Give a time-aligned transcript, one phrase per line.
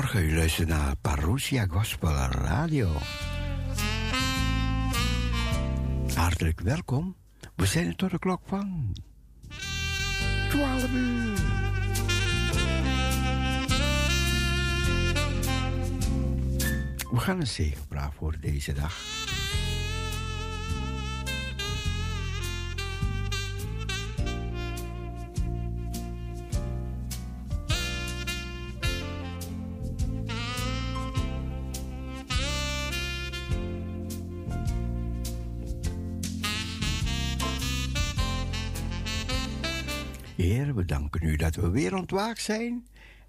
[0.00, 2.88] Goedemorgen, u luistert naar Parousia Gospel Radio.
[6.14, 7.16] Hartelijk welkom.
[7.56, 8.96] We zijn er tot de klok van
[10.48, 11.34] 12 uur.
[17.10, 19.19] We gaan een zegenvraag voor deze dag.
[41.54, 42.86] Dat we weer ontwaakt zijn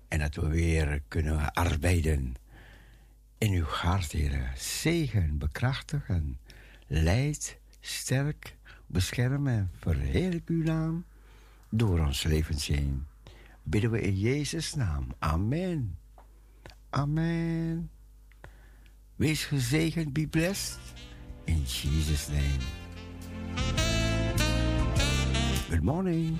[0.07, 2.35] en dat we weer kunnen arbeiden
[3.37, 4.53] in uw hart, Heer.
[4.57, 6.39] Zegen, bekrachtigen,
[6.87, 8.57] leid, sterk,
[8.87, 11.05] beschermen en verheerlijk uw naam
[11.69, 13.05] door ons levens heen.
[13.63, 15.07] Bidden we in Jezus' naam.
[15.19, 15.97] Amen.
[16.89, 17.89] Amen.
[19.15, 20.79] Wees gezegend, be blessed.
[21.43, 22.59] In Jesus' name.
[25.69, 26.37] Good morning.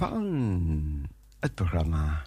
[0.00, 1.08] Van
[1.38, 2.22] het programma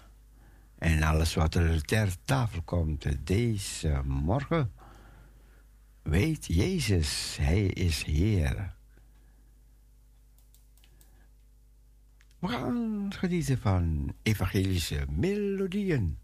[0.78, 4.72] en alles wat er ter tafel komt deze morgen.
[6.02, 8.74] Weet Jezus, Hij is Heer.
[12.38, 16.18] We gaan genieten van evangelische melodieën.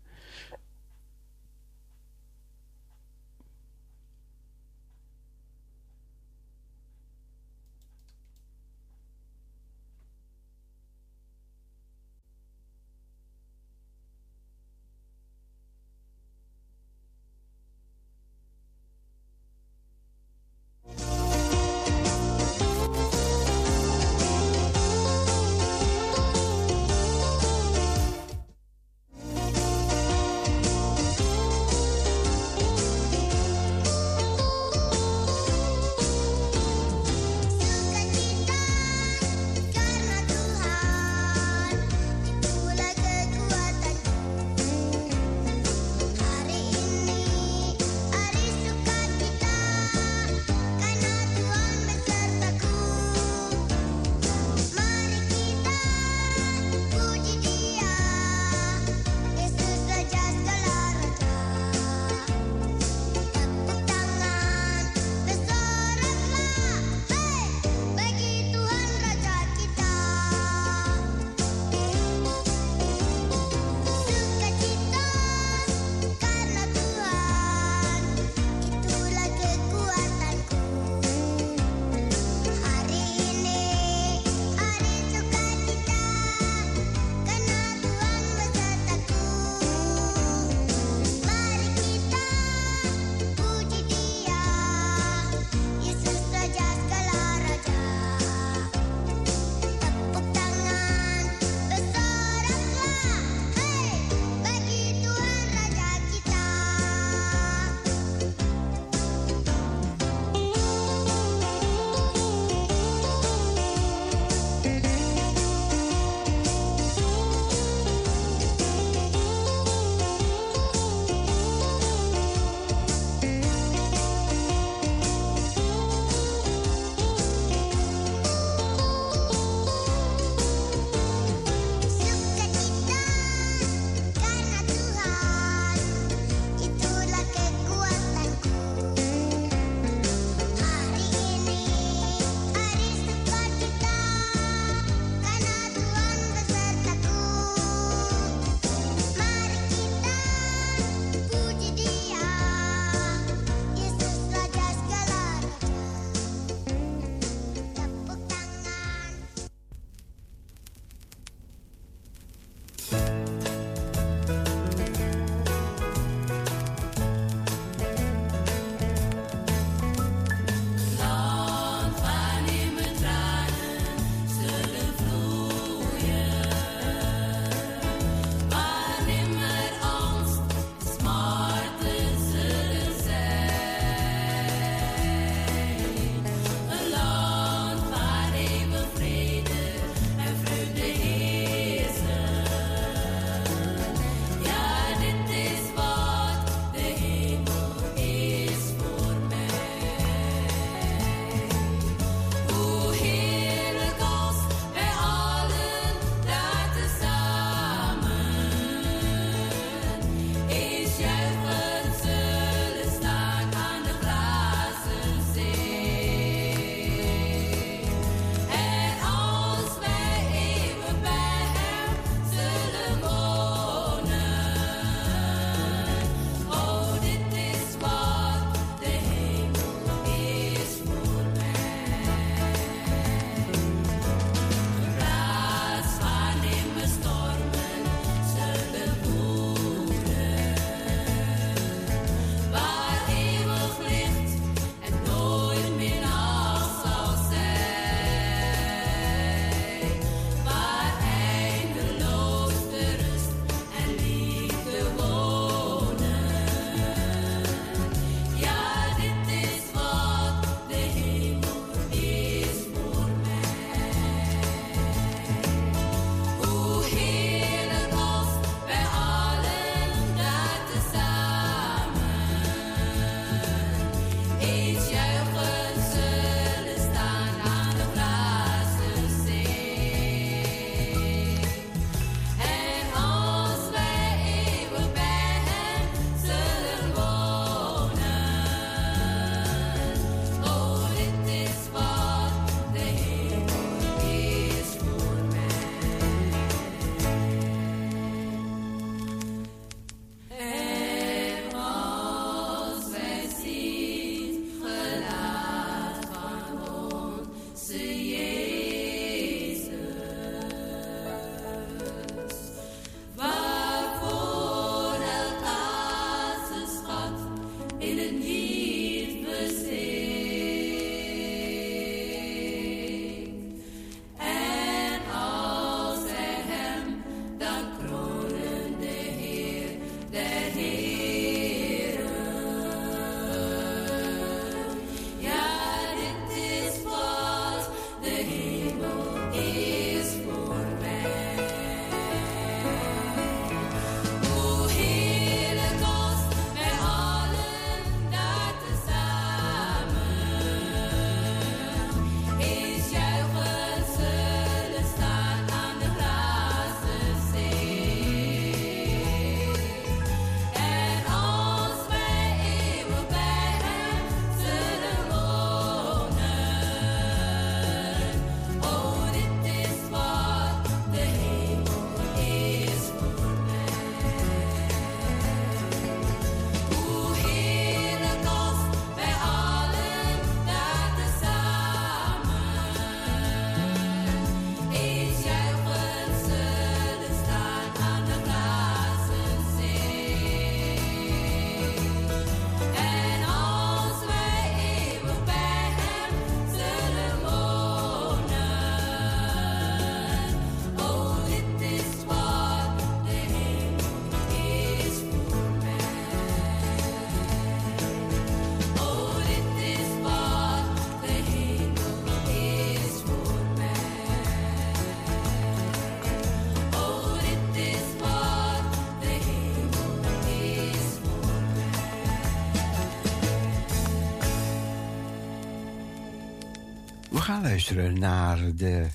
[427.30, 428.86] Gaan luisteren naar de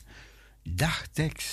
[0.63, 1.44] dagtekst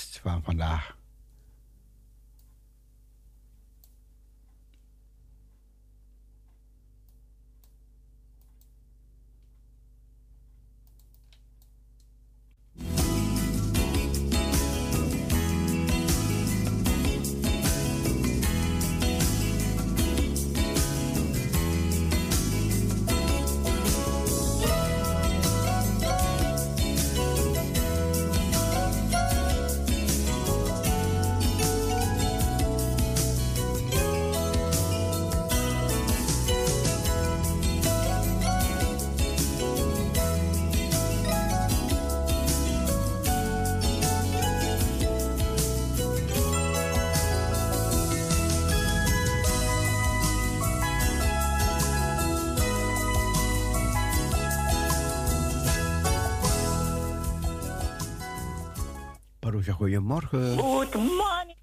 [59.51, 60.57] goedemorgen.
[60.57, 61.57] Good morning,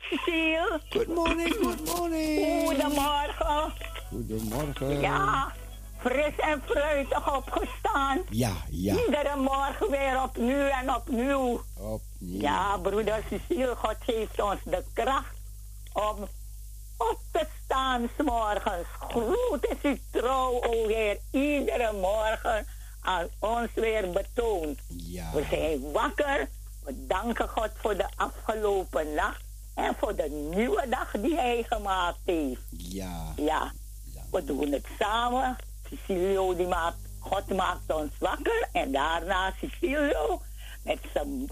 [0.00, 0.80] Cecile.
[0.90, 2.66] Good morning, good morning.
[2.66, 3.72] Goedemorgen.
[4.08, 5.00] Goedemorgen.
[5.00, 5.52] Ja,
[5.98, 8.20] fris en fruitig opgestaan.
[8.30, 8.94] Ja, ja.
[8.94, 11.60] Iedere morgen weer opnieuw en opnieuw.
[11.78, 12.40] Opnieuw.
[12.40, 15.36] Ja, broeder Cecile, God geeft ons de kracht
[15.92, 16.28] om
[16.98, 18.86] op te staan s morgens.
[18.98, 22.66] Groot is uw trouw, o Heer, iedere morgen
[23.00, 24.78] aan ons weer betoond.
[24.88, 25.30] Ja.
[25.32, 26.48] We zijn wakker
[26.84, 29.42] we danken God voor de afgelopen nacht
[29.74, 32.60] en voor de nieuwe dag die Hij gemaakt heeft.
[32.70, 33.32] Ja.
[33.36, 33.72] Ja,
[34.30, 35.56] we doen het samen.
[35.88, 38.68] Cecilio, die maakt, God maakt ons wakker.
[38.72, 40.42] En daarna Cecilio
[40.84, 41.50] met zijn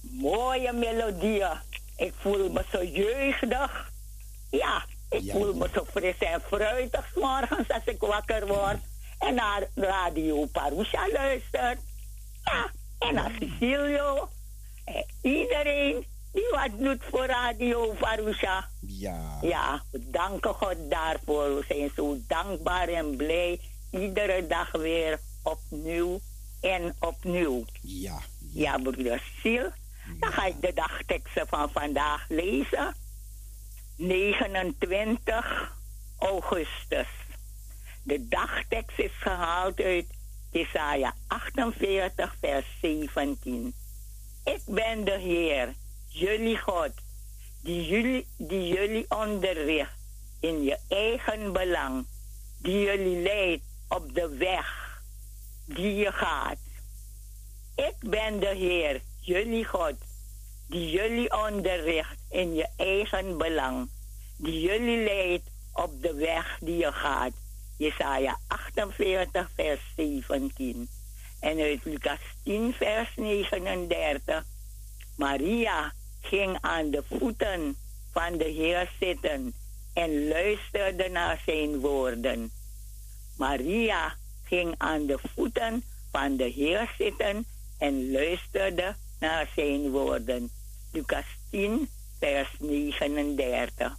[0.00, 1.60] mooie melodieën.
[1.96, 3.90] Ik voel me zo jeugdig.
[4.50, 8.78] Ja, ik voel me zo fris en fruitig morgens als ik wakker word.
[9.18, 11.78] En naar Radio Parusha luister.
[12.44, 12.70] Ja,
[13.08, 14.28] en naar Cecilio.
[14.84, 18.68] En iedereen die wat doet voor Radio Varusha.
[18.80, 19.38] Ja.
[19.40, 21.56] Ja, we danken God daarvoor.
[21.56, 23.60] We zijn zo dankbaar en blij.
[23.90, 26.20] Iedere dag weer opnieuw
[26.60, 27.64] en opnieuw.
[27.80, 28.18] Ja.
[28.52, 29.66] Ja, broeder Sil.
[30.20, 32.94] Dan ga ik de dagteksten van vandaag lezen.
[33.96, 35.76] 29
[36.18, 37.08] augustus.
[38.02, 40.06] De dagtekst is gehaald uit
[40.52, 43.74] Jesaja 48, vers 17.
[44.44, 45.74] Ik ben de Heer,
[46.06, 46.90] jullie God,
[47.62, 49.96] die jullie, die jullie onderricht
[50.40, 52.06] in je eigen belang,
[52.58, 55.00] die jullie leidt op de weg
[55.64, 56.58] die je gaat.
[57.76, 59.94] Ik ben de Heer, jullie God,
[60.66, 63.88] die jullie onderricht in je eigen belang,
[64.36, 67.32] die jullie leidt op de weg die je gaat.
[67.82, 70.88] Jesaja 48, vers 17.
[71.40, 74.44] En uit Lucas 10, vers 39.
[75.16, 77.76] Maria ging aan de voeten
[78.12, 79.54] van de Heer zitten
[79.92, 82.52] en luisterde naar zijn woorden.
[83.36, 84.14] Maria
[84.44, 87.46] ging aan de voeten van de Heer zitten
[87.78, 90.50] en luisterde naar zijn woorden.
[90.92, 93.96] Lucas 10, vers 39.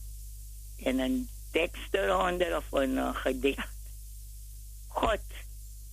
[0.83, 3.69] En een tekst eronder of een gedicht.
[4.87, 5.25] God,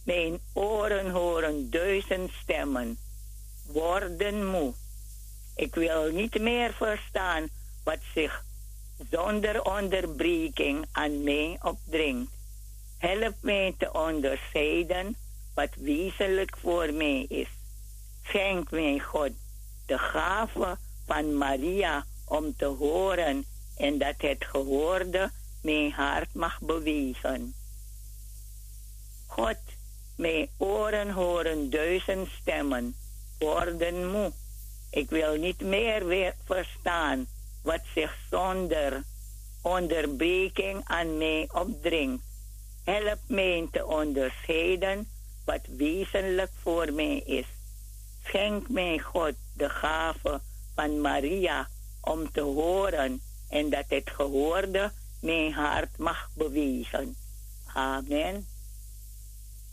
[0.04, 2.98] mijn oren horen duizend stemmen,
[3.66, 4.74] worden moe.
[5.56, 7.48] Ik wil niet meer verstaan
[7.84, 8.44] wat zich
[9.10, 12.32] zonder onderbreking aan mij opdringt.
[12.98, 15.16] Help mij te onderscheiden
[15.54, 17.48] wat wezenlijk voor mij is.
[18.24, 19.30] Schenk mij, God,
[19.86, 23.44] de gave van Maria om te horen
[23.76, 25.30] en dat het gehoorde
[25.62, 27.54] mijn hart mag bewegen.
[29.26, 29.58] God,
[30.16, 32.94] mijn oren horen duizend stemmen,
[33.38, 34.32] worden moe.
[34.90, 37.26] Ik wil niet meer weer verstaan
[37.62, 39.02] wat zich zonder
[39.62, 42.24] onderbreking aan mij opdringt.
[42.84, 45.08] Help mij te onderscheiden
[45.44, 47.46] wat wezenlijk voor mij is.
[48.24, 50.40] Schenk mij, God, de gave
[50.74, 51.68] van Maria
[52.00, 57.16] om te horen en dat het gehoorde mijn hart mag bewegen.
[57.74, 58.46] Amen.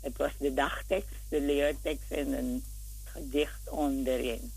[0.01, 2.63] Het was de dagtekst, de leertekst en een
[3.03, 4.51] gedicht onderin.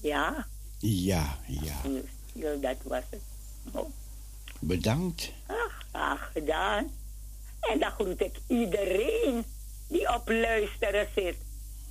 [0.00, 0.46] Ja?
[0.78, 1.80] Ja, ja.
[2.32, 3.20] Ja, dat was het.
[3.72, 3.90] Oh.
[4.58, 5.32] Bedankt.
[5.46, 6.90] Ach, graag gedaan.
[7.60, 9.44] En dan groet ik iedereen
[9.88, 11.36] die op luisteren zit.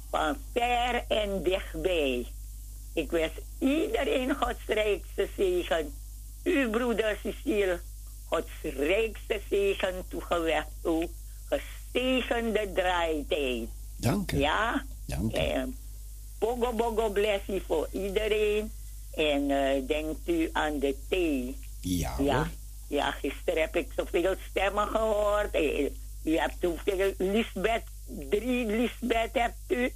[0.10, 2.28] Van ver en dichtbij.
[2.94, 5.94] Ik wens iedereen Gods rijkste zegen.
[6.44, 7.80] Uw broeder Cecile,
[8.34, 11.10] Gods rijkste zegen toegewenst toe
[11.50, 13.67] gezegende draaitijd.
[13.98, 14.38] Dank u.
[14.39, 15.36] Ja, Dank u.
[15.38, 15.78] En
[16.39, 18.72] bogo bogo blessie voor iedereen.
[19.13, 21.58] En uh, denkt u aan de thee.
[21.82, 22.48] Ja, Ja, hoor.
[22.88, 25.52] ja, gisteren heb ik zoveel stemmen gehoord.
[25.54, 25.89] Eh,
[26.26, 27.84] U hebt hoeveel Lisbeth,
[28.30, 29.91] drie Lisbeth hebt u.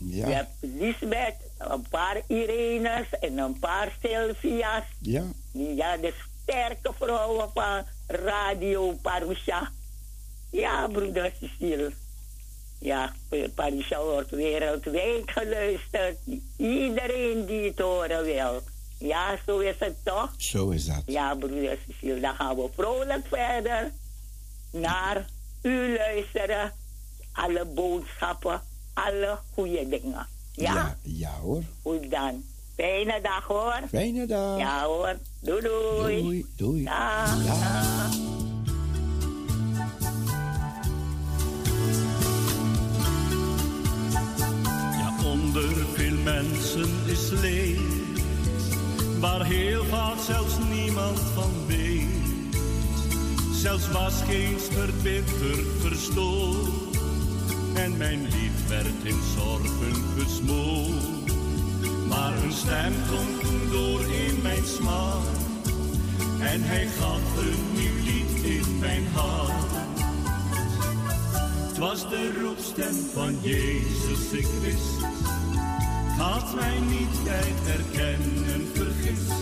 [0.00, 4.84] Ja, hebt Lisbeth, een paar Irenes en een paar Sylvia's.
[4.98, 5.24] ja.
[5.52, 6.14] Ja, de
[6.48, 9.70] sterke vrouwen van Radio Parusha.
[10.50, 11.92] Ja, broeder Cecile.
[12.78, 13.12] Ja,
[13.54, 16.18] Parusha wordt wereldwijd geluisterd.
[16.56, 18.62] Iedereen die het horen wil.
[18.98, 20.34] Ja, zo is het toch?
[20.36, 21.02] Zo is dat.
[21.06, 23.92] Ja, broeder Cecile, dan gaan we vrolijk verder
[24.70, 25.26] naar
[25.62, 26.72] u luisteren.
[27.32, 28.62] Alle boodschappen,
[28.94, 30.26] alle goede dingen.
[30.52, 31.62] Ja, ja, ja, hoor.
[31.82, 32.44] goed dan.
[32.78, 33.80] Fijne dag hoor.
[33.88, 34.58] Fijne dag.
[34.58, 35.16] Ja hoor.
[35.40, 36.22] Doei doei.
[36.22, 36.84] Doei, doei.
[36.84, 37.44] Dag.
[37.44, 37.46] Dag.
[37.46, 38.14] dag.
[44.98, 47.78] Ja, onder veel mensen is leed,
[49.20, 52.56] waar heel vaak zelfs niemand van weet.
[53.52, 56.96] Zelfs was geen verbitterd verstoord,
[57.74, 61.37] en mijn lied werd in zorgen gesmoord.
[62.08, 65.26] Maar een stem klonk toen door in mijn smaak,
[66.40, 69.68] en hij gaf een nieuw lied in mijn hart.
[71.68, 75.06] Het was de roepstem van Jezus, ik wist.
[76.18, 79.32] Had mij niet bij herkennen vergist.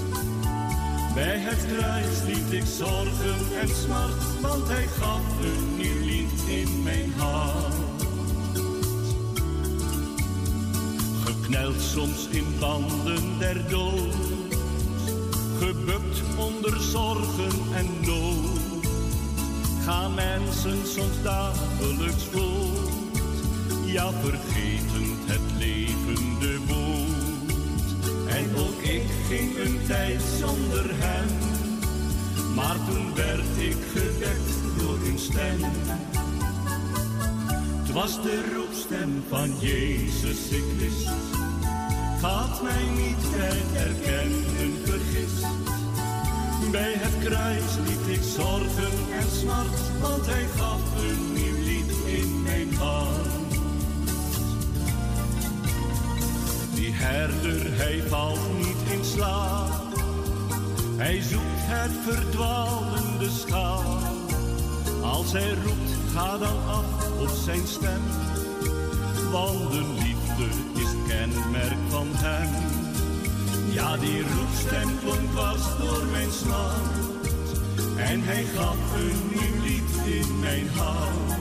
[1.14, 6.82] Bij het kruis liet ik zorgen en smart, want hij gaf een nieuw lied in
[6.82, 7.95] mijn hart.
[11.46, 14.14] Gekneld soms in banden der dood,
[15.58, 18.86] gebukt onder zorgen en nood
[19.84, 23.20] gaan mensen soms dagelijks voort.
[23.84, 28.28] Ja, vergetend het levende woord.
[28.28, 31.28] En ook ik ging een tijd zonder hem.
[32.54, 35.60] Maar toen werd ik gewekt door een stem.
[37.96, 41.35] Was de roepstem van Jezus, ik wist.
[42.26, 43.24] Had mij niet
[43.72, 45.46] herkennen vergist.
[46.70, 52.42] Bij het kruis liet ik zorgen en smart, want hij gaf een nieuw lied in
[52.42, 53.54] mijn hart.
[56.74, 59.94] Die herder, hij valt niet in slaap.
[60.96, 63.84] Hij zoekt het verdwalende schaap.
[65.02, 68.02] Als hij roept, ga dan af op zijn stem.
[69.30, 70.75] Want de liefde
[71.30, 72.48] kenmerk van hem.
[73.72, 76.94] Ja, die roepstem klonk was door mijn smart.
[77.96, 81.34] En hij gaf een nieuw lied in mijn hart.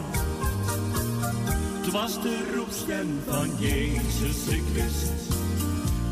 [1.82, 5.14] Het was de roepstem van Jezus, ik wist.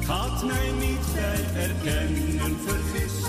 [0.06, 3.28] Had mij niet bij herkennen vergist.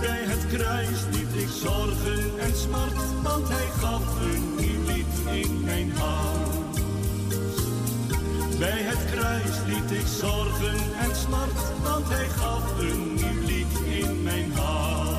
[0.00, 5.60] Bij het kruis liet ik zorgen en smart, want hij gaf een nieuw lied in
[5.64, 6.57] mijn hart.
[8.58, 14.22] Bij het kruis liet ik zorgen en smart, want hij gaf een nieuw lied in
[14.22, 15.17] mijn hart.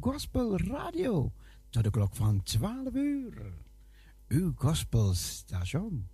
[0.00, 1.32] Gospel Radio.
[1.70, 3.52] Tot de klok van 12 uur.
[4.28, 6.08] Uw Gospel Station.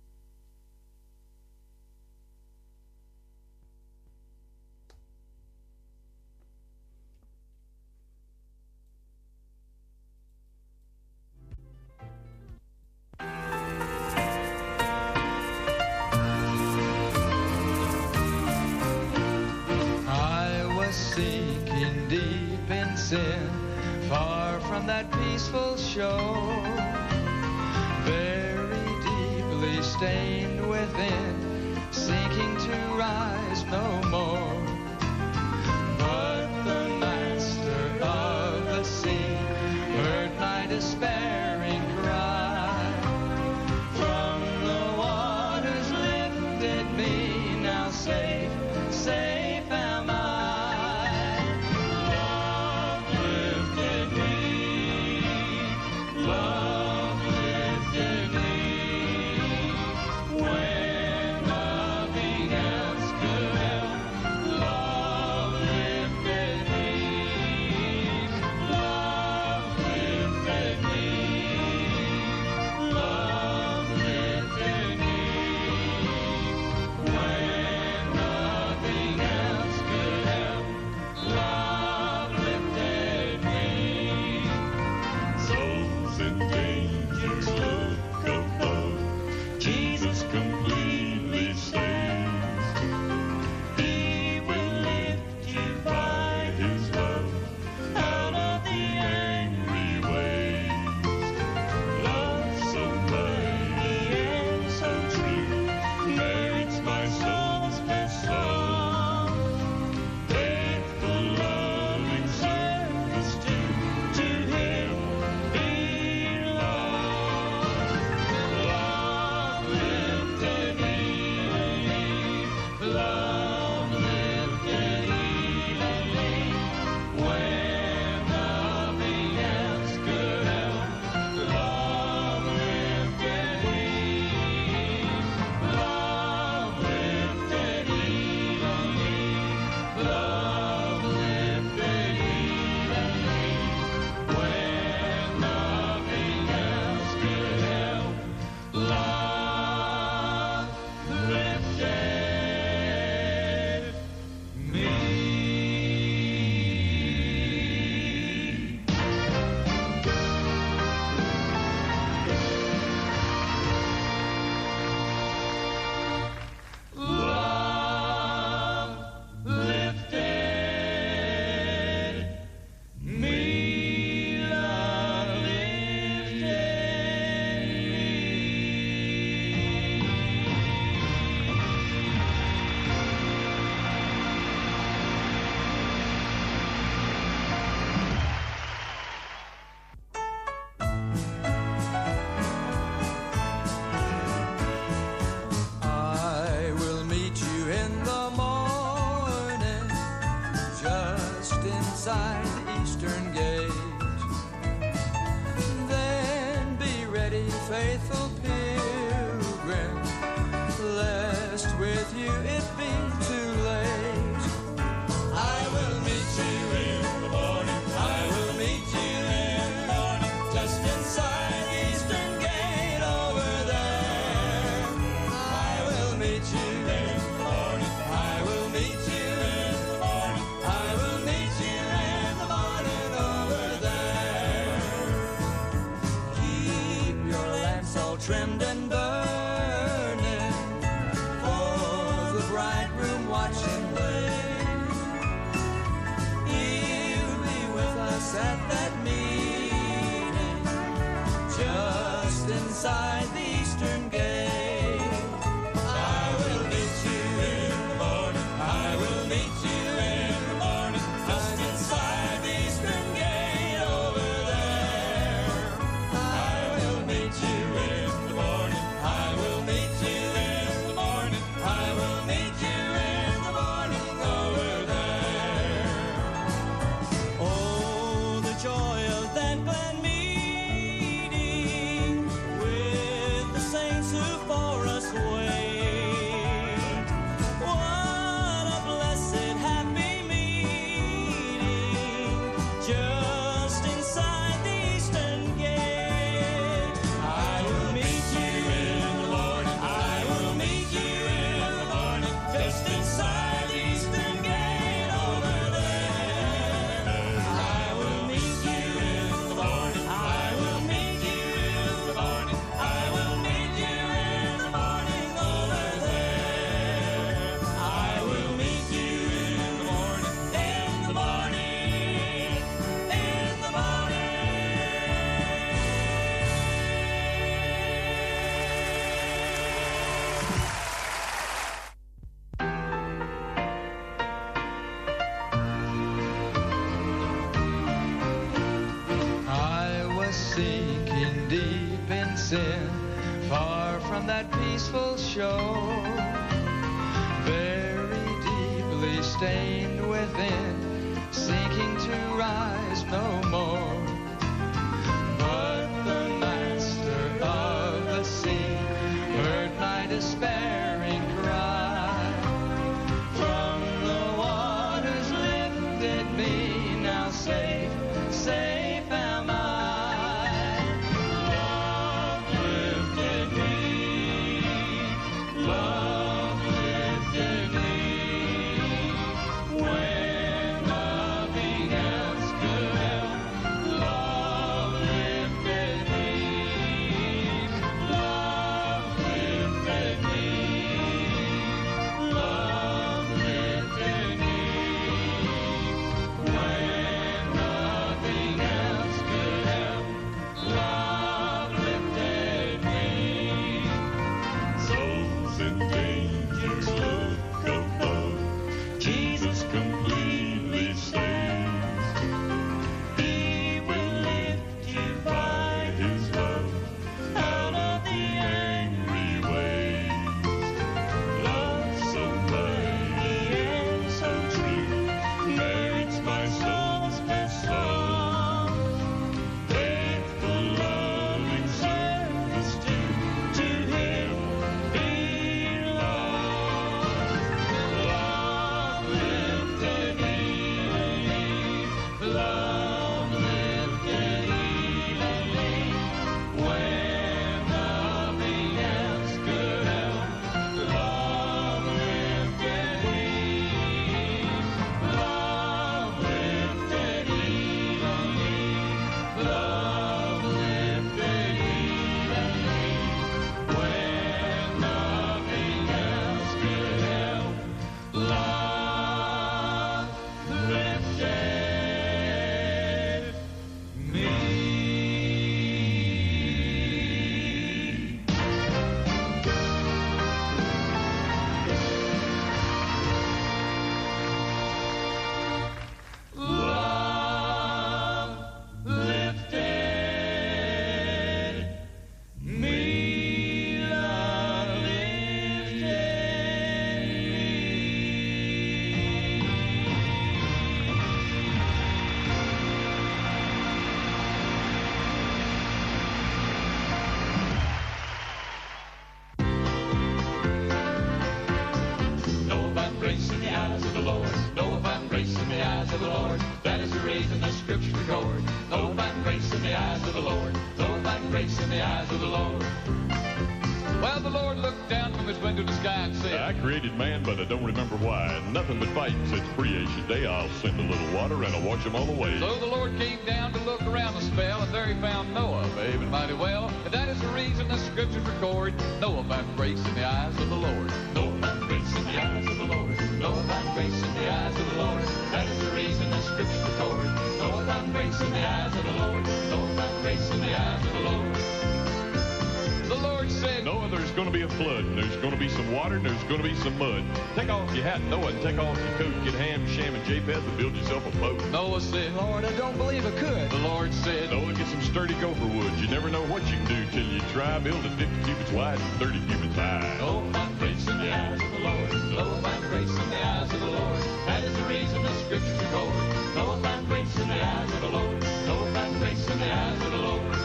[560.13, 561.43] Ham, Shem, and Japheth and build yourself a boat.
[561.51, 563.49] Noah said, Lord, I don't believe I could.
[563.49, 565.73] The Lord said, Noah, get some sturdy gopher wood.
[565.79, 567.59] You never know what you can do till you try.
[567.59, 569.97] Build it 50 cubits wide and 30 cubits high.
[569.99, 571.91] Know if I'm grace in the eyes of the Lord.
[572.13, 574.01] Know if I'm grace in the eyes of the Lord.
[574.27, 575.93] That is the reason the scriptures record.
[576.35, 578.21] Know oh, if I'm grace in the eyes of the Lord.
[578.21, 580.37] Know if I'm grace in the eyes of the Lord.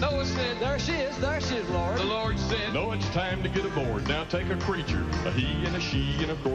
[0.00, 1.98] Noah said, There she is, there she is, Lord.
[1.98, 4.06] The Lord said, Noah, it's time to get aboard.
[4.08, 6.53] Now take a creature, a he and a she, and a course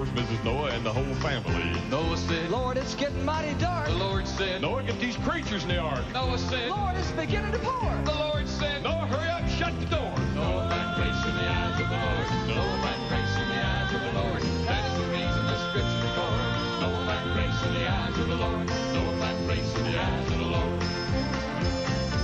[1.20, 1.76] family.
[1.90, 3.88] Noah said, Lord, it's getting mighty dark.
[3.88, 6.04] The Lord said, Noah, get these creatures in the ark.
[6.14, 7.92] Noah said, Lord, it's beginning to pour.
[8.06, 10.14] The Lord said, Noah, hurry up, shut the door.
[10.36, 12.28] Know if grace in the eyes of the Lord.
[12.48, 14.42] Know if grace in the eyes of the Lord.
[14.68, 16.40] That is the reason the scriptures record.
[16.80, 18.68] Know if grace in the eyes of the Lord.
[18.68, 20.80] Know if grace in the eyes of the Lord.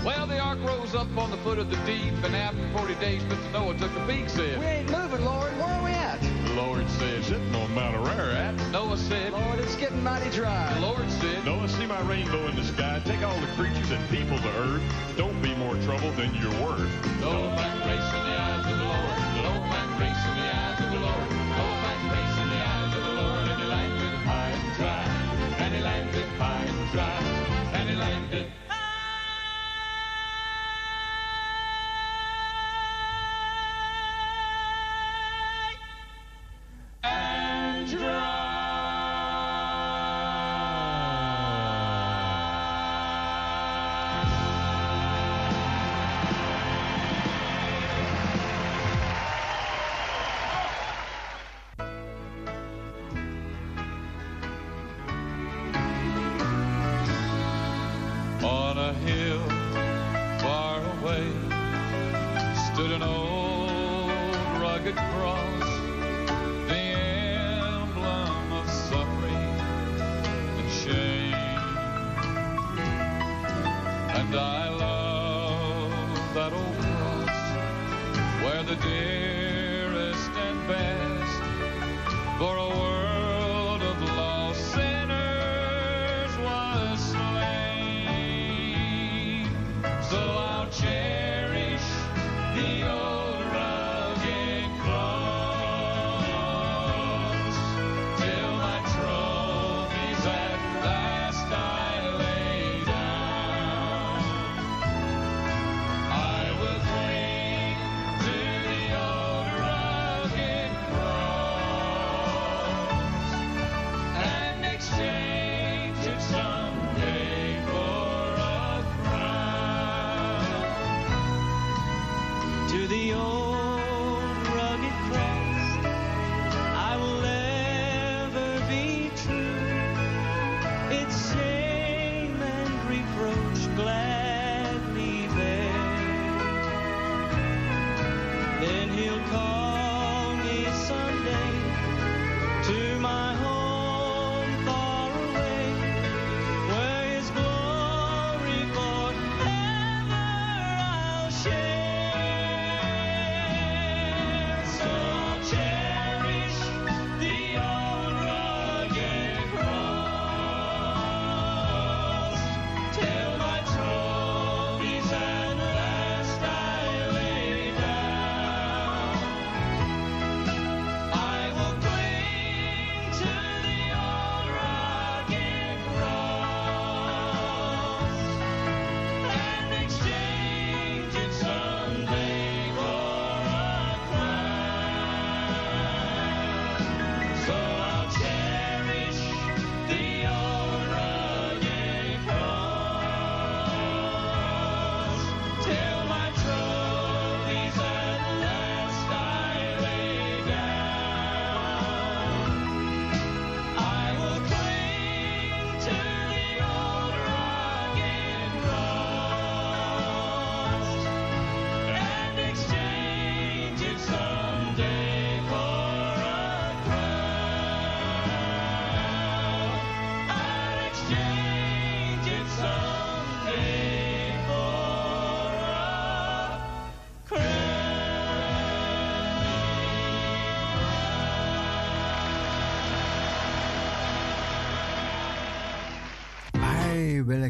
[0.06, 3.24] Well, the ark rose up on the foot of the deep, and after 40 days,
[3.24, 3.52] Mr.
[3.54, 5.52] Noah took a peek, We ain't moving, Lord.
[5.58, 6.22] Where are we at?
[6.22, 7.65] The Lord said, Sitting on
[10.06, 10.78] Lord, it's getting mighty The.
[10.82, 13.02] Lord said, Noah, see my rainbow in the sky.
[13.06, 14.84] Take all the creatures and people to earth.
[15.18, 17.22] Don't be more trouble than you're worth.
[17.22, 18.25] Know if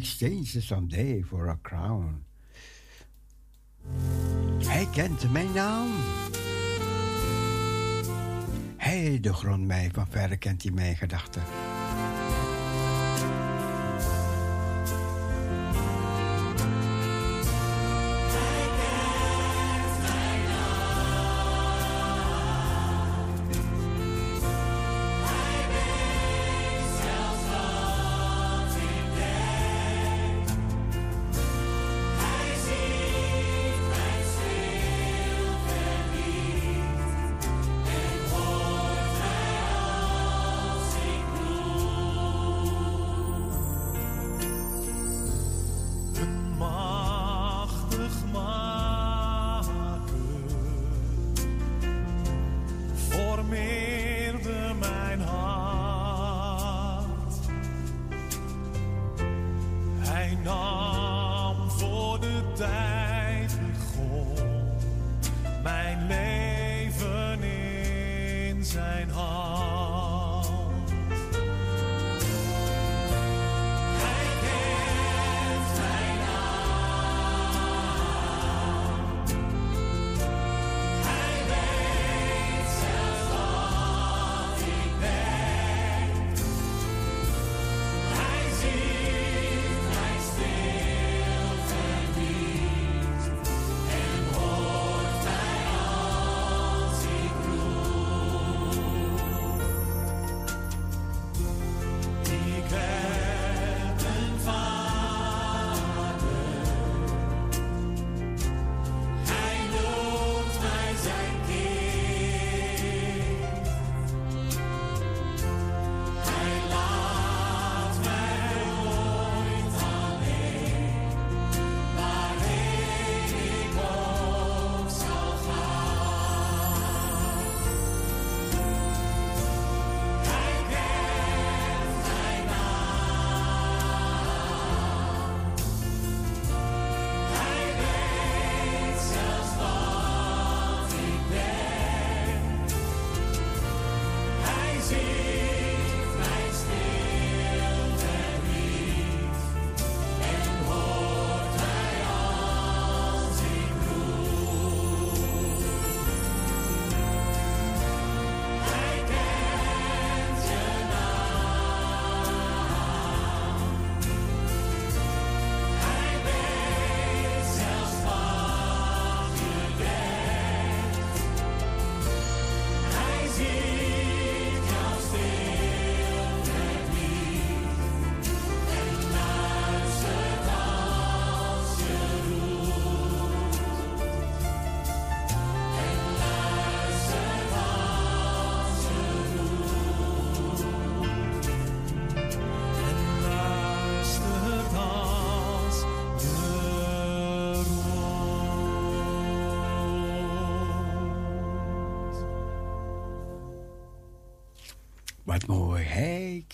[0.06, 2.26] exchange someday for a crown.
[4.66, 5.88] Hij kent mijn naam.
[8.78, 11.44] Hij, de grond mij, van verre kent hij mijn gedachten.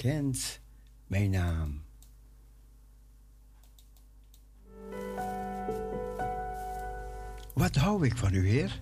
[0.02, 0.60] Kent
[1.08, 1.84] mijn naam.
[7.54, 8.80] Wat hou ik van u, Heer?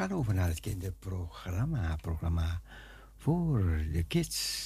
[0.00, 1.96] Gaan over naar het kinderprogramma.
[1.96, 2.60] Programma
[3.16, 4.59] voor de kids.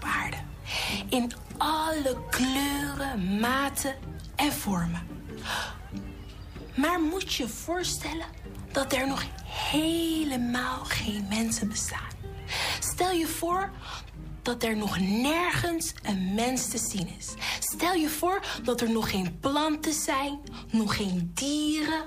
[0.00, 0.36] Aarde.
[1.08, 3.94] In alle kleuren, maten
[4.36, 5.06] en vormen.
[6.74, 8.26] Maar moet je je voorstellen
[8.72, 12.12] dat er nog helemaal geen mensen bestaan.
[12.80, 13.70] Stel je voor
[14.42, 17.28] dat er nog nergens een mens te zien is.
[17.58, 20.40] Stel je voor dat er nog geen planten zijn,
[20.70, 22.04] nog geen dieren,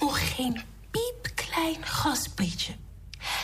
[0.00, 0.60] nog geen
[0.90, 2.74] piepklein gasprietje.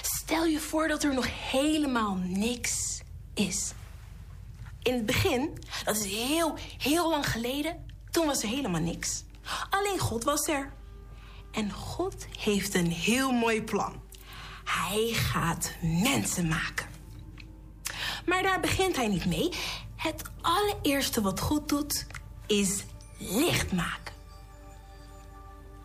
[0.03, 2.82] Stel je voor dat er nog helemaal niks
[3.35, 3.73] is.
[4.83, 9.25] In het begin, dat is heel, heel lang geleden, toen was er helemaal niks.
[9.71, 10.73] Alleen God was er.
[11.53, 14.01] En God heeft een heel mooi plan.
[14.65, 16.87] Hij gaat mensen maken.
[18.27, 19.51] Maar daar begint hij niet mee.
[19.97, 22.07] Het allereerste wat God doet,
[22.47, 22.85] is
[23.19, 24.15] licht maken.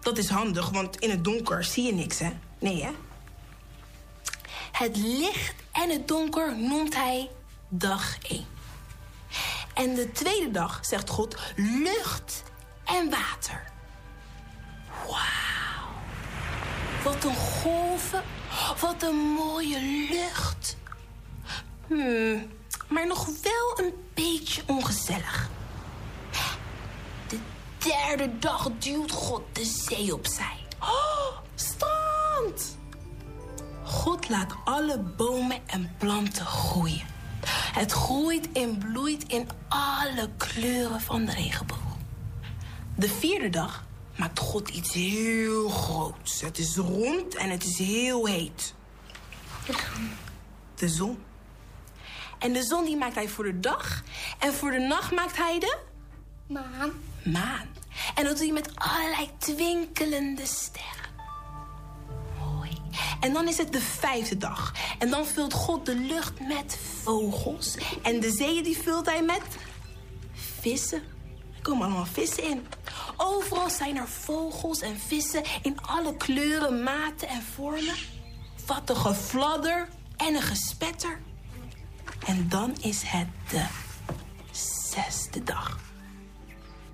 [0.01, 2.31] Dat is handig, want in het donker zie je niks, hè?
[2.59, 2.91] Nee, hè?
[4.77, 7.29] Het licht en het donker noemt hij
[7.69, 8.45] dag 1.
[9.73, 12.43] En de tweede dag zegt God lucht
[12.85, 13.63] en water.
[15.05, 15.89] Wauw.
[17.03, 18.23] Wat een golven.
[18.79, 19.79] Wat een mooie
[20.09, 20.77] lucht.
[21.87, 22.51] Hmm,
[22.87, 25.49] maar nog wel een beetje ongezellig.
[27.27, 27.39] De
[27.77, 30.65] derde dag duwt God de zee opzij.
[30.79, 32.77] Oh, strand!
[33.87, 37.05] God laat alle bomen en planten groeien.
[37.73, 41.97] Het groeit en bloeit in alle kleuren van de regenboog.
[42.95, 43.85] De vierde dag
[44.15, 46.41] maakt God iets heel groots.
[46.41, 48.73] Het is rond en het is heel heet.
[50.75, 51.23] De zon.
[52.39, 54.03] En de zon die maakt hij voor de dag.
[54.39, 55.77] En voor de nacht maakt hij de...
[56.47, 56.91] Maan.
[57.23, 57.67] Maan.
[58.15, 60.96] En dat doet hij met allerlei twinkelende sterren.
[63.19, 64.73] En dan is het de vijfde dag.
[64.99, 67.77] En dan vult God de lucht met vogels.
[68.03, 69.43] En de zeeën die vult hij met
[70.59, 71.01] vissen.
[71.55, 72.65] Er komen allemaal vissen in.
[73.17, 77.95] Overal zijn er vogels en vissen in alle kleuren, maten en vormen.
[78.65, 81.19] Wat een gefladder en een gespetter.
[82.25, 83.65] En dan is het de
[84.51, 85.79] zesde dag.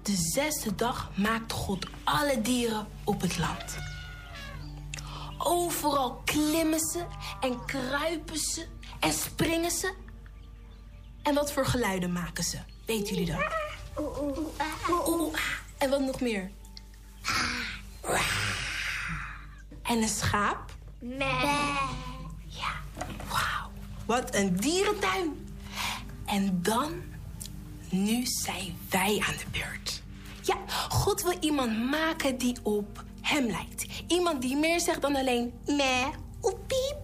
[0.01, 3.77] De zesde dag maakt God alle dieren op het land.
[5.45, 7.05] Overal klimmen ze
[7.41, 8.65] en kruipen ze
[8.99, 9.93] en springen ze.
[11.23, 12.57] En wat voor geluiden maken ze?
[12.85, 13.53] Weten jullie dat?
[13.99, 15.39] Oeh, ah.
[15.77, 16.51] En wat nog meer?
[19.83, 20.75] En een schaap?
[22.47, 22.73] Ja,
[23.29, 23.71] wauw.
[24.05, 25.47] Wat een dierentuin.
[26.25, 27.01] En dan,
[27.89, 30.01] nu zijn wij aan de beurt.
[30.41, 30.57] Ja,
[30.89, 33.85] God wil iemand maken die op hem lijkt.
[34.07, 36.07] Iemand die meer zegt dan alleen meh
[36.41, 36.97] of piep.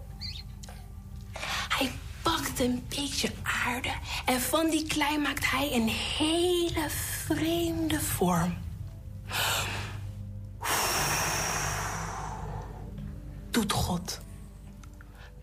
[1.69, 1.91] Hij
[2.21, 3.31] pakt een beetje
[3.65, 3.91] aarde
[4.25, 6.89] en van die klei maakt hij een hele
[7.25, 8.57] vreemde vorm.
[13.51, 14.19] Doet God.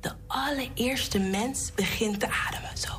[0.01, 2.90] De allereerste mens begint te ademen zo.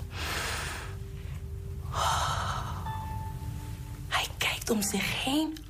[4.08, 5.67] Hij kijkt om zich heen.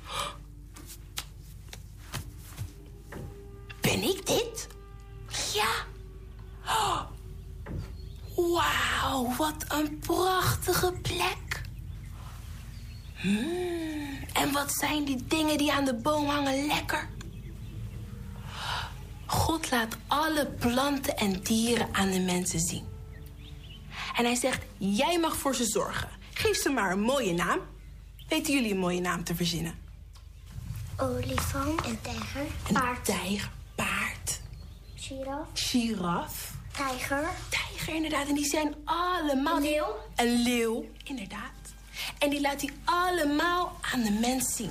[3.88, 4.68] Ben ik dit?
[5.54, 5.86] Ja.
[8.34, 11.62] Wauw, wat een prachtige plek.
[13.14, 17.08] Hmm, en wat zijn die dingen die aan de boom hangen lekker?
[19.26, 22.86] God laat alle planten en dieren aan de mensen zien.
[24.16, 26.08] En hij zegt, jij mag voor ze zorgen.
[26.32, 27.58] Geef ze maar een mooie naam.
[28.28, 29.74] Weten jullie een mooie naam te verzinnen?
[30.96, 31.82] Olifant.
[31.82, 32.46] En tijger.
[32.68, 34.40] Een tijger, paard,
[34.94, 35.48] Giraf.
[35.54, 37.28] giraf, Tijger.
[37.48, 38.28] tijger inderdaad.
[38.28, 39.56] En die zijn allemaal...
[39.56, 39.96] Een leeuw.
[40.16, 41.52] Een leeuw, inderdaad.
[42.18, 44.70] En die laat hij allemaal aan de mens zien.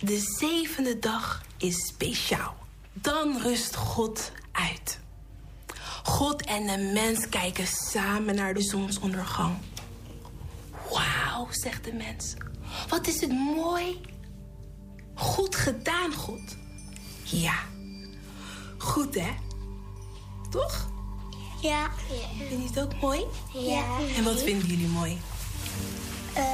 [0.00, 2.56] De zevende dag is speciaal.
[2.92, 5.00] Dan rust God uit.
[6.02, 9.56] God en de mens kijken samen naar de zonsondergang.
[10.90, 12.34] Wauw, zegt de mens.
[12.88, 14.00] Wat is het mooi.
[15.14, 16.40] Goed gedaan, God.
[17.22, 17.54] Ja,
[18.78, 19.30] goed hè?
[20.50, 20.88] Toch?
[21.60, 21.90] Ja.
[22.48, 23.24] Vind je het ook mooi?
[23.52, 23.84] Ja.
[24.16, 25.18] En wat vinden jullie mooi?
[26.34, 26.44] Eh,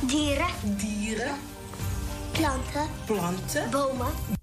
[0.00, 0.46] dieren.
[0.62, 1.34] Dieren,
[2.32, 2.88] Planten.
[3.06, 4.39] planten, Bomen.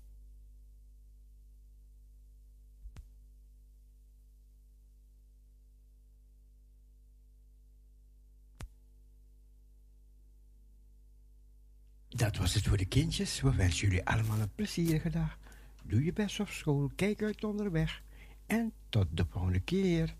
[12.17, 13.41] Dat was het voor de kindjes.
[13.41, 15.37] We wensen jullie allemaal een plezierige dag.
[15.83, 16.91] Doe je best op school.
[16.95, 18.01] Kijk uit onderweg.
[18.45, 20.15] En tot de volgende keer.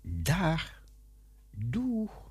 [0.00, 0.82] Dag.
[1.50, 2.30] Doeg.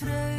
[0.00, 0.37] vreugde.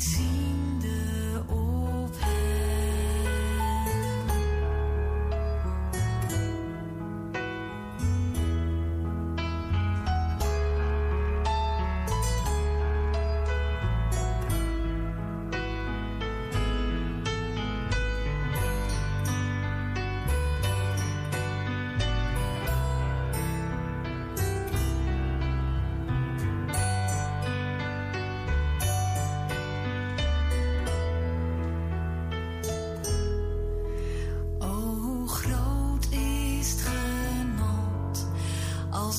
[0.00, 0.29] see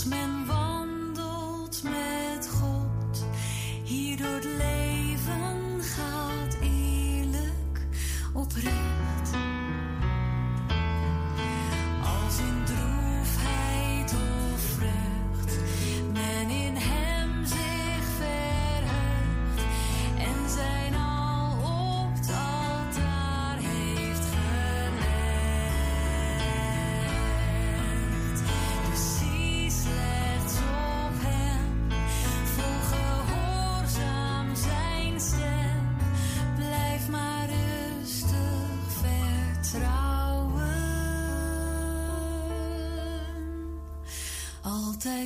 [0.02, 0.51] horsemen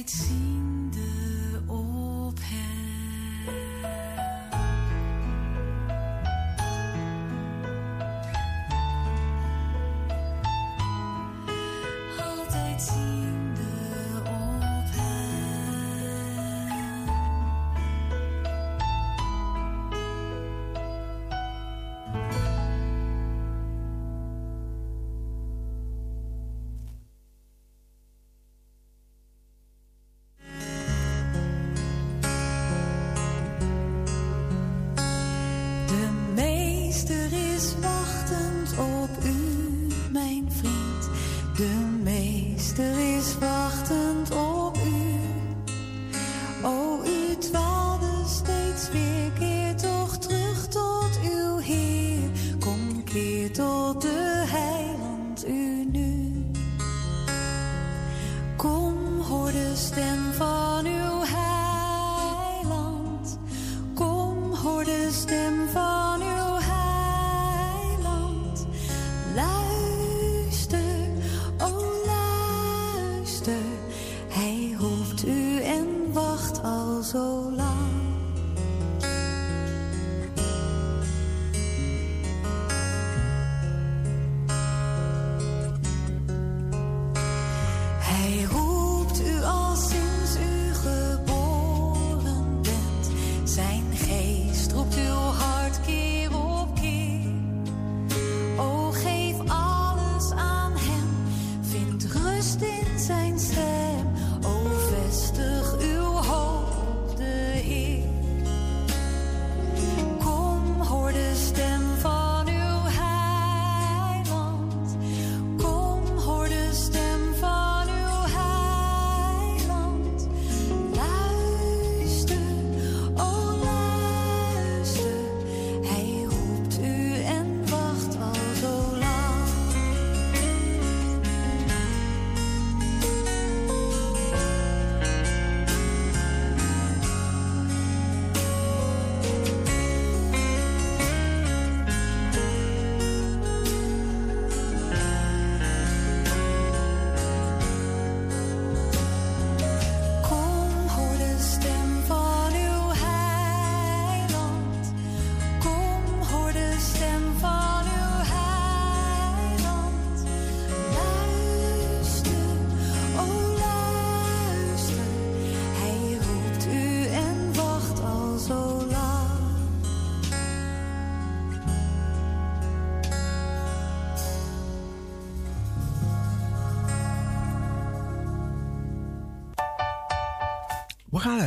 [0.05, 0.44] might see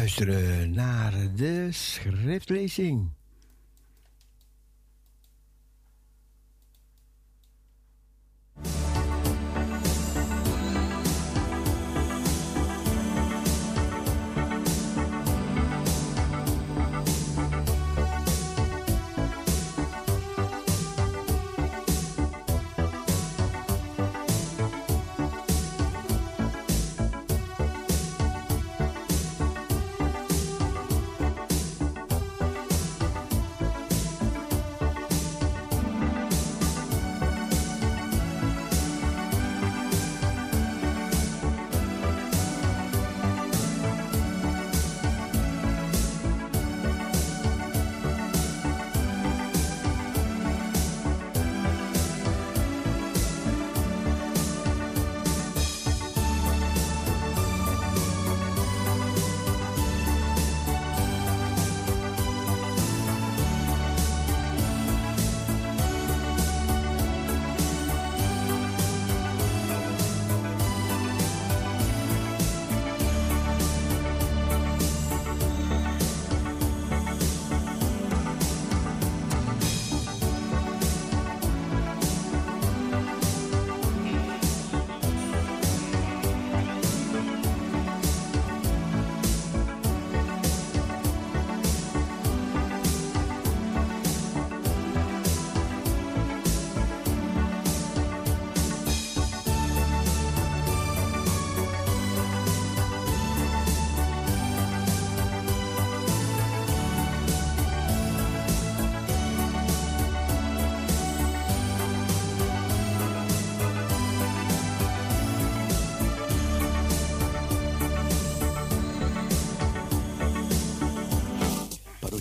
[0.09, 3.18] luisteren naar de schriftlezing.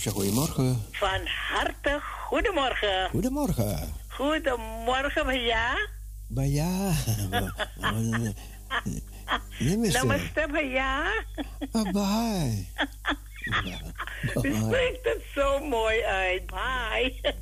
[0.06, 0.86] Goedemorgen.
[0.92, 3.10] Van harte goedemorgen.
[3.10, 3.94] Goedemorgen.
[4.08, 5.78] Goedemorgen, ja.
[6.28, 6.68] Baya.
[9.60, 9.98] Namaste.
[9.98, 11.04] Namaste, ja.
[11.72, 12.66] Bye.
[14.44, 16.46] U spreekt het zo mooi uit.
[16.46, 17.36] Bye.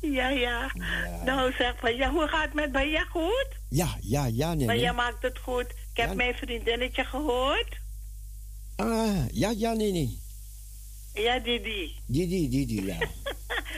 [0.18, 0.70] ja, ja.
[1.24, 3.48] Nou, zeg maar, ja, hoe gaat het met Baya goed?
[3.68, 4.80] Ja, ja, ja, nee.
[4.80, 5.66] Jij maakt het goed.
[5.70, 6.14] Ik heb Ja.
[6.14, 7.80] mijn vriendinnetje gehoord.
[8.76, 10.20] Ah, ja, ja, nee, nee.
[11.14, 11.92] Ja, Didi.
[12.06, 12.96] Die, die, ja.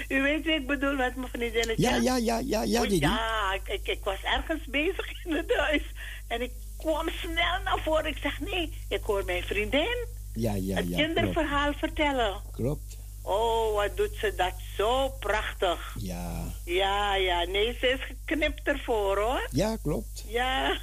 [0.09, 1.83] U weet wat ik bedoel met mijn vriendinnetje?
[1.83, 3.01] Ja, ja, ja, ja, ja, Oh, die.
[3.01, 5.83] ja, ik, ik, was ergens bezig in het huis.
[6.29, 8.07] En ik kwam snel naar voren.
[8.07, 10.97] Ik zeg, nee, ik hoor mijn vriendin Ja, ja, het ja.
[10.97, 10.97] Klopt.
[11.15, 12.41] kinderverhaal vertellen.
[12.53, 12.94] klopt.
[13.27, 15.97] Oh, wat doet ze dat zo prachtig.
[15.99, 16.53] Ja.
[16.65, 19.49] Ja, ja, nee, ze is geknipt ervoor, hoor.
[19.51, 20.25] Ja, klopt.
[20.27, 20.79] Ja,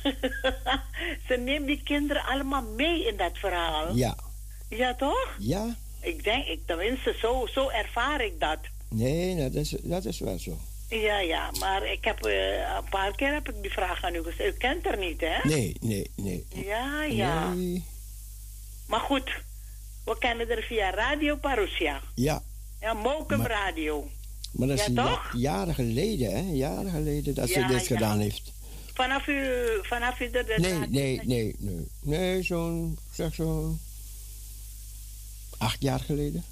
[1.27, 3.95] ze neemt die kinderen allemaal mee in dat verhaal.
[3.95, 4.15] Ja.
[4.69, 5.35] Ja, toch?
[5.39, 5.75] Ja.
[5.99, 8.59] Ik denk, ik, tenminste, zo, zo ervaar ik dat.
[8.89, 10.57] Nee, dat is, dat is wel zo.
[10.89, 14.23] Ja, ja, maar ik heb eh, een paar keer heb ik die vraag aan u
[14.23, 14.53] gesteld.
[14.53, 15.49] U kent haar niet, hè?
[15.49, 16.45] Nee, nee, nee.
[16.49, 17.53] Ja, ja.
[17.53, 17.83] Nee.
[18.87, 19.31] Maar goed,
[20.03, 22.01] we kennen er via Radio Parousia.
[22.15, 22.41] Ja,
[22.81, 24.09] Ja, Mokum Maar- Radio.
[24.51, 25.31] maar dat is Ja, ja- toch?
[25.35, 26.51] jaren geleden, hè?
[26.53, 27.95] Jaren geleden dat Ja, ze dit ja.
[27.95, 28.51] gedaan heeft.
[28.93, 30.43] Vanaf u, vanaf u de...
[30.43, 31.87] de Nee, radio- nee, nee, nee.
[32.01, 33.79] Nee, zo'n, zeg zo'n...
[35.57, 36.43] Acht jaar geleden.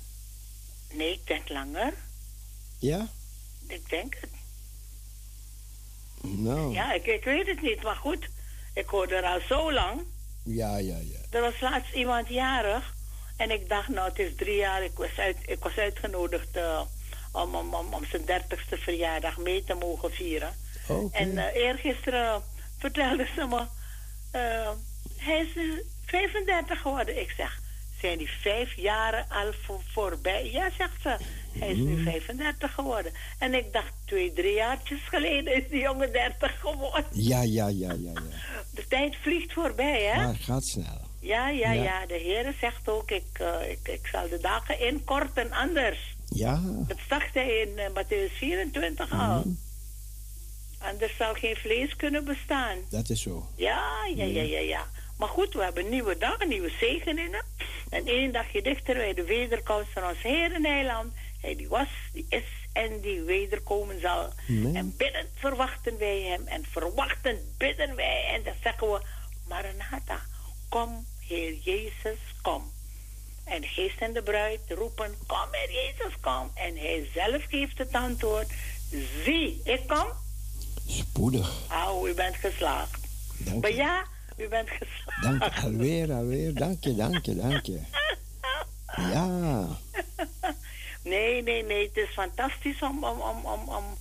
[0.93, 1.93] Nee, ik denk langer.
[2.79, 3.07] Ja?
[3.67, 4.29] Ik denk het.
[6.21, 6.73] Nou.
[6.73, 8.27] Ja, ik, ik weet het niet, maar goed.
[8.73, 10.01] Ik hoorde er al zo lang.
[10.43, 11.19] Ja, ja, ja.
[11.29, 12.93] Er was laatst iemand jarig.
[13.39, 14.83] En ik dacht, nou, het is drie jaar.
[14.83, 16.81] Ik was, uit, ik was uitgenodigd eh,
[17.31, 20.53] om, om, om, om zijn dertigste verjaardag mee te mogen vieren.
[21.11, 22.43] En eh eergisteren
[22.77, 23.61] vertelde ze me...
[24.31, 24.69] eh,
[25.17, 27.19] hij is nu 35 geworden.
[27.21, 27.59] Ik zeg,
[28.01, 30.51] zijn die vijf jaren al voor, voorbij?
[30.51, 31.17] Ja, zegt ze.
[31.59, 33.11] Hij is nu 35 geworden.
[33.39, 37.05] En ik dacht, twee, drie jaartjes geleden is die jongen 30 geworden.
[37.11, 38.21] Ja, ja, ja, ja, ja.
[38.71, 40.15] De tijd vliegt voorbij, hè?
[40.15, 41.07] Maar het gaat snel.
[41.19, 42.05] Ja, ja, ja, Ja.
[42.05, 46.15] De Heer zegt ook, ik, eh, ik, ik zal de dagen inkorten anders.
[46.29, 46.61] Ja.
[46.87, 49.39] Dat zag hij in eh, Matthäus 24 al.
[49.39, 49.49] Mhm.
[50.79, 52.77] Anders zal geen vlees kunnen bestaan.
[52.89, 53.47] Dat is zo.
[53.55, 54.87] Ja, ja, ja, ja, ja.
[55.17, 57.43] Maar goed, we hebben nieuwe dag, nieuwe zegeningen.
[57.89, 61.13] En één dagje dichter bij de wederkomst van ons Heer en Heiland.
[61.41, 62.43] Hij die was, die is
[62.73, 64.29] en die wederkomen zal.
[64.73, 66.47] En biddend verwachten wij hem.
[66.47, 68.25] En verwachtend bidden wij.
[68.33, 69.01] En dan zeggen we,
[69.47, 70.21] Maranatha,
[70.69, 72.71] kom, Heer Jezus, kom.
[73.43, 76.51] En de geest en de bruid roepen, kom Heer Jezus, kom.
[76.53, 78.51] En hij zelf geeft het antwoord,
[79.23, 80.07] zie, ik kom.
[80.87, 81.51] Spoedig.
[81.71, 82.97] Oh, u bent geslaagd.
[83.37, 84.05] Dank Maar ja,
[84.39, 85.39] U bent geslaagd.
[85.39, 86.53] Dank je, alweer, alweer.
[86.53, 87.79] Dank je, dank je, dank je.
[88.95, 89.67] Ja,
[91.03, 91.87] Nee, nee, nee.
[91.87, 93.97] Het is fantastisch om, om, om, om, om,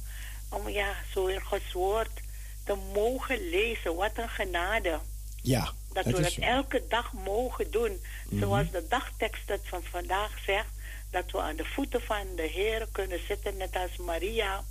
[0.51, 2.21] om ja, zo in Gods woord
[2.65, 3.95] te mogen lezen.
[3.95, 4.99] Wat een genade.
[5.43, 5.73] ja.
[6.05, 6.41] Dat dat we zo.
[6.41, 8.01] elke dag mogen doen.
[8.29, 8.41] Mhm.
[8.41, 10.69] Zoals de dagtekst het van vandaag zegt.
[11.11, 14.65] Dat we aan de voeten van de Heer kunnen zitten, net als Maria.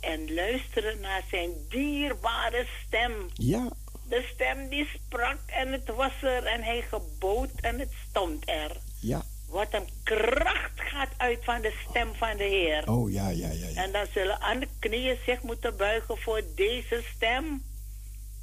[0.00, 3.12] En luisteren naar zijn dierbare stem.
[3.34, 3.68] Ja,
[4.08, 8.76] De stem die sprak en het was er en hij gebood en het stond er.
[9.00, 9.22] ja.
[9.48, 12.88] Wat een kracht gaat uit van de stem van de Heer.
[12.90, 13.68] Oh, ja, ja, ja.
[13.68, 13.82] ja.
[13.82, 17.62] En dan zullen alle knieën zich moeten buigen voor deze stem.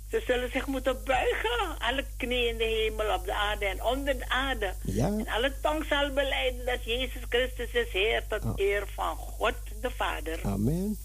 [0.10, 1.80] Ze zullen zich moeten buigen.
[1.80, 4.74] Alle knieën in de hemel, op de aarde en onder de aarde.
[4.84, 5.06] Ja.
[5.06, 8.54] En alle tong zal beleiden dat Jezus Christus is Heer tot Oh.
[8.56, 10.40] eer van God de Vader.
[10.44, 10.98] Amen.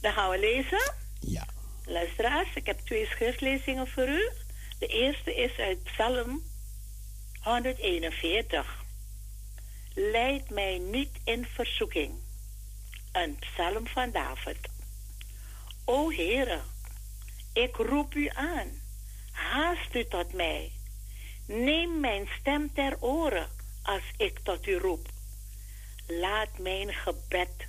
[0.00, 0.92] Dan gaan we lezen.
[1.20, 1.46] Ja.
[1.84, 4.30] Luisteraars, ik heb twee schriftlezingen voor u.
[4.78, 6.42] De eerste is uit Psalm
[7.42, 8.82] 141.
[9.94, 12.12] Leid mij niet in verzoeking.
[13.12, 14.56] Een psalm van David.
[15.84, 16.60] O Heere,
[17.54, 18.80] ik roep u aan.
[19.32, 20.72] Haast u tot mij.
[21.46, 23.48] Neem mijn stem ter oren
[23.82, 25.08] als ik tot u roep.
[26.06, 27.66] Laat mijn gebed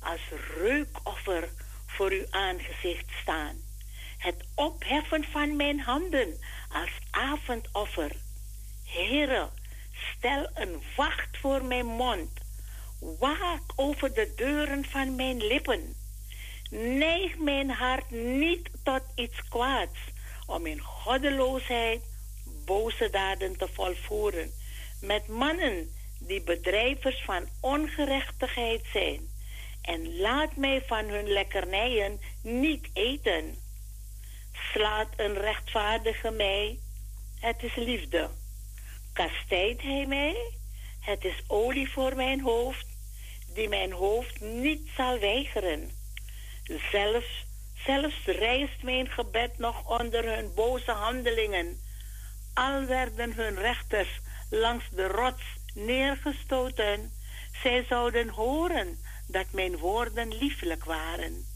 [0.00, 0.20] als
[0.56, 1.48] reukoffer
[1.86, 3.56] voor uw aangezicht staan.
[4.18, 6.38] Het opheffen van mijn handen
[6.72, 8.16] als avondoffer.
[8.84, 9.48] Heere,
[10.16, 12.30] stel een wacht voor mijn mond.
[13.18, 15.99] Waak over de deuren van mijn lippen.
[16.70, 19.98] Neig mijn hart niet tot iets kwaads,
[20.46, 22.02] om in goddeloosheid
[22.64, 24.52] boze daden te volvoeren.
[25.00, 29.28] Met mannen die bedrijvers van ongerechtigheid zijn.
[29.82, 33.56] En laat mij van hun lekkernijen niet eten.
[34.72, 36.78] Slaat een rechtvaardige mij,
[37.40, 38.30] het is liefde.
[39.12, 40.36] Kastijdt hij mij,
[41.00, 42.86] het is olie voor mijn hoofd,
[43.54, 45.99] die mijn hoofd niet zal weigeren.
[46.78, 51.80] Zelfs, zelfs rijst mijn gebed nog onder hun boze handelingen.
[52.54, 54.20] Al werden hun rechters
[54.50, 55.42] langs de rots
[55.74, 57.12] neergestoten,
[57.62, 61.46] zij zouden horen dat mijn woorden lieflijk waren.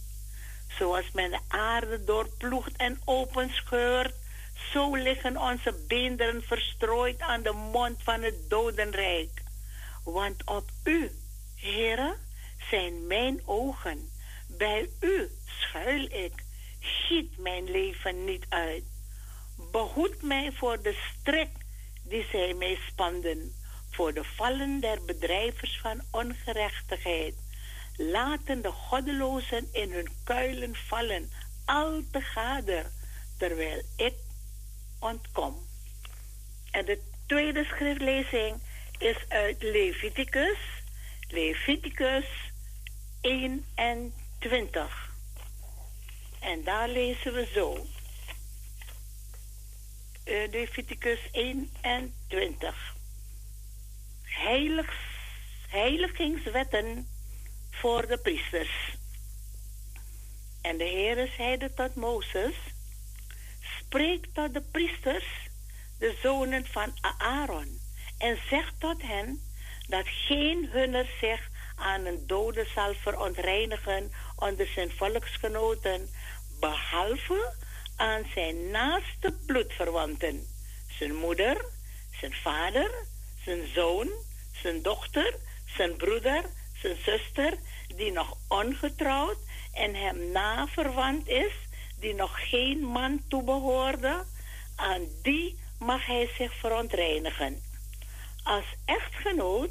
[0.79, 4.15] Zoals men de aarde doorploegt en openscheurt,
[4.73, 9.43] zo liggen onze beenderen verstrooid aan de mond van het dodenrijk.
[10.05, 11.11] Want op u,
[11.57, 12.17] Heere,
[12.71, 14.13] zijn mijn ogen.
[14.57, 16.33] Bij u schuil ik.
[16.81, 18.85] Giet mijn leven niet uit.
[19.73, 21.51] Behoed mij voor de strik
[22.03, 23.55] die zij mij spanden,
[23.91, 27.35] voor de vallen der bedrijvers van ongerechtigheid.
[27.97, 31.31] Laten de goddelozen in hun kuilen vallen,
[31.65, 32.91] al te gader,
[33.39, 34.15] terwijl ik
[35.01, 35.67] ontkom.
[36.71, 38.61] En de tweede schriftlezing
[38.99, 40.59] is uit Leviticus,
[41.29, 42.27] Leviticus
[43.21, 44.24] 21.
[46.41, 47.87] En daar lezen we zo.
[50.25, 52.95] Eh, Leviticus 21.
[54.23, 54.97] Heiligs,
[55.69, 57.09] heiligingswetten
[57.71, 58.97] voor de priesters.
[60.63, 62.57] En de Heere zeide tot Mozes,
[63.81, 65.27] spreek tot de priesters,
[65.99, 67.81] de zonen van Aaron,
[68.19, 69.43] en zeg tot hen
[69.89, 74.13] dat geen hunner zich aan een dode zal verontreinigen
[74.45, 76.11] onder zijn volksgenoten,
[76.61, 77.53] behalve
[77.97, 80.47] aan zijn naaste bloedverwanten,
[80.99, 81.65] zijn moeder,
[82.21, 82.91] zijn vader,
[83.45, 84.09] zijn zoon,
[84.63, 85.35] zijn dochter,
[85.77, 86.45] zijn broeder,
[86.81, 87.59] zijn zuster,
[87.97, 89.39] die nog ongetrouwd
[89.73, 91.53] en hem naverwant is,
[92.01, 94.25] die nog geen man toebehoorde,
[94.77, 97.63] aan die mag hij zich verontreinigen.
[98.43, 99.71] Als echtgenoot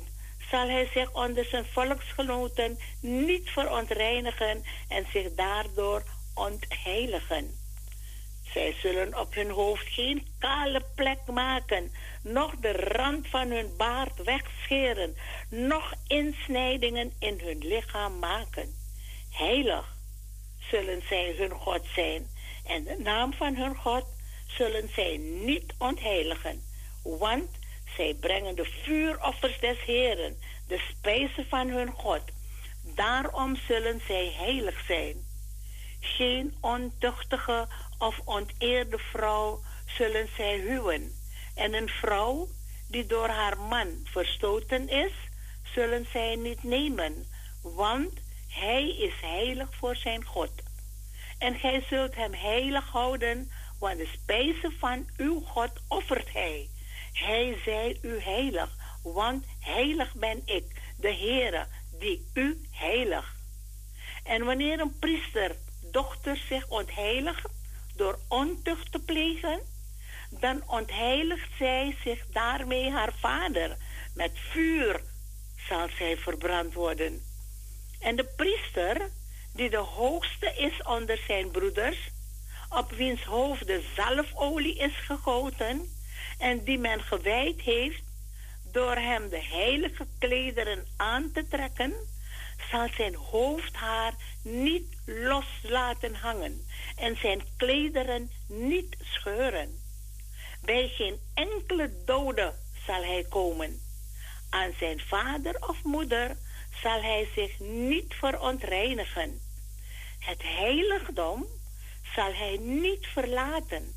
[0.53, 6.03] zal hij zich onder zijn volksgenoten niet verontreinigen en zich daardoor
[6.33, 7.57] ontheiligen.
[8.53, 14.23] Zij zullen op hun hoofd geen kale plek maken, noch de rand van hun baard
[14.23, 15.15] wegscheren,
[15.49, 18.75] noch insnijdingen in hun lichaam maken.
[19.29, 19.95] Heilig
[20.71, 22.27] zullen zij hun God zijn,
[22.65, 24.05] en de naam van hun God
[24.47, 26.63] zullen zij niet ontheiligen,
[27.03, 27.49] want
[27.95, 30.37] zij brengen de vuuroffers des Heren,
[30.67, 32.21] de spijzen van hun God.
[32.95, 35.25] Daarom zullen zij heilig zijn.
[35.99, 37.67] Geen ontuchtige
[37.97, 41.11] of onteerde vrouw zullen zij huwen.
[41.55, 42.47] En een vrouw
[42.87, 45.11] die door haar man verstoten is,
[45.73, 47.25] zullen zij niet nemen,
[47.61, 48.13] want
[48.47, 50.51] hij is heilig voor zijn God.
[51.37, 56.69] En gij zult hem heilig houden, want de spijzen van uw God offert hij.
[57.13, 58.69] Hij zei u heilig,
[59.03, 61.67] want heilig ben ik, de Heere,
[61.99, 63.35] die u heilig.
[64.23, 65.55] En wanneer een priester
[65.91, 67.49] dochter zich ontheiligt
[67.95, 69.61] door ontucht te plegen,
[70.29, 73.77] dan ontheiligt zij zich daarmee haar vader.
[74.15, 75.01] Met vuur
[75.69, 77.23] zal zij verbrand worden.
[77.99, 79.09] En de priester,
[79.53, 82.11] die de hoogste is onder zijn broeders,
[82.69, 85.92] op wiens hoofd de zalfolie is gegoten
[86.43, 88.03] en die men gewijd heeft
[88.71, 91.93] door hem de heilige klederen aan te trekken,
[92.71, 96.65] zal zijn hoofdhaar niet los laten hangen
[96.95, 99.79] en zijn klederen niet scheuren.
[100.61, 102.53] Bij geen enkele dode
[102.85, 103.81] zal hij komen.
[104.49, 106.37] Aan zijn vader of moeder
[106.81, 109.41] zal hij zich niet verontreinigen.
[110.19, 111.45] Het heiligdom
[112.15, 113.95] zal hij niet verlaten,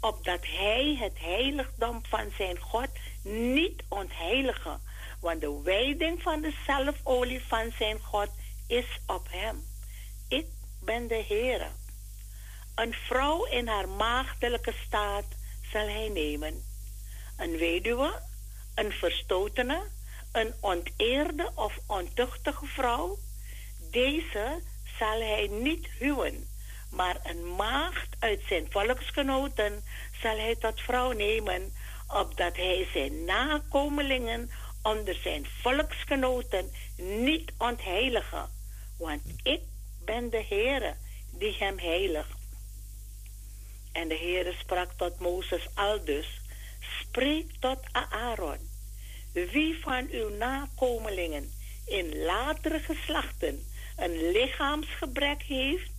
[0.00, 2.88] opdat hij het heiligdom van zijn God
[3.22, 4.80] niet ontheiligen.
[5.20, 8.28] Want de wijding van de zelfolie van zijn God
[8.66, 9.64] is op hem.
[10.28, 10.46] Ik
[10.80, 11.68] ben de Heere.
[12.74, 15.24] Een vrouw in haar maagdelijke staat
[15.72, 16.64] zal hij nemen.
[17.36, 18.22] Een weduwe,
[18.74, 19.82] een verstotene,
[20.32, 23.18] een onteerde of ontuchtige vrouw.
[23.90, 24.62] Deze
[24.98, 26.48] zal hij niet huwen,
[26.90, 29.84] maar een maagd uit zijn volksgenoten
[30.22, 31.72] zal hij tot vrouw nemen,
[32.08, 34.50] opdat hij zijn nakomelingen
[34.82, 38.48] onder zijn volksgenoten niet ontheiligen.
[38.98, 39.60] Want ik
[40.04, 40.94] ben de Heere
[41.30, 42.36] die hem heiligt.
[43.92, 46.40] En de Heere sprak tot Mozes aldus,
[47.00, 48.58] spreek tot Aaron,
[49.32, 51.52] wie van uw nakomelingen
[51.86, 53.66] in latere geslachten
[53.96, 55.90] een lichaamsgebrek heeft,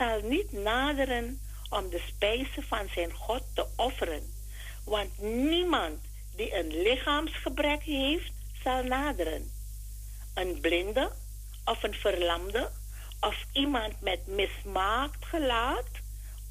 [0.00, 1.40] zal niet naderen
[1.70, 4.32] om de spijzen van zijn God te offeren.
[4.84, 6.00] Want niemand
[6.36, 8.32] die een lichaamsgebrek heeft,
[8.62, 9.50] zal naderen.
[10.34, 11.12] Een blinde
[11.64, 12.70] of een verlamde
[13.20, 15.90] of iemand met mismaakt gelaat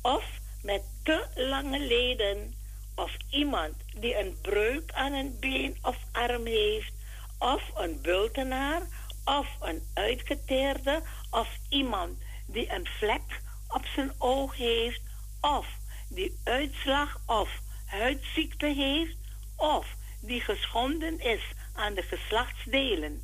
[0.02, 0.26] of
[0.62, 2.56] met te lange leden
[2.96, 6.94] of iemand die een breuk aan een been of arm heeft
[7.40, 8.82] of een bultenaar
[9.26, 12.18] of een uitgeteerde of iemand
[12.52, 15.02] die een vlek op zijn oog heeft
[15.42, 15.68] of
[16.10, 17.50] die uitslag of
[17.86, 19.16] huidziekte heeft
[19.56, 19.88] of
[20.22, 21.42] die geschonden is
[21.74, 23.22] aan de geslachtsdelen.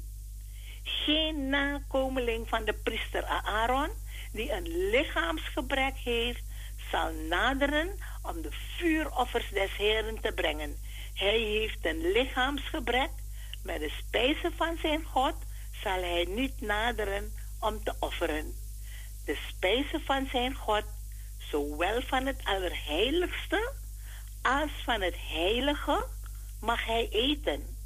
[0.83, 3.89] Geen nakomeling van de priester Aaron
[4.31, 6.43] die een lichaamsgebrek heeft,
[6.91, 10.77] zal naderen om de vuuroffers des Heren te brengen.
[11.13, 13.09] Hij heeft een lichaamsgebrek,
[13.63, 15.35] met de spijzen van zijn God
[15.83, 18.64] zal hij niet naderen om te offeren.
[19.25, 20.83] De spijzen van zijn God,
[21.37, 23.73] zowel van het allerheiligste
[24.41, 26.05] als van het heilige,
[26.61, 27.77] mag hij eten.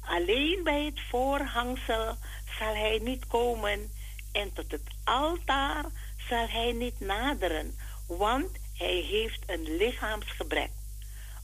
[0.00, 2.16] Alleen bij het voorhangsel
[2.58, 3.90] zal hij niet komen
[4.32, 5.84] en tot het altaar
[6.28, 10.70] zal hij niet naderen, want hij heeft een lichaamsgebrek,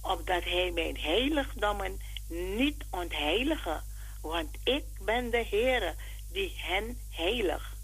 [0.00, 3.80] opdat hij mijn heiligdommen niet ontheilige,
[4.20, 5.94] want ik ben de Heere
[6.32, 7.78] die hen heilig.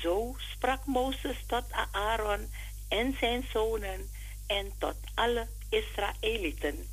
[0.00, 2.50] Zo sprak Mozes tot Aaron
[2.88, 4.10] en zijn zonen
[4.46, 6.88] en tot alle Israëlieten.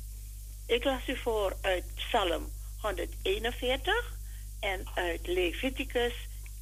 [0.66, 2.48] Ik las u voor uit Psalm
[2.80, 4.16] 141
[4.60, 6.14] en uit Leviticus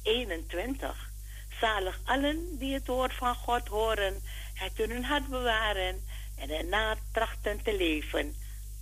[0.03, 1.11] 21.
[1.59, 4.21] Zalig allen die het woord van God horen,
[4.53, 6.03] het in hun hart bewaren
[6.35, 8.35] en erna trachten te leven.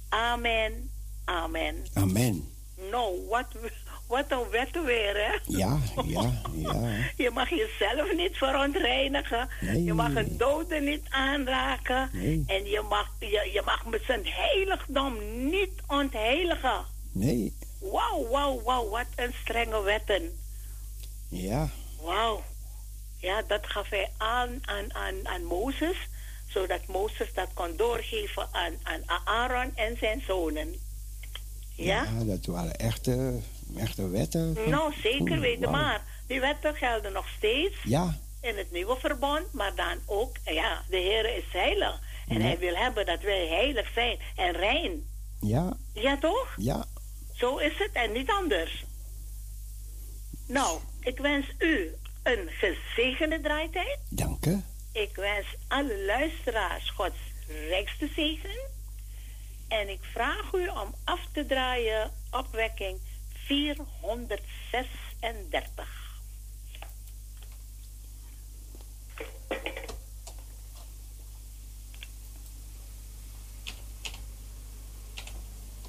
[0.10, 0.92] Amen.
[1.26, 1.86] Amen.
[1.94, 2.54] Amen.
[2.92, 3.48] Nou, wat,
[4.08, 5.38] wat een wet weer, hè?
[5.58, 6.96] Ja, ja, ja.
[7.24, 9.50] Je mag jezelf niet verontreinigen.
[9.62, 9.84] Nee.
[9.84, 12.10] Je mag een dode niet aanraken.
[12.14, 12.44] Nee.
[12.48, 15.18] En je mag, je, je mag met zijn heiligdom
[15.50, 16.86] niet ontheiligen.
[17.12, 20.40] Nee, Wauw, wauw, wauw, wat een strenge wetten.
[21.30, 21.70] ja.
[22.02, 22.44] Wauw.
[23.20, 25.98] Ja, dat gaf hij aan aan, aan, aan Mozes,
[26.48, 30.76] zodat Mozes dat kon doorgeven aan, aan Aaron en zijn zonen.
[31.76, 32.04] Ja?
[32.04, 33.40] Ja, dat waren echte,
[33.78, 34.58] echte wetten.
[34.68, 39.76] Nou, zeker weten, maar die wetten gelden nog steeds Ja, in het nieuwe verbond, maar
[39.76, 42.00] dan ook, ja, de Heer is heilig.
[42.28, 42.42] En Ja.
[42.46, 45.04] hij wil hebben dat wij heilig zijn en rein.
[45.42, 46.54] ja, Ja, toch?
[46.58, 46.86] ja.
[47.34, 48.86] Zo is het en niet anders.
[50.48, 54.00] Nou, ik wens u een gezegende draaitijd.
[54.10, 54.62] Dank u.
[54.92, 57.18] Ik wens alle luisteraars Gods
[57.70, 58.70] rijkste zegen.
[59.68, 63.00] En ik vraag u om af te draaien opwekking
[63.48, 66.06] 436.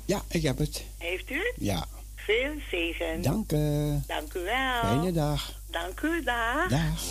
[0.04, 0.84] Ja, ik heb het.
[0.98, 1.52] Heeft u?
[1.56, 1.86] Ja.
[2.14, 3.22] Veel zegen.
[3.22, 3.98] Dank u.
[4.06, 4.80] Dank u wel.
[4.80, 5.52] Fijne dag.
[5.70, 6.68] Dank u, dag.
[6.68, 7.02] Dag.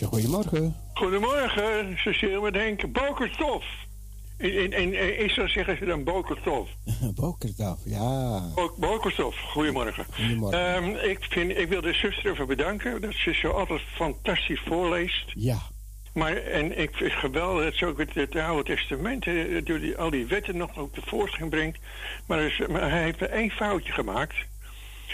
[0.00, 0.76] Roetje, goedemorgen.
[0.94, 3.64] Goedemorgen, Cecile met Henk Bokerstof.
[4.38, 6.68] In, in, in Israël zeggen ze dan bokerstof.
[7.14, 8.42] Bokertaf, ja.
[8.54, 9.36] Ook bokerstof.
[9.40, 10.04] Goedemorgen.
[10.14, 10.74] Goedemorgen.
[10.74, 15.32] Ehm, ik, vind, ik wil de zuster even bedanken dat ze zo altijd fantastisch voorleest.
[15.34, 15.58] Ja.
[16.14, 19.78] Maar, en ik vind het geweldig dat ze ook het, het Oude Testament, eh, door
[19.80, 21.78] die, al die wetten nog ook tevoorschijn brengt.
[22.26, 24.34] Maar, is- maar hij heeft er één foutje gemaakt.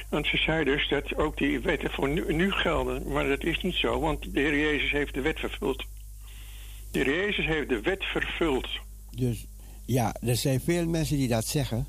[0.08, 3.12] Want ze zei dus dat ook die wetten voor nu, nu gelden.
[3.12, 5.84] Maar dat is niet zo, want de Heer Jezus heeft de wet vervuld.
[6.90, 8.68] De Heer Jezus heeft de wet vervuld.
[9.10, 9.46] Dus
[9.84, 11.86] ja, er zijn veel mensen die dat zeggen.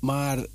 [0.00, 0.46] Maar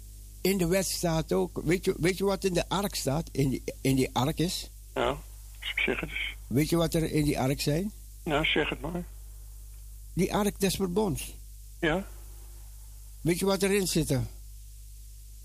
[0.42, 1.62] in de wet staat ook.
[1.64, 3.30] Weet je, weet je wat in de ark staat?
[3.32, 4.70] In die, in die ark is?
[4.94, 5.18] Ja,
[5.76, 6.36] zeg het eens.
[6.48, 7.92] Weet je wat er in die ark zijn?
[8.24, 9.04] Nou, zeg het maar.
[10.14, 11.36] Die ark des verbonds.
[11.80, 12.08] Ja?
[13.22, 14.20] Weet je wat erin zit?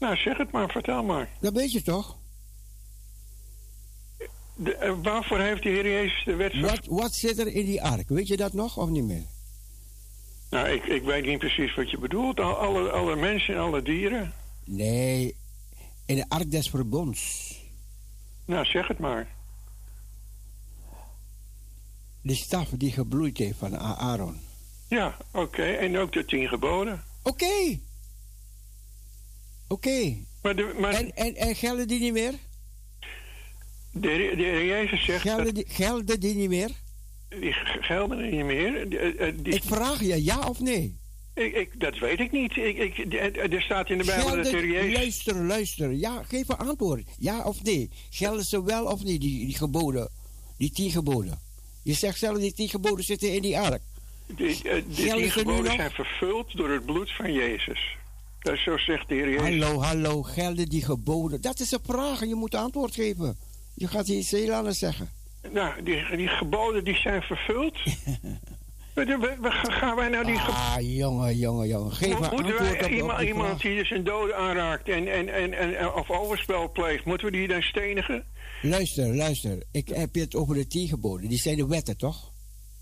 [0.03, 1.29] Nou, zeg het maar, vertel maar.
[1.41, 2.17] Dat weet je toch?
[4.55, 6.61] De, eh, waarvoor heeft de Heer Jezus de wet?
[6.61, 8.09] Wat, wat zit er in die ark?
[8.09, 9.25] Weet je dat nog of niet meer?
[10.51, 12.41] Nou, ik, ik weet niet precies wat je bedoelt.
[12.41, 14.33] Al- Alle, alle mensen en alle dieren.
[14.65, 15.37] Nee,
[16.07, 17.55] in de ark des verbonds.
[18.45, 19.29] Nou, zeg het maar.
[22.23, 24.41] De staf die gebloeid heeft van Aaron.
[24.89, 25.63] Ja, oké.
[25.65, 27.05] En ook de tien geboden.
[27.23, 27.79] Oké.
[29.73, 30.17] Oké.
[30.43, 32.35] Maar, de, maar En, en, en gelden die niet meer?
[33.93, 36.71] de, de Jezus zegt Gelden dat die, gelden die niet meer?
[37.29, 38.89] die gelden niet meer.
[38.89, 40.97] Die- eh, eh, die- Ik vraag je, ja of nee?
[41.35, 42.57] ik, ik, dat weet ik niet.
[42.57, 44.95] Ik, ik, eh, er staat in de Bijbel dat Gelden, Jezus...
[44.95, 45.93] luister, luister.
[45.93, 47.03] Ja, geef een antwoord.
[47.19, 47.91] Ja of nee?
[48.11, 50.09] Gelden ze wel of niet, die, die geboden?
[50.59, 51.41] Die tien geboden.
[51.83, 53.83] Je zegt zelf, die tien geboden zitten in die ark.
[54.27, 57.97] De Gelden tien geboden zijn vervuld door het bloed van Jezus.
[58.43, 59.65] Dat zo zegt de Heer Jezus.
[59.65, 61.41] Hallo, hallo, gelden die geboden?
[61.41, 63.37] Dat is een vraag en je moet antwoord geven.
[63.75, 65.11] Je gaat hier heel anders zeggen.
[65.53, 67.77] Nou, die, die geboden die zijn vervuld.
[68.95, 70.61] we, gaan wij nou die geboden...
[70.61, 71.93] Ah, jongen, jongen, jongen.
[71.93, 75.13] Geef Moeten antwoord op, wij op iemand, die iemand die dus een dode aanraakt en,
[75.13, 78.25] en, en, en, of overspel pleegt, moeten we die dan stenigen?
[78.63, 79.63] Luister, luister.
[79.73, 81.29] Ik heb het over de tien geboden.
[81.29, 82.32] Die zijn de wetten, toch?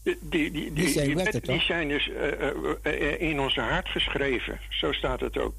[0.02, 3.88] Die, die, die, Die zijn wetten, die zijn dus eh, eh, eh, in onze hart
[3.88, 4.60] geschreven.
[4.70, 5.54] Zo staat het ook.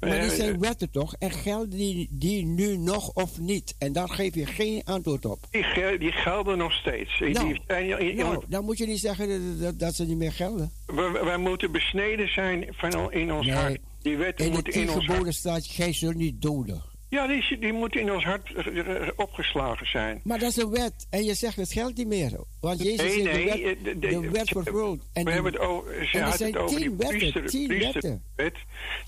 [0.00, 1.14] Maar die zijn wetten, toch?
[1.18, 3.74] En gelden die, die nu nog of niet?
[3.78, 5.38] En daar geef je geen antwoord op.
[5.50, 7.18] die, gel- die gelden nog steeds.
[7.18, 7.54] Die Nou,
[7.98, 10.70] in- Nou, dan moet je niet zeggen dat, ze niet meer gelden.
[10.86, 13.54] wij, wij moeten besneden zijn van, al- in ons Nee.
[13.56, 13.78] hart.
[14.02, 15.34] Die wetten In moeten in ons geboden hart.
[15.34, 16.82] staat, gij zult niet doden.
[17.10, 20.20] Ja, die, die moeten in ons hart eh, eh, opgeslagen zijn.
[20.24, 21.06] Maar dat is een wet.
[21.10, 22.40] En je zegt het geldt niet meer.
[22.60, 25.02] Want Jezus Nee, heeft nee, de eh, wet, de- wet vervuld.
[25.12, 28.54] En we hebben het over, ze had zijn het over die wetten, priester, tien priesterwet.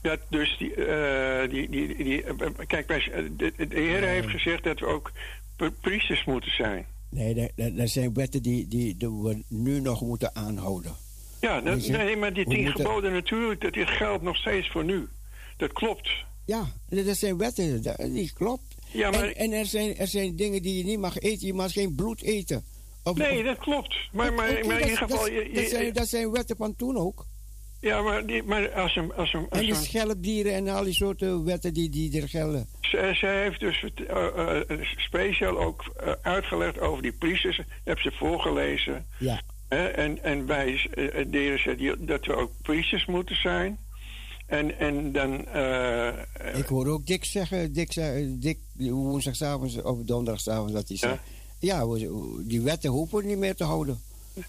[0.02, 2.34] Dat dus die, eh, die, die, die, eh,
[2.66, 5.12] kijk, eh, de, de Heer heeft gezegd dat we ook
[5.56, 6.86] pri- priesters moeten zijn.
[7.10, 10.92] Nee, er zijn wetten die, die, die we nu nog moeten aanhouden.
[11.40, 15.08] Ja, dat, nee, maar die tien moeten- geboden natuurlijk, dat geldt nog steeds voor nu.
[15.56, 16.10] Dat klopt.
[16.50, 18.74] Ja, er zijn wetten, dat- die klopt.
[18.92, 21.46] Ja, maar- en en er, zijn, er zijn dingen die je niet mag eten.
[21.46, 22.64] Je mag geen bloed eten.
[23.04, 23.94] Of, Nee, dat klopt.
[24.12, 25.18] Maar, maar, in dat- ieder geval...
[25.18, 27.26] dat- je- dat, zijn, dat zijn wetten van toen ook.
[27.80, 29.12] ja, maar, die, maar als een...
[29.14, 32.28] Als een, En als die een schelpdieren en al die soorten wetten die, die er
[32.28, 32.66] gelden.
[32.80, 34.60] Ze, ze heeft dus eh,
[34.96, 35.84] speciaal ook
[36.22, 37.60] uitgelegd over die priesters.
[37.84, 39.06] Heb ze voorgelezen.
[39.18, 39.40] Ja.
[39.68, 40.90] En, en wij
[41.30, 43.78] leren ze die- dat we ook priesters moeten zijn.
[44.50, 45.46] En, en dan...
[45.48, 47.94] eh, Ik hoor ook Dick zeggen, Dick,
[48.40, 51.18] Dick woensdagavond of donderdagavond dat hij zei.
[51.58, 54.00] Ja, we- die wetten hoeven we niet meer te houden.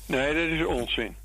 [0.05, 1.15] nee, dat is onzin.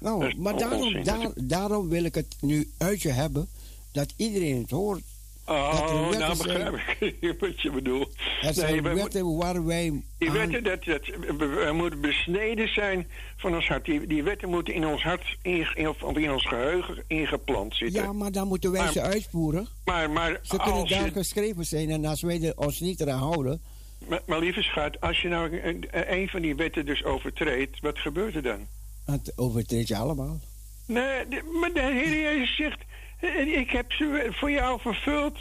[0.00, 3.48] Nou, is maar daarom, daar, daarom wil ik het nu uit je hebben.
[3.92, 5.02] Dat iedereen het hoort.
[5.46, 6.74] Oh, nou begrijp
[7.20, 8.16] ik wat je bedoelt.
[8.42, 13.06] Er zijn wetten waar wij Die wetten, dat, dat, we, moeten besneden zijn
[13.36, 13.84] van ons hart.
[13.84, 18.02] Die, die wetten moeten in ons hart, in, in, of in ons geheugen ingeplant zitten.
[18.02, 19.68] Ja, maar dan moeten wij Maar- ze uitvoeren.
[19.84, 21.90] Maar, maar Ze kunnen als daar je, geschreven zijn.
[21.90, 23.60] En als wij er ons niet eraan houden...
[24.08, 27.98] maar, maar lieve schat, als je nou een, een van die wetten dus overtreedt, wat
[27.98, 28.66] gebeurt er dan?
[29.04, 30.40] Het overtreed je allemaal.
[30.86, 31.24] Nee,
[31.60, 32.78] maar de Heer Jezus zegt,
[33.60, 35.38] ik heb ze voor jou vervuld.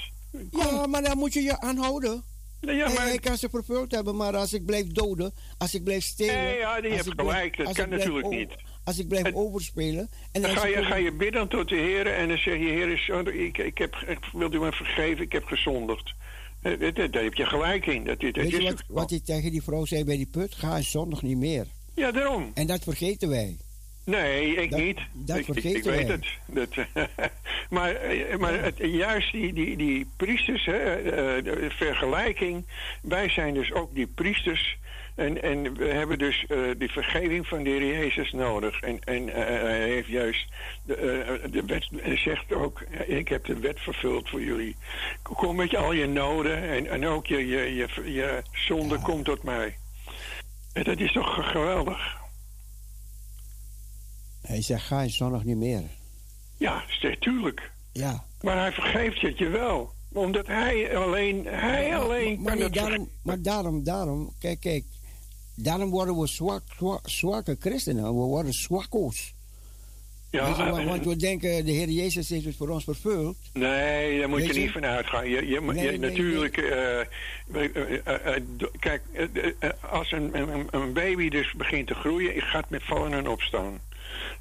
[0.52, 2.24] Ja, maar dan moet je je aanhouden.
[2.60, 5.84] Ja, Hey, maar- ik kan ze vervuld hebben, maar als ik blijf doden, als ik
[5.84, 6.36] blijf stelen...
[6.36, 8.52] Nee, ja, die als hebt gelijk, dat kan natuurlijk niet.
[8.84, 10.10] Als ik blijf overspelen...
[10.32, 13.36] En Dan ga je, ga je bidden tot de Heer en dan zeg je, Heer,
[13.36, 16.14] ik, ik heb, wilt u me vergeven, ik heb gezondigd.
[16.62, 16.80] Eh,
[17.12, 18.04] Daar heb je gelijk in.
[18.04, 20.56] Dat, dat Weet je is wat, wat hij tegen die vrouw zei bij die put?
[20.56, 21.68] Ga en zondag niet meer.
[21.96, 22.52] Ja, daarom.
[22.54, 23.58] En dat vergeten wij.
[24.06, 25.00] Nee, ik Dat- niet.
[25.14, 26.26] dat ik, ik, ik vergeten weet het.
[26.46, 26.70] Dat,
[27.70, 32.66] maar eh, maar het, juist die, die, die priesters, hè, eh, de vergelijking.
[33.02, 34.80] Wij zijn dus ook die priesters.
[35.16, 38.82] En, en we hebben dus eh, die vergeving van de Heer Jezus nodig.
[38.82, 40.46] En, en hij heeft juist,
[40.86, 44.76] de, de wet hij zegt ook, ik heb de wet vervuld voor jullie.
[45.22, 49.26] Kom met je al je noden en, en ook je, je, je, je zonde komt
[49.26, 49.78] tot mij.
[50.74, 52.21] En dat is toch geweldig?
[54.52, 55.84] Hij zegt, ga je zondag niet meer.
[56.58, 56.84] Ja,
[57.20, 57.72] tuurlijk.
[57.92, 58.26] Ja.
[58.42, 59.92] Maar hij vergeeft het je wel.
[60.14, 64.84] Omdat hij alleen, hij alleen Maar, kan nee, daarom, maar daarom, daarom, kijk, kijk.
[65.56, 68.04] Daarom worden we zwak, zwak, zwakke christenen.
[68.04, 69.34] We worden zwakko's.
[70.30, 73.38] Ja, je, want, we denken, de Heer Jezus heeft het voor ons vervuld.
[73.54, 74.60] Nee, daar moet Weet je, je?
[74.60, 75.30] niet van uitgaan.
[75.30, 77.06] Je, je, Nee, je- nee, natuurlijk, eh, eh,
[77.54, 79.24] eh, eh, do- kijk, eh,
[79.60, 83.80] eh, als een, een, een baby dus begint te groeien, gaat met vallen en opstaan.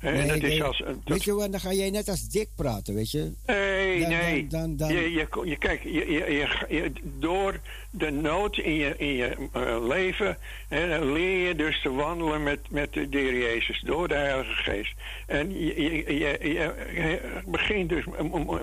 [0.01, 2.49] En Nee, dat is als, dat- Weet je wat, dan ga jij net als dik
[2.57, 3.33] praten, weet je.
[3.47, 4.47] Nee, Dan- nee.
[4.47, 9.49] dan- dan- dan- Je, je, je, kijk, je, door de nood in je, in je
[9.53, 10.37] eh, leven
[10.69, 14.93] hè, leer je dus te wandelen met, met de Heer Jezus, door de Heilige Geest.
[15.27, 18.05] En je, begint dus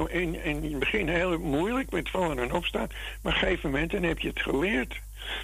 [0.08, 2.88] in, in het begin heel moeilijk met vallen en opstaan,
[3.22, 4.96] maar op een gegeven moment dan heb je het geleerd.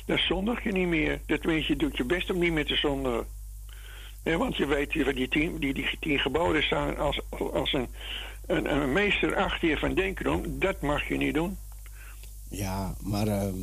[0.06, 1.20] Dan zondig je niet meer.
[1.26, 3.26] Dat weet je, doet je best om niet meer te zondigen.
[4.24, 7.22] Ja, want je weet, die, die, tien, die, die tien geboden staan als,
[7.54, 7.88] als een,
[8.46, 10.60] een, een meester achter je van denken om.
[10.60, 11.58] Dat mag je niet doen.
[12.50, 13.58] Ja, maar, ehm,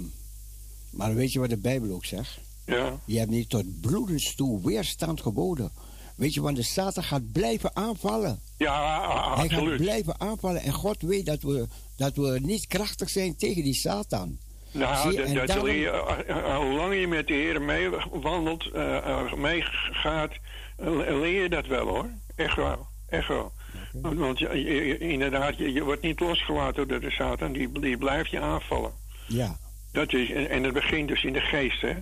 [0.91, 2.39] maar weet je wat de Bijbel ook zegt?
[2.67, 2.99] Ja.
[3.05, 5.71] Je hebt niet tot bloedens toe weerstand geboden.
[6.17, 8.41] Weet je, want de Satan gaat blijven aanvallen.
[8.57, 9.81] Ja, Hij gaat absoluut.
[9.81, 10.63] blijven aanvallen.
[10.63, 11.67] En God weet dat we,
[11.97, 14.39] dat we niet krachtig zijn tegen die Satan.
[14.73, 18.71] Nou, Zie dat, dat daarom- je, eh, eh, hoe langer je met de Heer meewandelt,
[18.75, 20.33] uh, meegaat,
[20.77, 22.07] eh, leer je dat wel hoor.
[22.37, 22.87] Echt wel.
[23.09, 23.53] Echt wel.
[23.93, 28.41] Want, want je, inderdaad, je, wordt niet losgelaten door de Satan, die, die blijft je
[28.41, 28.93] aanvallen.
[29.27, 29.57] Ja.
[29.93, 31.95] Dat is, en, en het begint dus in de geest, hè.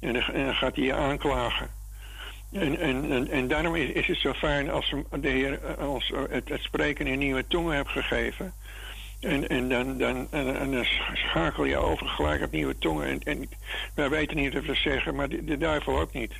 [0.00, 1.68] En dan, en dan gaat hij je aanklagen.
[2.52, 6.12] En, en, en, en daarom is, is het zo fijn als de Heer eh, ons
[6.30, 8.52] het, het spreken in nieuwe tongen hebt gegeven.
[9.20, 13.06] En, en, dan, dan, en, en dan schakel je over gelijk op nieuwe tongen.
[13.06, 13.48] En, en
[13.94, 16.32] wij weten niet of we zeggen, maar de, de duivel ook niet.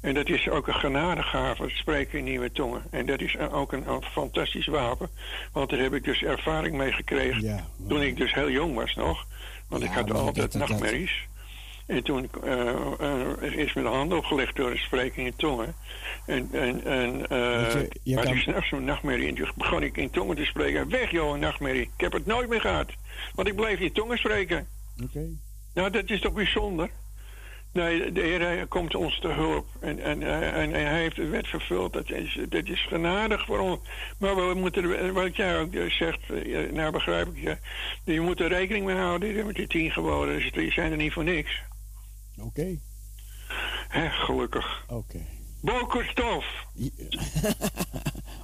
[0.00, 2.82] En dat is ook een genadegave, spreken in nieuwe tongen.
[2.90, 5.10] En dat is ook een, een fantastisch wapen.
[5.52, 7.42] Want daar heb ik dus ervaring mee gekregen.
[7.88, 9.26] toen ik dus heel jong was nog.
[9.68, 11.26] Want ik had altijd dat- nachtmerries.
[11.86, 12.68] En toen eh,
[13.00, 15.74] eh, is mijn hand opgelegd door het spreken in tongen.
[16.26, 19.28] En, en, en eh, je, je maar kan- ik s'nachts zo'n nachtmerrie.
[19.28, 20.88] En toen begon ik in tongen te spreken.
[20.88, 21.82] Weg joh, nachtmerrie.
[21.82, 22.92] Ik heb het nooit meer gehad.
[23.34, 24.66] Want ik bleef in tongen spreken.
[25.04, 25.26] Oké.
[25.74, 26.90] Nou, dat is toch bijzonder?
[27.72, 29.66] Nee, de Heer komt ons te hulp.
[29.80, 30.22] En, en,
[30.52, 31.92] en, hij heeft de wet vervuld.
[31.92, 33.80] Dat is, dat is genadig voor ons.
[34.18, 36.20] Maar we moeten, wat jij ook zegt,
[36.72, 37.56] nou begrijp ik je.
[38.12, 40.34] Je moet er rekening mee houden met die tien geboden.
[40.34, 41.62] Dus die zijn er niet voor niks.
[42.38, 42.78] Oké.
[43.88, 44.84] Hè, gelukkig.
[44.88, 45.20] Oké.
[45.60, 46.44] Bokertof.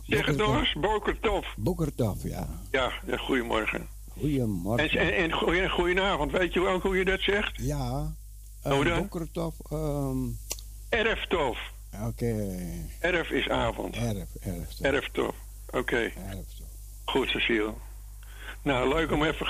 [0.07, 1.47] Zeg het nog eens, Bokertof.
[1.57, 2.49] Boekertof, ja.
[2.71, 3.89] Ja, goedemorgen.
[4.09, 4.91] Goedemorgen.
[4.91, 5.31] En, en,
[5.63, 6.31] en goedenavond.
[6.33, 7.53] Weet je ook hoe je dat zegt?
[7.57, 8.15] Ja.
[8.63, 8.99] Hoe Uh, dan?
[9.01, 10.19] Boekertof, ehm,
[10.89, 11.59] Erftof.
[12.07, 12.59] Oké.
[13.01, 13.97] Erf is avond.
[13.97, 14.81] Erf, erf.
[14.81, 15.35] Erftof.
[15.71, 16.13] Oké.
[17.05, 17.75] Goed, Cecile.
[18.63, 19.47] Nou, leuk om even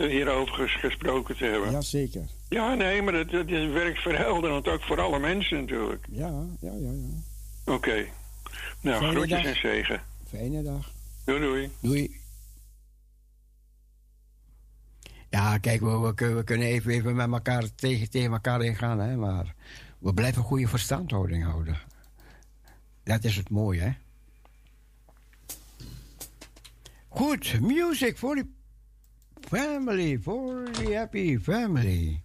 [0.00, 1.70] eh, hierover ges- gesproken te hebben.
[1.70, 2.26] Jazeker.
[2.48, 6.06] Ja, nee, maar dat, dat is- werkt verhelderend ook voor alle mensen natuurlijk.
[6.10, 6.28] Ja,
[6.60, 7.72] ja, ja, ja.
[7.74, 8.04] Oké.
[8.80, 9.54] Nou, Fijne groetjes dag.
[9.54, 10.02] en zegen.
[10.28, 10.90] Fijne dag.
[11.24, 11.70] Doei, doei.
[11.80, 12.20] Doei.
[15.30, 19.16] Ja, kijk, we, we, we kunnen even, even met elkaar tegen, tegen elkaar ingaan, hè,
[19.16, 19.54] maar
[19.98, 21.78] we blijven goede verstandhouding houden.
[23.04, 23.90] Dat is het mooie, hè?
[27.16, 28.46] Goed, music for the
[29.42, 32.24] family, for the happy family.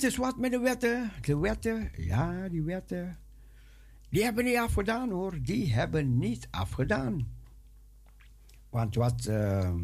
[0.00, 1.10] Is wat met de wetten.
[1.20, 3.18] De wetten, ja, die wetten.
[4.08, 5.42] Die hebben niet afgedaan hoor.
[5.42, 7.28] Die hebben niet afgedaan.
[8.70, 9.74] Want wat eh,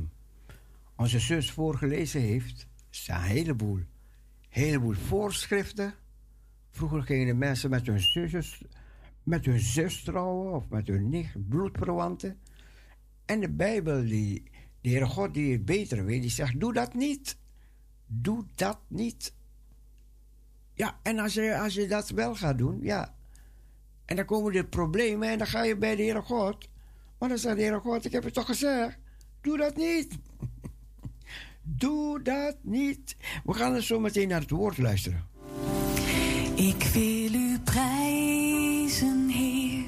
[0.97, 3.81] onze zus voorgelezen heeft, zijn een heleboel,
[4.49, 5.95] heleboel voorschriften.
[6.71, 8.65] Vroeger gingen de mensen met hun zusjes,
[9.23, 12.39] met hun zus trouwen of met hun nicht, bloedverwanten.
[13.25, 14.43] En de Bijbel, die,
[14.81, 17.39] de Heere God die het beter weet, die zegt: doe dat niet.
[18.07, 19.33] Doe dat niet.
[20.79, 23.15] Ja, en als je, als je dat wel gaat doen, ja.
[24.05, 26.69] En dan komen er problemen en dan ga je bij de Heere God.
[27.19, 28.99] Maar dan zegt de Heere God, ik heb het toch gezegd.
[29.41, 30.19] Doe dat niet.
[31.63, 33.17] Doe dat niet.
[33.45, 35.27] We gaan er zo meteen naar het woord luisteren.
[36.55, 39.85] Ik wil u prijzen, Heer,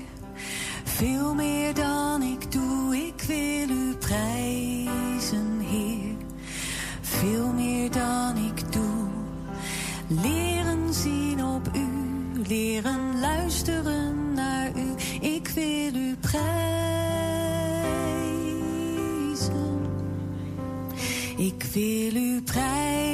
[0.84, 2.96] veel meer dan ik doe.
[2.96, 6.16] Ik wil u prijzen, Heer,
[7.00, 9.08] veel meer dan ik doe.
[11.02, 11.86] Zien op u,
[12.48, 14.94] leren luisteren naar u.
[15.20, 16.50] Ik wil u prijzen.
[21.36, 23.09] Ik wil u prijzen,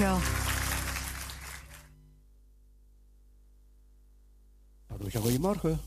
[0.00, 0.20] Dankjewel.
[5.22, 5.80] Goedemorgen.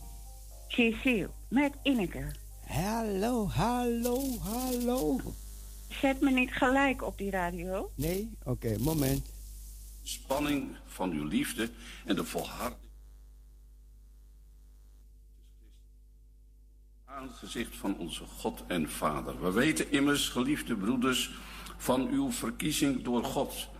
[0.68, 2.31] Cecile, met Ineke.
[2.65, 5.19] Hallo, hallo, hallo.
[5.90, 7.91] Zet me niet gelijk op die radio.
[7.95, 8.38] Nee?
[8.44, 9.31] Oké, moment.
[10.03, 11.69] spanning van uw liefde
[12.06, 12.81] en de volharding.
[17.06, 19.41] Aangezicht van onze God en Vader.
[19.41, 21.31] We weten immers, geliefde broeders,
[21.77, 23.72] van uw verkiezing door God.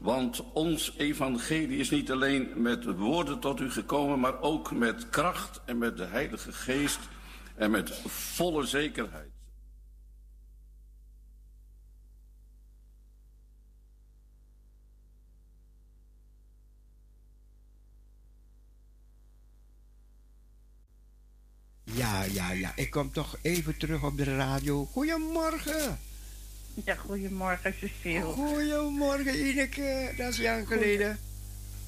[0.00, 5.60] Want ons evangelie is niet alleen met woorden tot u gekomen, maar ook met kracht
[5.64, 6.98] en met de Heilige Geest
[7.54, 9.30] en met volle zekerheid.
[21.84, 22.72] Ja, ja, ja.
[22.76, 24.84] Ik kom toch even terug op de radio.
[24.84, 25.98] Goedemorgen.
[26.84, 28.22] Ja, goedemorgen Cecile.
[28.24, 30.14] Goedemorgen Ineke.
[30.16, 31.18] Dat is lang geleden.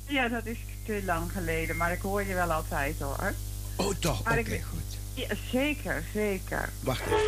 [0.09, 3.35] Ja, dat is te lang geleden, maar ik hoor je wel altijd hoor.
[3.77, 4.21] Oh, toch?
[4.21, 4.81] Oké, ik- goed.
[5.15, 6.73] Ja, zeker, zeker.
[6.81, 7.19] Wacht even.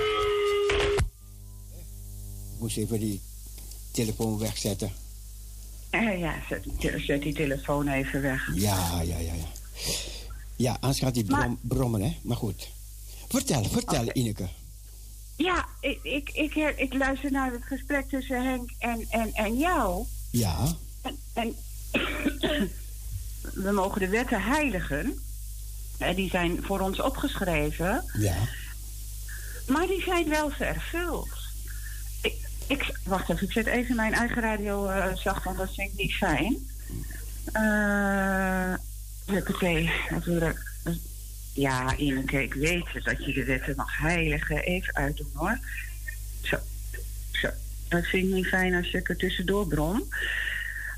[2.54, 3.20] Ik moest even die
[3.90, 4.92] telefoon wegzetten.
[5.90, 8.50] Eh, ja, zet, die- zet die telefoon even weg.
[8.54, 9.44] Ja, ja, ja, ja.
[10.56, 12.16] Ja, anders gaat die brom, brommen, hè.
[12.22, 12.68] Maar goed.
[13.28, 14.48] Vertel, vertel, Ineke.
[15.36, 20.04] Ja, ik, ik, ik, ik luister naar het gesprek tussen Henk en, en, en jou.
[20.30, 21.56] Ja, En, en
[23.64, 25.18] we mogen de wetten heiligen.
[26.14, 28.04] Die zijn voor ons opgeschreven.
[28.18, 28.36] ja.
[29.66, 31.28] Maar die zijn wel vervuld.
[32.22, 32.34] Ik,
[32.66, 35.98] ik, wacht even, ik zet even mijn eigen radio eh, zacht, want dat vind ik
[35.98, 36.56] niet fijn.
[37.52, 38.74] Eh
[39.26, 40.73] huppatee, natuurlijk.
[41.54, 44.62] Ja, Ineke, ik weet dat je de wetten mag heiligen.
[44.62, 45.58] Even uitdoen hoor.
[46.42, 46.56] Zo,
[47.30, 47.48] zo.
[47.88, 50.08] Dat vind ik niet fijn als ik er tussendoor brom.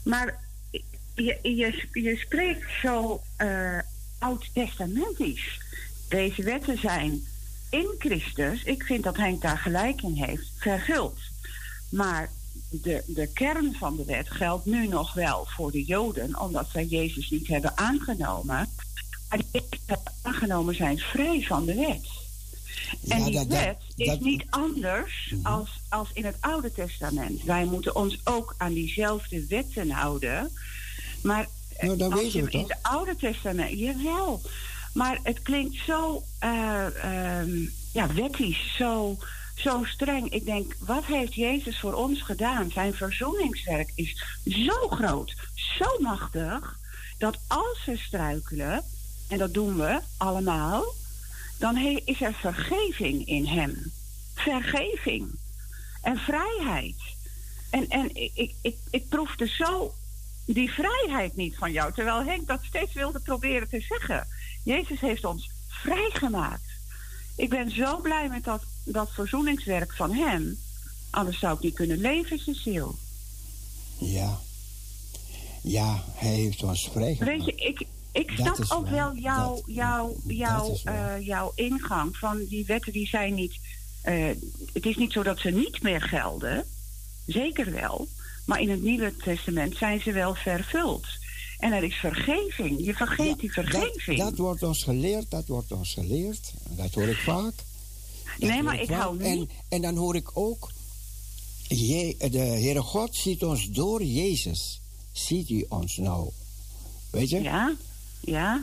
[0.04, 0.38] Maar
[1.14, 3.78] je, je, je spreekt zo eh,
[4.18, 5.60] oud-testamentisch.
[6.08, 7.26] Deze wetten zijn
[7.70, 11.18] in Christus, ik vind dat Henk daar gelijk in heeft, vervuld.
[11.90, 12.30] Maar
[12.70, 16.84] de, de kern van de wet geldt nu nog wel voor de Joden, omdat zij
[16.84, 18.68] Jezus niet hebben aangenomen.
[19.28, 19.62] Maar die
[20.22, 22.06] aangenomen zijn vrij van de wet.
[23.08, 26.72] En Ja, die dat- dat- wet is dat- niet anders als, als in het Oude
[26.72, 27.42] Testament.
[27.42, 30.50] Wij moeten ons ook aan diezelfde wetten houden.
[31.22, 31.46] Maar
[31.80, 34.40] Nou, dat als je we in het Oude Testament, jawel.
[34.92, 36.86] Maar het klinkt zo eh,
[37.40, 37.50] ehm,
[37.92, 39.18] ja, wettisch, zo,
[39.54, 40.30] zo streng.
[40.32, 42.70] Ik denk, wat heeft Jezus voor ons gedaan?
[42.70, 45.34] Zijn verzoeningswerk is zo groot,
[45.78, 46.78] zo machtig,
[47.18, 48.84] dat als we struikelen,
[49.28, 50.84] en dat doen we allemaal,
[51.58, 53.92] dan is er vergeving in hem.
[54.34, 55.38] Vergeving
[56.02, 56.96] en vrijheid.
[57.70, 59.94] En, en ik, ik, ik, ik proefde zo
[60.44, 61.92] die vrijheid niet van jou.
[61.92, 64.28] Terwijl Henk dat steeds wilde proberen te zeggen.
[64.62, 66.64] Jezus heeft ons vrijgemaakt.
[67.36, 70.58] Ik ben zo blij met dat, dat verzoeningswerk van hem.
[71.10, 72.92] Anders zou ik niet kunnen leven, Cecile.
[73.98, 74.40] Ja.
[75.62, 77.36] Ja, hij heeft ons vrijgemaakt.
[77.36, 77.86] Weet je, ik,
[78.20, 79.14] ik snap ook waar.
[79.14, 83.54] wel jouw, eh, jouw ingang van die wetten die zijn niet.
[84.02, 84.26] eh,
[84.72, 86.64] het is niet zo dat ze niet meer gelden.
[87.26, 88.08] Zeker wel.
[88.44, 91.04] Maar in het Nieuwe Testament zijn ze wel vervuld.
[91.58, 92.84] En er is vergeving.
[92.84, 94.18] Je vergeet die vergeving.
[94.18, 96.52] Dat, dat wordt ons geleerd, dat wordt ons geleerd.
[96.68, 97.54] Dat hoor ik vaak.
[98.38, 99.00] Dat Nee, maar ik vaak.
[99.00, 100.70] hou En, niet- en dan hoor ik ook...
[101.68, 104.80] Je, de Heere God ziet ons door Jezus.
[105.12, 106.30] Ziet hij ons nou?
[107.10, 107.42] Weet je?
[107.42, 107.74] Ja,
[108.26, 108.62] ja.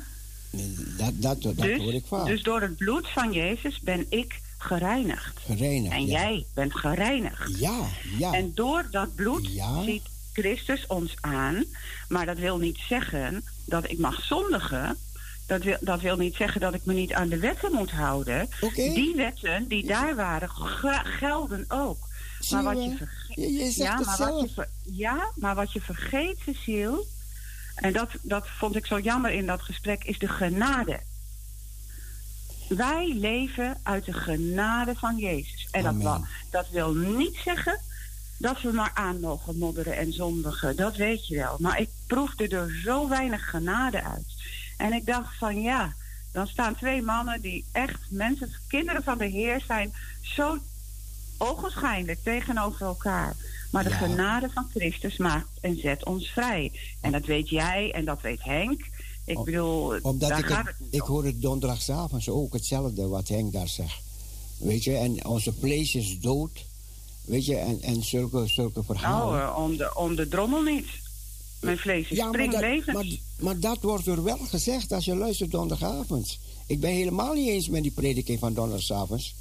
[0.97, 2.25] Dat, dat, dat dus, hoor ik vaak.
[2.25, 5.39] dus door het bloed van Jezus ben ik gereinigd.
[5.39, 6.19] Gereinigd, En ja.
[6.19, 7.59] jij bent gereinigd.
[7.59, 7.79] Ja,
[8.17, 8.33] ja.
[8.33, 9.49] En door dat bloed
[9.85, 10.03] ziet
[10.33, 11.63] Christus ons aan.
[12.09, 14.97] Maar dat wil niet zeggen dat ik mag zondigen.
[15.47, 18.49] Dat wil, dat wil niet zeggen dat ik me niet aan de wetten moet houden.
[18.75, 21.97] Die wetten die daar waren, ge- gelden ook.
[22.49, 22.95] Maar wat je?
[22.97, 23.35] vergeet.
[23.35, 27.05] Je- je zegt ja, maar wat je ver- ja, maar wat je vergeet, Cecile.
[27.75, 30.99] En dat, dat vond ik zo jammer in dat gesprek, is de genade.
[32.67, 35.67] Wij leven uit de genade van Jezus.
[35.71, 37.79] En dat, dat wil niet zeggen
[38.37, 40.75] dat we maar aan mogen modderen en zondigen.
[40.75, 41.55] Dat weet je wel.
[41.59, 44.25] Maar ik proefde er zo weinig genade uit.
[44.77, 45.93] En ik dacht van ja,
[46.31, 50.57] dan staan twee mannen die echt mensen, kinderen van de Heer zijn, zo
[51.37, 53.35] ogenschijnlijk tegenover elkaar.
[53.73, 56.71] Maar de genade van Christus maakt en zet ons vrij.
[57.01, 58.81] En dat weet jij en dat weet Henk.
[59.25, 62.53] Ik Om- bedoel, Omdat daar ik, gaat het, het niet ik hoor het donderdagavond ook
[62.53, 64.01] hetzelfde wat Henk daar zegt.
[64.57, 66.65] Weet je, en onze vlees is dood.
[67.25, 69.37] Weet je, en, en zulke, zulke verhalen.
[69.37, 70.87] Nou, eh, om, de, om de drommel niet.
[71.61, 73.05] Mijn vlees is Ja, maar dat, maar,
[73.39, 76.39] maar dat wordt er wel gezegd als je luistert donderdagavond.
[76.67, 79.33] Ik ben helemaal niet eens met die prediking van donderdagavond.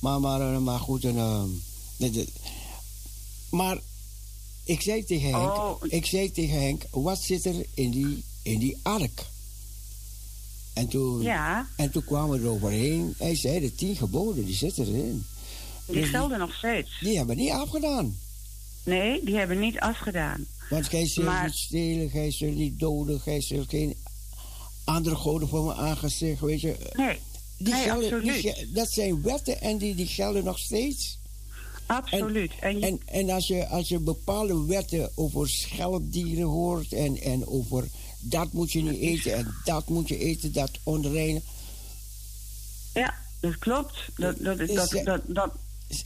[0.00, 1.48] Maar, maar, eh, maar goed, en, ehm,
[3.50, 3.78] maar
[4.64, 5.82] ik zei tegen Henk, Oh.
[5.88, 9.26] ik zei tegen Henk, wat zit er in die, in die ark?
[10.74, 11.68] En toen, Ja.
[11.76, 13.14] en toen kwamen we eroverheen.
[13.18, 15.24] Hij zei, de tien geboden, die zitten erin.
[15.86, 16.90] Die Dus gelden nog steeds.
[17.00, 18.18] Die hebben niet afgedaan.
[18.84, 20.46] Nee, die hebben niet afgedaan.
[20.70, 23.96] Want gij zult Maar- niet stelen, gij zult niet doden, gij zult geen
[24.84, 26.76] andere goden voor mijn aangezicht, weet je.
[26.92, 27.18] Nee,
[27.58, 31.18] Die nee, gelden, die dat zijn wetten en die, die gelden nog steeds.
[31.96, 32.52] Absoluut.
[32.60, 37.46] En, je- En, en als, je, als je bepaalde wetten over schelpdieren hoort en, en
[37.46, 37.88] over
[38.20, 41.40] dat moet je niet eten en dat moet je eten, dat onreine.
[42.94, 43.98] ja, dat klopt.
[44.16, 45.50] Dat, dat, Is dat, dat, dat,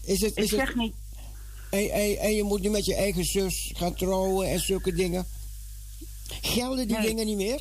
[0.03, 0.93] Is het, ik is het, zeg niet...
[1.71, 5.27] en, en, en je moet niet met je eigen zus gaan trouwen en zulke dingen.
[6.43, 7.07] Gelden die Nee.
[7.07, 7.61] dingen niet meer?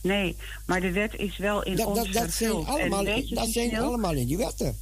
[0.00, 3.76] Nee, maar de wet is wel in Dat, ons dat, dat zijn, allemaal, dat zijn
[3.76, 4.78] allemaal in die wetten.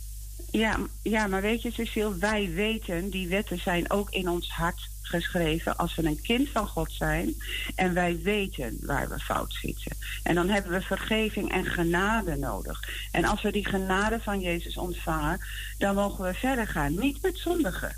[0.52, 4.90] Ja, ja, maar weet je, Cecile, wij weten, die wetten zijn ook in ons hart
[5.02, 7.34] geschreven als we een kind van God zijn.
[7.74, 9.96] En wij weten waar we fout zitten.
[10.22, 13.08] En dan hebben we vergeving en genade nodig.
[13.10, 15.40] En als we die genade van Jezus ontvangen,
[15.78, 16.98] dan mogen we verder gaan.
[16.98, 17.96] Niet met zondigen.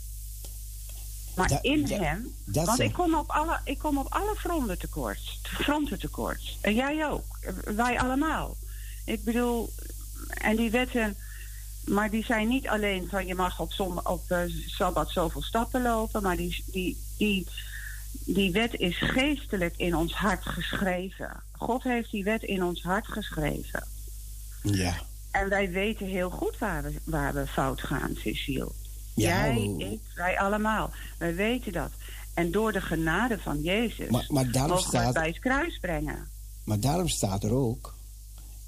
[1.37, 2.35] Maar in hem.
[2.45, 5.39] want ik kom, op alle, ik kom op alle fronten tekort.
[5.43, 6.59] Fronten tekort.
[6.61, 7.39] En jij ook.
[7.65, 8.57] Wij allemaal.
[9.05, 9.73] Ik bedoel,
[10.29, 11.17] en die wetten.
[11.87, 15.83] Maar die zijn niet alleen van je mag op, zon, op eh, Sabbat zoveel stappen
[15.83, 16.23] lopen.
[16.23, 17.47] Maar die, die, die,
[18.25, 21.43] die wet is geestelijk in ons hart geschreven.
[21.53, 23.87] God heeft die wet in ons hart geschreven.
[24.63, 24.95] Ja.
[25.31, 28.71] En wij weten heel goed waar we, waar we fout gaan, Cecile.
[29.15, 30.91] Ja, Jij, hoe- ik, wij allemaal.
[31.19, 31.91] Wij weten dat.
[32.35, 35.39] En door de genade van Jezus Maar- maar daarom mogen we het staat- bij het
[35.39, 36.29] kruis brengen.
[36.65, 37.94] Maar daarom staat er ook...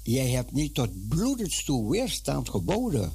[0.07, 3.13] Jij hebt niet tot bloedens toe weerstand geboden.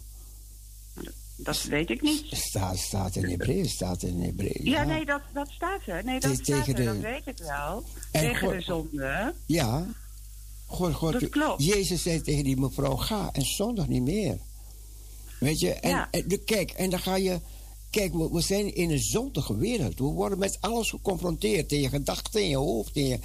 [1.37, 2.25] Dat weet ik niet.
[2.31, 4.65] Staat, staat in Hebreeën, staat in Hebreeën.
[4.71, 6.05] Ja, nee, dat, dat staat er.
[6.05, 7.85] Nee, dat staat er, de- dat weet ik wel.
[8.11, 9.35] En tegen God- de zonde.
[9.47, 9.87] Ja.
[10.67, 11.65] God, God, Dat klopt.
[11.65, 14.39] Jezus zei tegen die mevrouw, ga en zondag niet meer.
[15.41, 16.09] Weet je, en, Ja.
[16.11, 17.41] en kijk, en dan ga je...
[17.91, 19.99] Kijk, we, we zijn in een zondige wereld.
[19.99, 21.73] We worden met alles geconfronteerd.
[21.73, 23.19] In je gedachten, in je hoofd, in je,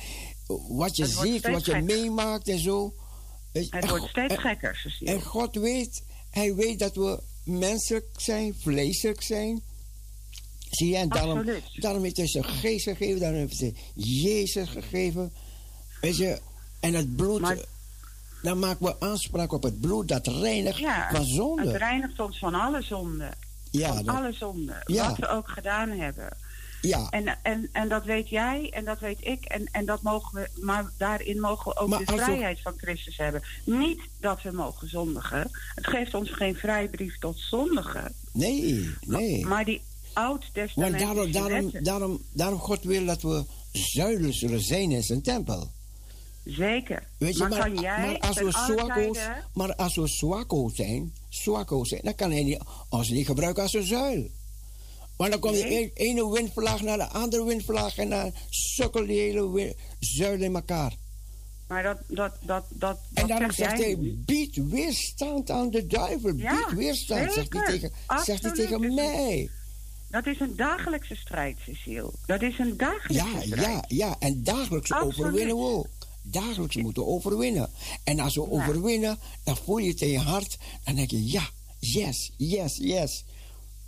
[0.69, 2.93] wat je ziet, wat je meemaakt en zo.
[3.57, 4.97] Weet je, Het wordt steeds en- gekker.
[4.99, 9.61] En God weet, hij weet dat we menselijk zijn, vleeselijk zijn.
[10.69, 11.81] Zie je, en daarom, Absoluut.
[11.81, 15.33] daarom heeft hij zijn geest gegeven, daarom heeft hij Jezus gegeven.
[16.01, 16.39] Weet je,
[16.79, 17.57] en het bloed, Maar-
[18.41, 21.77] dan maken we aanspraak op het bloed dat reinigt Ja, van het zonde.
[21.77, 23.31] reinigt ons van alle zonden.
[23.71, 24.81] Ja, van dat- alle zonden.
[24.85, 25.07] Ja.
[25.09, 26.37] Wat we ook gedaan hebben.
[26.81, 29.45] Ja, En, en, en dat weet jij en dat weet ik.
[29.45, 32.73] En, en dat mogen we, maar daarin mogen we ook Maar de we- vrijheid van
[32.77, 33.41] Christus hebben.
[33.65, 35.49] Niet dat we mogen zondigen.
[35.75, 38.13] Het geeft ons geen vrijbrief tot zondigen.
[38.33, 39.45] nee, nee.
[39.45, 39.81] Maar die
[40.13, 45.21] Maar oud-testamentische daarom, daarom, daarom, daarom God wil dat we zuilen zullen zijn in zijn
[45.21, 45.71] tempel.
[46.43, 47.03] zeker.
[47.17, 49.17] Weet je, maar, maar, kan jij maar, als we zwakkoos,
[49.53, 52.59] maar als we zwakko zijn, zwakko zijn, dan kan hij niet,
[52.89, 54.27] ons niet gebruiken als een zuil.
[55.17, 55.83] Want dan komt de Nee.
[55.83, 60.93] een- ene windvlaag naar de andere windvlaag en dan sukkel die hele zuil in elkaar.
[61.67, 66.33] Maar dat, dat, dat, dat, En daarom zeg zegt hij, bied weerstand aan de duivel.
[66.35, 67.91] Ja, bied weerstand, zegt hij tegen,
[68.25, 69.49] zegt hij tegen mij.
[70.09, 72.11] Dat is een dagelijkse strijd, Cecile.
[72.25, 73.61] Dat is een dagelijkse Ja, strijd.
[73.61, 74.15] ja, ja.
[74.19, 75.17] En dagelijks Absoluut.
[75.17, 75.87] overwinnen we ook.
[76.21, 77.69] Dagelijks moeten we overwinnen.
[78.03, 78.47] En als we Ja.
[78.47, 80.57] overwinnen, dan voel je het in je hart.
[80.83, 81.49] Dan denk je, ja,
[81.79, 83.23] yes, yes, yes.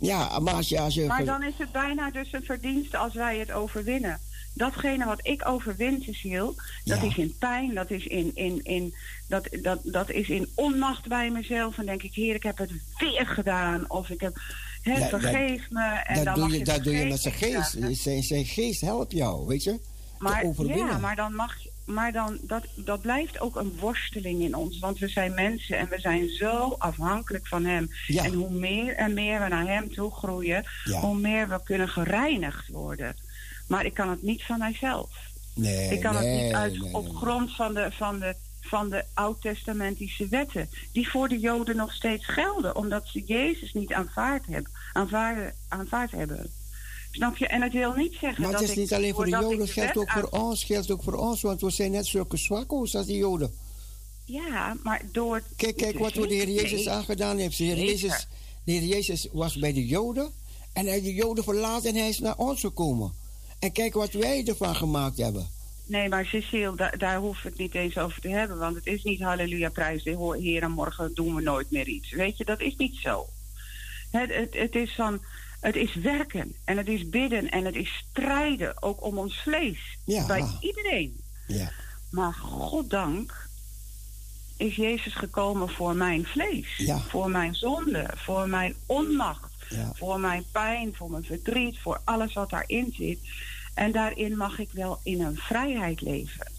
[0.00, 0.80] Ja, maar als je...
[0.80, 4.20] Als je Maar dan is het bijna dus een verdienste als wij het overwinnen.
[4.54, 6.54] Datgene wat ik overwin, Cecile,
[6.84, 7.02] dat Ja.
[7.06, 8.94] is in pijn, dat is in, in, in,
[9.28, 11.78] dat, dat, dat is in onmacht bij mezelf.
[11.78, 13.84] En denk ik, heer, ik heb het weer gedaan.
[13.90, 14.36] Of ik heb,
[14.82, 15.82] Ja, vergeef me.
[15.84, 17.76] En dat dan doe mag je, je dat doe je met zijn geest.
[18.02, 19.78] Zijn, zijn geest helpt jou, weet je?
[20.18, 20.86] Maar, te overwinnen.
[20.86, 24.78] ja, maar dan mag je- maar dan, dat, dat blijft ook een worsteling in ons.
[24.78, 27.88] Want we zijn mensen en we zijn zo afhankelijk van hem.
[28.06, 28.24] Ja.
[28.24, 31.00] En hoe meer en meer we naar hem toe groeien, Ja.
[31.00, 33.16] hoe meer we kunnen gereinigd worden.
[33.68, 35.10] Maar ik kan het niet van mijzelf.
[35.54, 38.90] Nee, ik kan nee, het niet uit, nee, op grond van de, van, de, van
[38.90, 40.68] de oud-testamentische wetten.
[40.92, 42.76] Die voor de Joden nog steeds gelden.
[42.76, 44.72] Omdat ze Jezus niet aanvaard hebben.
[45.68, 46.50] Aanvaard hebben.
[47.10, 47.46] Snap je?
[47.46, 49.70] En het wil niet zeggen Maar dat het is niet alleen voor de Joden, het
[49.70, 53.06] geldt ook voor ons, geldt ook voor ons, want we zijn net zulke zwakko's als
[53.06, 53.52] die Joden.
[54.24, 55.42] Ja, maar door...
[55.56, 57.58] Kijk, kijk wat de Heer Jezus aangedaan heeft.
[57.58, 57.76] De Heer.
[57.84, 58.26] Jezus,
[58.64, 60.30] de Heer Jezus was bij de Joden
[60.72, 63.12] en hij heeft de Joden verlaten en hij is naar ons gekomen.
[63.58, 65.48] En kijk wat wij ervan gemaakt hebben.
[65.86, 68.58] Nee, maar Cecile, da- daar hoef ik het niet eens over te hebben.
[68.58, 71.88] Want het is niet halleluja, prijs de Ho- Heer en morgen doen we nooit meer
[71.88, 72.10] iets.
[72.10, 73.26] Weet je, dat is niet zo.
[74.10, 75.20] Het, het, het is van,
[75.60, 79.98] het is werken en het is bidden en het is strijden, ook om ons vlees.
[80.04, 80.26] Ja.
[80.26, 81.20] Bij iedereen.
[81.46, 81.70] Ja.
[82.10, 83.48] Maar goddank
[84.56, 86.76] is Jezus gekomen voor mijn vlees.
[86.76, 86.98] Ja.
[86.98, 89.92] Voor mijn zonde, voor mijn onmacht, Ja.
[89.94, 93.18] voor mijn pijn, voor mijn verdriet, voor alles wat daarin zit.
[93.74, 96.52] En daarin mag ik wel in een vrijheid leven.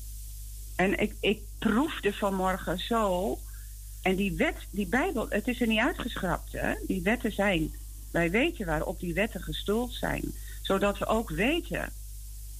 [0.75, 3.37] En ik, ik proefde vanmorgen zo.
[4.01, 6.51] En die wet, die Bijbel, het is er niet uitgeschrapt.
[6.51, 6.73] Hè?
[6.87, 7.73] Die wetten zijn.
[8.11, 10.33] Wij weten waarop die wetten gestoeld zijn.
[10.61, 11.91] Zodat we ook weten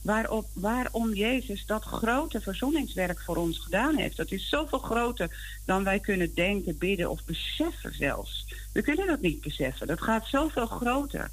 [0.01, 4.17] waarop, waarom Jezus dat grote verzoeningswerk voor ons gedaan heeft.
[4.17, 8.45] Dat is zoveel groter dan wij kunnen denken, bidden of beseffen zelfs.
[8.73, 9.87] We kunnen dat niet beseffen.
[9.87, 11.29] Dat gaat zoveel groter.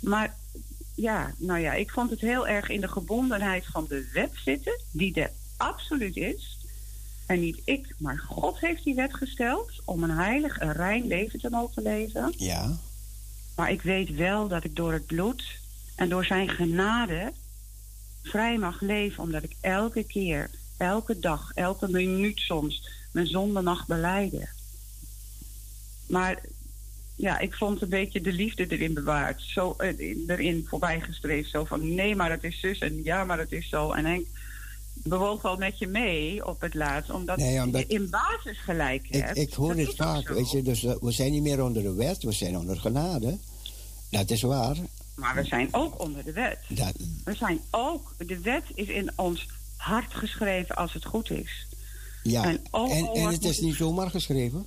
[0.00, 0.34] Maar
[0.94, 4.80] ja, nou ja, ik vond het heel erg in de gebondenheid van de wet zitten,
[4.90, 6.58] die er absoluut is.
[7.26, 11.38] En niet ik, maar God heeft die wet gesteld om een heilig, een rein leven
[11.38, 12.32] te mogen leven.
[12.36, 12.78] Ja.
[13.56, 15.44] Maar ik weet wel dat ik door het bloed
[15.96, 17.32] en door zijn genade
[18.22, 23.86] vrij mag leven, omdat ik elke keer, elke dag, elke minuut soms mijn zonde mag
[23.86, 24.48] beleiden.
[26.08, 26.40] Maar
[27.16, 29.42] ja, ik vond een beetje de liefde erin bewaard.
[29.42, 31.50] Zo eh, erin voorbijgestreefd.
[31.50, 33.92] Zo van nee, maar het is zus en ja, maar het is zo.
[33.92, 34.26] En Henk
[34.94, 39.06] bewoog wel met je mee op het laatst, omdat, Nee, omdat- je in basis gelijk
[39.10, 39.36] hebt.
[39.36, 41.92] ik hoor dit ook vaak, weet je, dus eh, we zijn niet meer onder de
[41.94, 43.38] wet, we zijn onder genade.
[44.10, 44.76] Dat is waar.
[45.14, 46.58] Maar we zijn ook onder de wet.
[46.68, 46.92] Dat,
[47.24, 49.46] We zijn ook, de wet is in ons
[49.76, 51.66] hart geschreven als het goed is.
[52.22, 54.66] ja, En en, oh, oh, en wat het is niet zomaar geschreven.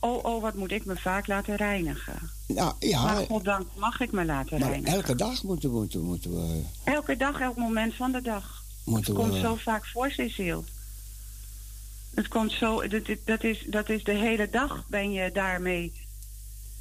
[0.00, 2.30] Oh, oh, wat moet ik me vaak laten reinigen.
[2.46, 4.96] Nou ja, maar goddank mag ik me laten maar reinigen.
[4.96, 6.62] elke dag moeten, we- moeten, moeten we...
[6.84, 8.59] Elke dag, elk moment van de dag.
[8.84, 10.62] Moeten Het komt zo vaak voor, Cecile.
[12.14, 15.92] Het komt zo, dat, dat- dat, is, dat is de hele dag ben je daarmee,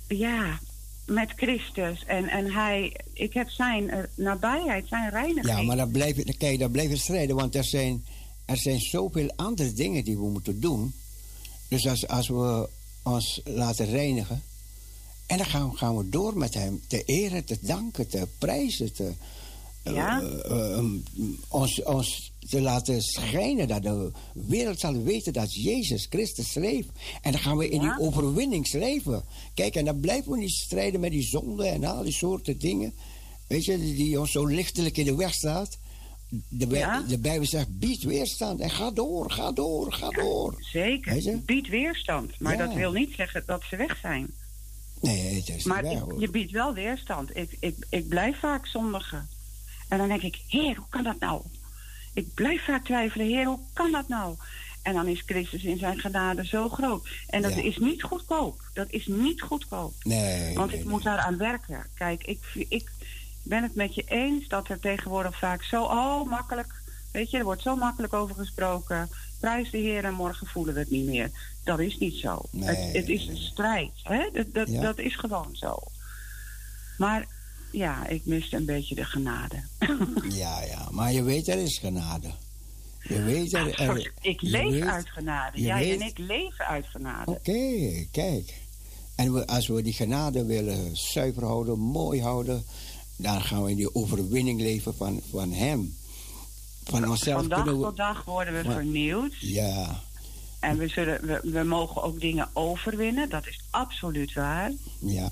[0.07, 0.59] ja,
[1.05, 2.03] met Christus.
[2.05, 5.45] En, en hij, ik heb zijn eh, nabijheid, zijn reiniging.
[5.57, 8.05] Ja, maar dan blijf je, kijk, dan blijf je strijden, want er zijn,
[8.45, 10.93] er zijn zoveel andere dingen die we moeten doen.
[11.67, 12.69] Dus als, als we
[13.03, 14.43] ons laten reinigen,
[15.25, 18.93] en dan gaan, we- gaan we door met hem te eren, te danken, te prijzen,
[18.93, 19.13] te,
[19.83, 20.21] Ja.
[20.21, 20.83] eh, eh,
[21.47, 26.87] ons, ons te laten schijnen, dat de wereld zal weten dat Jezus Christus leeft.
[27.21, 27.95] En dan gaan we in Ja.
[27.97, 29.23] die overwinning leven.
[29.53, 32.93] Kijk, en dan blijven we niet strijden met die zonde en al die soorten dingen.
[33.47, 35.77] Weet je, die, ons zo lichtelijk in de weg staat.
[36.49, 37.01] De, Bij- Ja.
[37.07, 40.55] de Bijbel zegt, bied weerstand en ga door, ga door, ga door.
[40.71, 42.39] Zeker, biedt weerstand.
[42.39, 44.31] Maar dat wil niet zeggen dat ze weg zijn.
[45.01, 47.35] Nee, het is Maar niet waar, je biedt wel weerstand.
[47.37, 49.29] Ik, ik, ik blijf vaak zondigen.
[49.89, 51.41] En dan denk ik, heer, hoe kan dat nou?
[52.13, 54.35] Ik blijf vaak twijfelen, heer, hoe kan dat nou?
[54.83, 57.07] En dan is Christus in zijn genade zo groot.
[57.27, 57.61] En dat Ja.
[57.61, 58.61] is niet goedkoop.
[58.73, 59.93] Dat is niet goedkoop.
[60.03, 61.85] Nee, Want nee, ik moet daaraan werken.
[61.95, 62.39] Kijk, ik,
[62.69, 62.91] ik
[63.43, 66.77] ben het met je eens dat er tegenwoordig vaak zo oh, makkelijk...
[67.11, 69.09] Weet je, er wordt zo makkelijk over gesproken.
[69.39, 71.29] Prijs de Heer en morgen voelen we het niet meer.
[71.63, 72.41] Dat is niet zo.
[72.51, 73.91] Nee, het, het is een strijd.
[74.03, 74.29] Hè?
[74.33, 74.81] Dat, dat, Ja.
[74.81, 75.77] dat is gewoon zo.
[76.97, 77.25] Maar
[77.71, 79.63] ja, ik miste een beetje de genade.
[80.29, 82.29] Ja, ja, maar je weet, er is genade.
[83.03, 85.61] Je weet, er, er- ik leef weet- uit genade.
[85.61, 87.31] Jij weet- en ik leven uit genade.
[87.31, 88.53] Oké, kijk.
[89.15, 92.63] En we, als we die genade willen zuiver houden, mooi houden,
[93.15, 95.95] dan gaan we in die overwinning leven van, van Hem.
[96.83, 97.71] Van onszelf Van dag we.
[97.71, 99.33] tot dag worden we vernieuwd.
[99.39, 100.01] Ja,
[100.59, 103.29] En we, zullen, we, we mogen ook dingen overwinnen.
[103.29, 104.71] Dat is absoluut waar.
[104.99, 105.31] ja,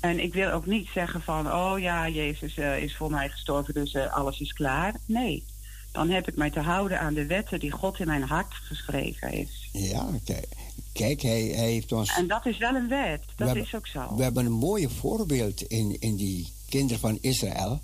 [0.00, 1.52] En ik wil ook niet zeggen van...
[1.52, 4.94] oh ja, Jezus eh, is voor mij gestorven, dus eh, alles is klaar.
[5.06, 5.44] Nee.
[5.92, 9.28] Dan heb ik mij te houden aan de wetten die God in mijn hart geschreven
[9.28, 9.68] heeft.
[9.72, 10.08] ja.
[10.24, 10.48] Kijk,
[10.92, 12.16] kijk hij, hij heeft ons.
[12.16, 13.20] En dat is wel een wet.
[13.26, 14.16] we Dat hebben- is ook zo.
[14.16, 17.80] We hebben een mooie voorbeeld in, in die kinderen van Israël.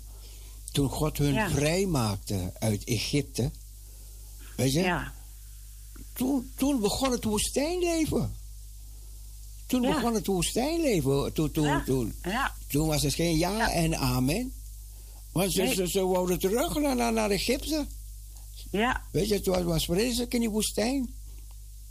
[0.71, 1.49] Toen God hun Ja.
[1.49, 3.51] vrijmaakte uit Egypte.
[4.55, 4.79] Weet je?
[4.81, 5.13] Ja.
[6.13, 8.35] Toen, toen begon het woestijnleven.
[9.67, 9.93] Toen Ja.
[9.93, 11.33] begon het woestijnleven.
[11.33, 11.83] Toen, toen, Ja.
[11.85, 12.53] toen, Ja.
[12.67, 14.53] toen was het geen ja, en amen.
[15.31, 15.73] Want ze, Nee.
[15.73, 17.85] ze, ze wouden terug naar, naar, Egypte.
[18.71, 21.13] Ja, Weet je, het was vreselijk in die woestijn.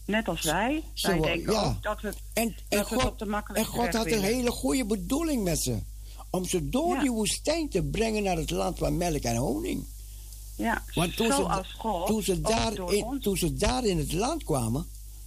[0.05, 0.83] net als wij.
[0.93, 1.65] Ze wij denken ja.
[1.65, 4.23] ook dat we, En, en, dat het God, op de makkelijke en God had een
[4.23, 5.79] hele goede bedoeling met ze.
[6.31, 9.85] Om ze door die woestijn te brengen naar het land van melk en honing.
[10.57, 14.45] Ja, Want toen ze, God toen, ze daar in, toen ze daar in het land
[14.45, 14.87] kwamen,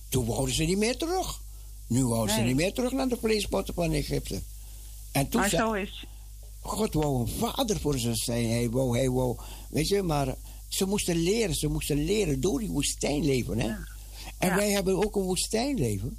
[0.09, 1.41] toen wouden ze niet meer terug.
[1.87, 2.47] Nu wouden ze Nee.
[2.47, 4.41] niet meer terug naar de vleespotten van Egypte.
[5.11, 6.05] En toen Maar zei- zo is...
[6.61, 8.49] God wou een vader voor ze zijn.
[8.49, 9.37] Hij wou, hij wou,
[9.69, 10.35] weet je, maar
[10.67, 13.69] ze moesten leren, ze moesten leren door die woestijn leven, hè.
[14.37, 16.17] En wij hebben ook een woestijnleven.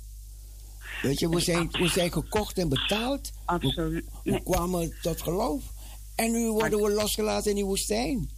[1.03, 3.31] Weet je, we zijn, we zijn gekocht en betaald.
[3.45, 4.05] Absoluut.
[4.25, 5.63] We, we kwamen tot geloof.
[6.15, 8.31] En nu worden we losgelaten in die woestijn.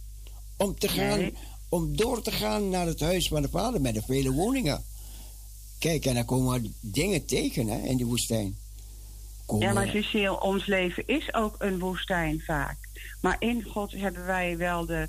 [0.57, 1.33] Om, te gaan, Nee.
[1.69, 4.83] om door te gaan naar het huis van de vader met de vele woningen.
[5.81, 8.55] Kijk, en dan komen we dingen tegen hè, in die woestijn.
[9.45, 12.77] Komen Ja, maar Cecile, ons leven is ook een woestijn vaak.
[13.21, 15.07] Maar in God hebben wij wel de,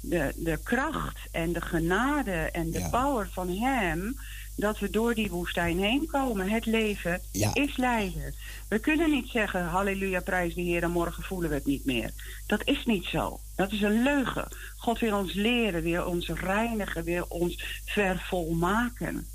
[0.00, 4.16] de, de kracht en de genade en de power van Hem...
[4.56, 6.48] dat we door die woestijn heen komen.
[6.48, 7.50] Het leven Ja.
[7.54, 8.34] is lijden.
[8.68, 10.82] We kunnen niet zeggen, halleluja, prijs de Heer...
[10.82, 12.10] en morgen voelen we het niet meer.
[12.46, 13.40] Dat is niet zo.
[13.56, 14.48] Dat is een leugen.
[14.76, 19.26] God wil ons leren, wil ons reinigen, wil ons vervolmaken.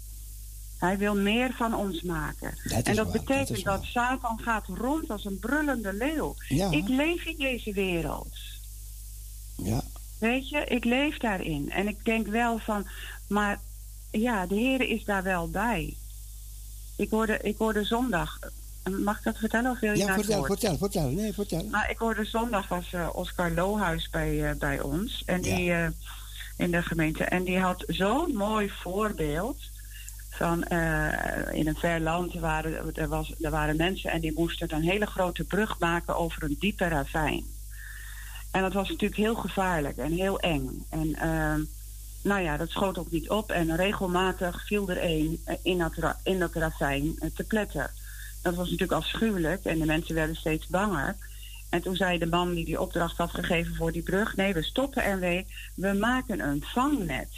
[0.79, 2.57] Hij wil meer van ons maken.
[2.63, 6.35] Dat en dat waar, dat betekent is dat, Satan gaat rond als een brullende leeuw.
[6.47, 6.71] Ja.
[6.71, 8.35] Ik leef in deze wereld.
[9.55, 9.81] Ja.
[10.19, 11.71] Weet je, ik leef daarin.
[11.71, 12.87] En ik denk wel van,
[13.27, 13.59] maar
[14.11, 15.97] ja, de Heer is daar wel bij.
[16.95, 18.39] Ik hoorde, ik hoorde zondag.
[18.99, 20.59] Mag ik dat vertellen of wil je Ja, naar het vertel, woord?
[20.59, 21.09] vertel, vertel.
[21.09, 21.63] Nee, vertel.
[21.63, 25.23] Nou, ik hoorde zondag was eh, Oscar Lohuis bij, eh, bij ons.
[25.25, 25.87] En die eh,
[26.57, 27.23] in de gemeente.
[27.23, 29.57] En die had zo'n mooi voorbeeld.
[30.39, 34.83] Eh, in een ver land waren er, was, er waren mensen en die moesten een
[34.83, 37.43] hele grote brug maken over een diepe ravijn.
[38.51, 40.85] En dat was natuurlijk heel gevaarlijk en heel eng.
[40.89, 41.55] En eh,
[42.21, 43.51] nou ja, dat schoot ook niet op.
[43.51, 47.91] En regelmatig viel er een eh, in dat, in dat ravijn eh, te pletten.
[48.41, 51.15] Dat was natuurlijk afschuwelijk en de mensen werden steeds banger.
[51.69, 54.35] En toen zei de man die die opdracht had gegeven voor die brug...
[54.35, 55.45] nee, we stoppen ermee,
[55.75, 57.29] we maken een vangnet.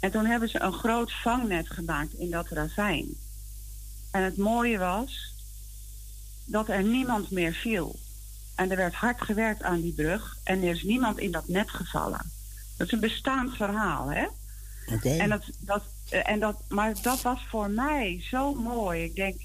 [0.00, 3.06] En toen hebben ze een groot vangnet gemaakt in dat ravijn.
[4.10, 5.34] En het mooie was
[6.44, 7.98] dat er niemand meer viel.
[8.54, 11.70] En er werd hard gewerkt aan die brug en er is niemand in dat net
[11.70, 12.30] gevallen.
[12.76, 14.26] Dat is een bestaand verhaal, hè?
[14.94, 15.08] Oké.
[15.08, 19.04] En dat, dat, eh, en dat, maar dat was voor mij zo mooi.
[19.04, 19.40] Ik denk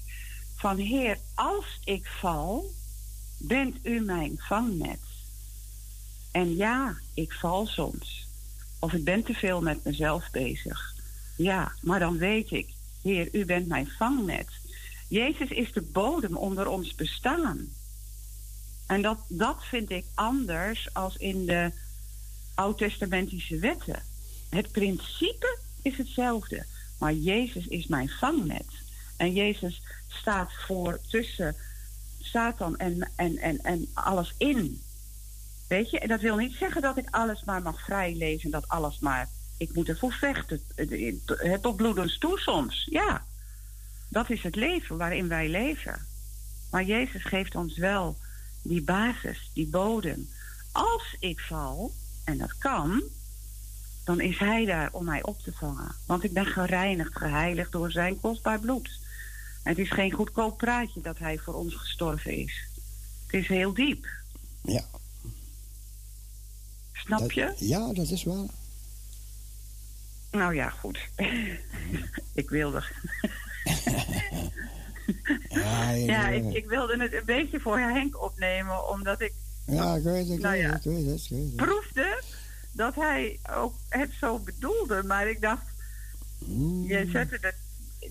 [0.56, 2.72] van Heer, als ik val,
[3.38, 5.00] bent u mijn vangnet.
[6.30, 8.23] En ja, ik val soms.
[8.84, 10.94] Of ik ben te veel met mezelf bezig.
[11.36, 12.68] Ja, maar dan weet ik,
[13.02, 14.48] Heer, u bent mijn vangnet.
[15.08, 17.68] Jezus is de bodem onder ons bestaan.
[18.86, 21.72] En dat, dat vind ik anders als in de
[22.54, 24.02] oud-testamentische wetten.
[24.48, 26.64] Het principe is hetzelfde,
[26.98, 28.68] maar Jezus is mijn vangnet.
[29.16, 31.56] En Jezus staat voor tussen
[32.20, 34.82] Satan en, en, en, en alles in.
[35.68, 38.68] Weet je, en dat wil niet zeggen dat ik alles maar mag vrij lezen, dat
[38.68, 39.28] alles maar.
[39.58, 40.60] Ik moet ervoor vechten.
[40.74, 42.86] Het- Het tot bloedens toe soms.
[42.90, 43.24] Ja,
[44.08, 46.06] dat is het leven waarin wij leven.
[46.70, 48.16] Maar Jezus geeft ons wel
[48.62, 50.28] die basis, die bodem.
[50.72, 51.92] Als ik val,
[52.24, 53.02] en dat kan,
[54.04, 55.94] dan is Hij daar om mij op te vangen.
[56.06, 58.90] Want ik ben gereinigd, geheiligd door Zijn kostbaar bloed.
[59.62, 62.66] Het is geen goedkoop praatje dat Hij voor ons gestorven is.
[63.26, 64.06] Het is heel diep.
[64.62, 64.84] Ja.
[66.94, 67.54] Snap Dat- je?
[67.58, 68.46] Ja, dat is waar.
[70.30, 70.98] Nou ja, goed.
[72.34, 72.82] ik wilde.
[75.48, 79.32] Ja, ja, ik, ik wilde het een beetje voor Henk opnemen, omdat ik
[79.66, 80.72] ja, ik weet het, ik Nou weet ja.
[80.72, 81.56] het, ik weet het, ik weet het.
[81.56, 82.22] proefde
[82.72, 85.02] dat hij ook het zo bedoelde.
[85.02, 85.62] Maar ik dacht,
[86.38, 86.86] Mm.
[86.86, 87.52] je zette de,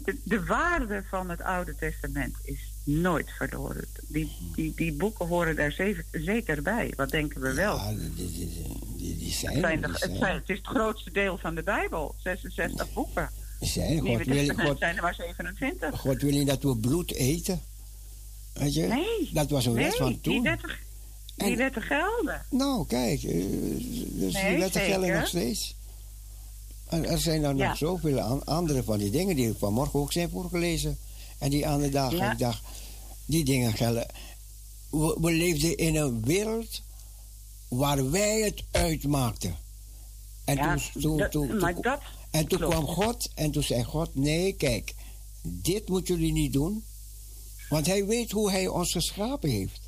[0.05, 3.85] de, de waarde van het Oude Testament is nooit verloren.
[4.07, 6.93] Die, die, die boeken horen daar zeker, zeker bij.
[6.95, 7.95] Wat denken we wel?
[7.97, 8.51] die, die,
[8.97, 11.55] die, die zijn, het, zijn de- die het, zijn het is het grootste deel van
[11.55, 13.29] de Bijbel, 66 boeken.
[13.59, 14.15] Die zijn er.
[14.17, 15.99] God wil, God, zijn er maar 27.
[15.99, 17.61] God wil niet dat we bloed eten.
[18.53, 18.81] Weet je?
[18.87, 19.29] Nee.
[19.33, 20.41] Dat was een wet Nee, van die toen.
[20.41, 20.51] die
[21.51, 22.45] En- wetten gelden.
[22.49, 23.33] Nou, kijk, eh,
[24.11, 25.19] dus Nee, die wetten gelden zeker.
[25.19, 25.75] nog steeds.
[26.93, 27.67] En er zijn dan Ja.
[27.67, 30.97] nog zoveel an- andere van die dingen die vanmorgen ook zijn voorgelezen.
[31.37, 32.31] En die andere dagen, Ja.
[32.31, 32.61] ik dacht,
[33.25, 34.07] die dingen gelden.
[34.89, 36.81] We, we leefden in een wereld
[37.67, 39.55] waar wij het uitmaakten.
[40.45, 41.99] En Ja, toen, toen, toen, maar toen- dat
[42.31, 42.73] en toen klopt.
[42.73, 44.93] kwam God en toen zei God, nee, kijk,
[45.41, 46.83] dit moeten jullie niet doen.
[47.69, 49.79] Want hij weet hoe hij ons geschapen heeft.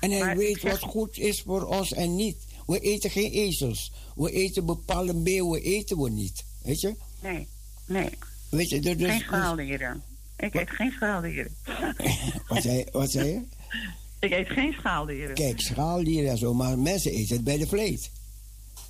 [0.00, 2.36] En hij Maar ik weet zeg- wat goed is voor ons en niet.
[2.70, 3.92] We eten geen ezels.
[4.14, 6.44] We eten bepaalde meeuwen, eten we niet.
[6.62, 6.94] Weet je?
[7.20, 7.48] Nee,
[7.86, 8.10] nee.
[8.50, 10.02] Weet je, dus, geen schaaldieren.
[10.36, 11.54] Ik eet geen schaaldieren.
[12.48, 13.40] wat, zei, wat zei je?
[14.26, 15.34] Ik eet geen schaaldieren.
[15.34, 18.10] Kijk, schaaldieren en zo, maar mensen eten het bij de vlees.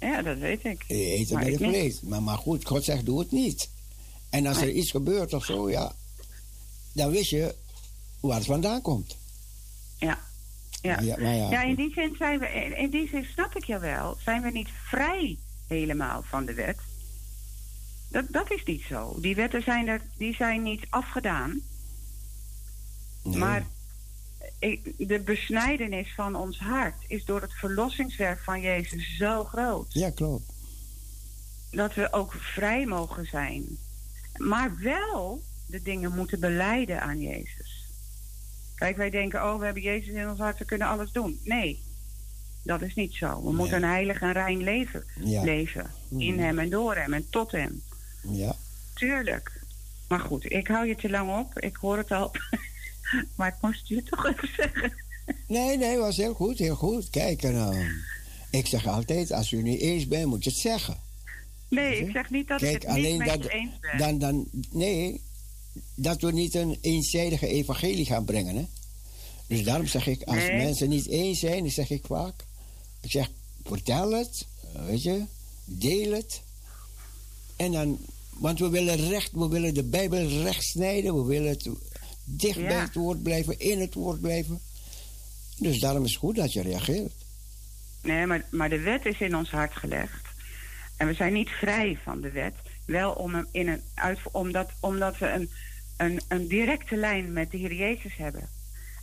[0.00, 0.84] Ja, dat weet ik.
[0.86, 2.00] Je eet het Maar bij de vlees.
[2.00, 3.70] Maar, maar goed, God zegt, doe het niet.
[4.30, 5.94] En als er iets gebeurt of zo, ja,
[6.92, 7.54] dan wist je
[8.20, 9.16] waar het vandaan komt.
[9.98, 10.28] Ja.
[10.82, 11.00] Ja.
[11.00, 13.78] Ja, maar ja, Ja, in die zin zijn we, in- die zin snap ik je
[13.78, 16.76] wel, zijn we niet vrij helemaal van de wet.
[18.08, 19.20] Dat, dat is niet zo.
[19.20, 21.60] Die wetten zijn er, die zijn niet afgedaan.
[23.22, 23.66] Maar
[24.58, 29.86] ik- de besnijdenis van ons hart is door het verlossingswerk van Jezus zo groot.
[29.92, 30.52] Ja, klopt.
[31.70, 33.78] Dat we ook vrij mogen zijn.
[34.36, 37.59] Maar wel de dingen moeten beleiden aan Jezus.
[38.80, 41.40] Kijk, wij denken, oh, we hebben Jezus in ons hart, we kunnen alles doen.
[41.44, 41.80] Nee,
[42.62, 43.42] dat is niet zo.
[43.44, 45.42] We moeten een heilig en rein leven Ja.
[45.42, 45.90] leven.
[46.18, 46.38] In Mhm.
[46.42, 47.82] hem en door hem en tot hem.
[48.22, 48.56] Ja.
[48.94, 49.60] Tuurlijk.
[50.08, 51.58] Maar goed, ik hou je te lang op.
[51.58, 52.30] Ik hoor het al.
[53.36, 54.92] maar ik moest je toch even zeggen.
[55.48, 57.10] Nee, nee, was heel goed, heel goed.
[57.10, 57.86] Kijk, en, eh,
[58.50, 60.96] ik zeg altijd, als u niet eens bent, moet je het zeggen.
[61.68, 63.98] Nee, ik zeg niet dat Kijk, ik het niet alleen dat, je eens ben.
[63.98, 65.20] dan, dan, nee,
[65.94, 68.66] dat we niet een eenzijdige evangelie gaan brengen, hè.
[69.46, 70.56] Dus daarom zeg ik, als Nee.
[70.56, 72.34] mensen niet eens zijn, dan zeg ik vaak,
[73.00, 73.30] ik zeg,
[73.64, 75.24] vertel het, eh, weet je,
[75.64, 76.40] deel het.
[77.56, 77.98] En dan,
[78.30, 81.68] want we willen recht, we willen de Bijbel recht snijden, we willen het
[82.24, 82.66] dicht Ja.
[82.66, 84.60] bij het woord blijven, in het woord blijven.
[85.56, 87.12] Dus daarom is het goed dat je reageert.
[88.02, 90.26] Nee, maar, maar de wet is in ons hart gelegd.
[90.96, 92.54] En we zijn niet vrij van de wet.
[92.84, 95.50] Wel om in een uit, omdat, omdat we een,
[96.00, 98.48] een, een directe lijn met de Heer Jezus hebben.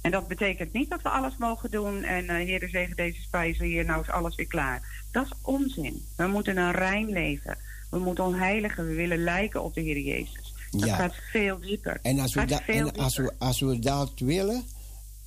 [0.01, 3.65] En dat betekent niet dat we alles mogen doen en eh Heer zegen deze spijzen,
[3.65, 5.03] hier nou is alles weer klaar.
[5.11, 6.05] Dat is onzin.
[6.15, 7.57] We moeten een rein leven.
[7.89, 8.87] We moeten onheiligen.
[8.87, 10.53] We willen lijken op de Heer Jezus.
[10.71, 10.95] Dat Ja.
[10.95, 11.99] gaat veel dieper.
[12.01, 12.59] En als we,
[12.95, 14.63] als, we, als we dat willen,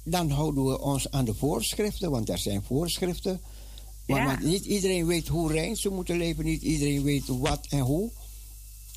[0.05, 3.40] dan houden we ons aan de voorschriften, want er zijn voorschriften.
[4.07, 4.26] Maar, Ja.
[4.26, 8.10] want niet iedereen weet hoe rein ze moeten leven, niet iedereen weet wat en hoe.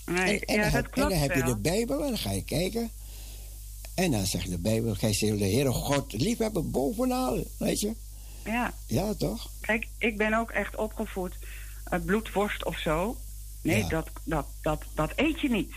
[0.05, 2.17] Nee, en, en ja, dan, dat en klopt dan heb je de Bijbel en dan
[2.17, 2.91] ga je kijken.
[3.95, 7.93] En dan zegt de Bijbel, gij zult de Heere God liefhebben bovenal, weet je.
[8.45, 8.73] Ja.
[8.87, 9.49] Ja, toch?
[9.61, 11.33] Kijk, ik ben ook echt opgevoed.
[11.83, 13.17] eh, bloedworst of zo.
[13.61, 13.87] Nee, Ja.
[13.89, 15.73] dat, dat, dat, dat eet je niet.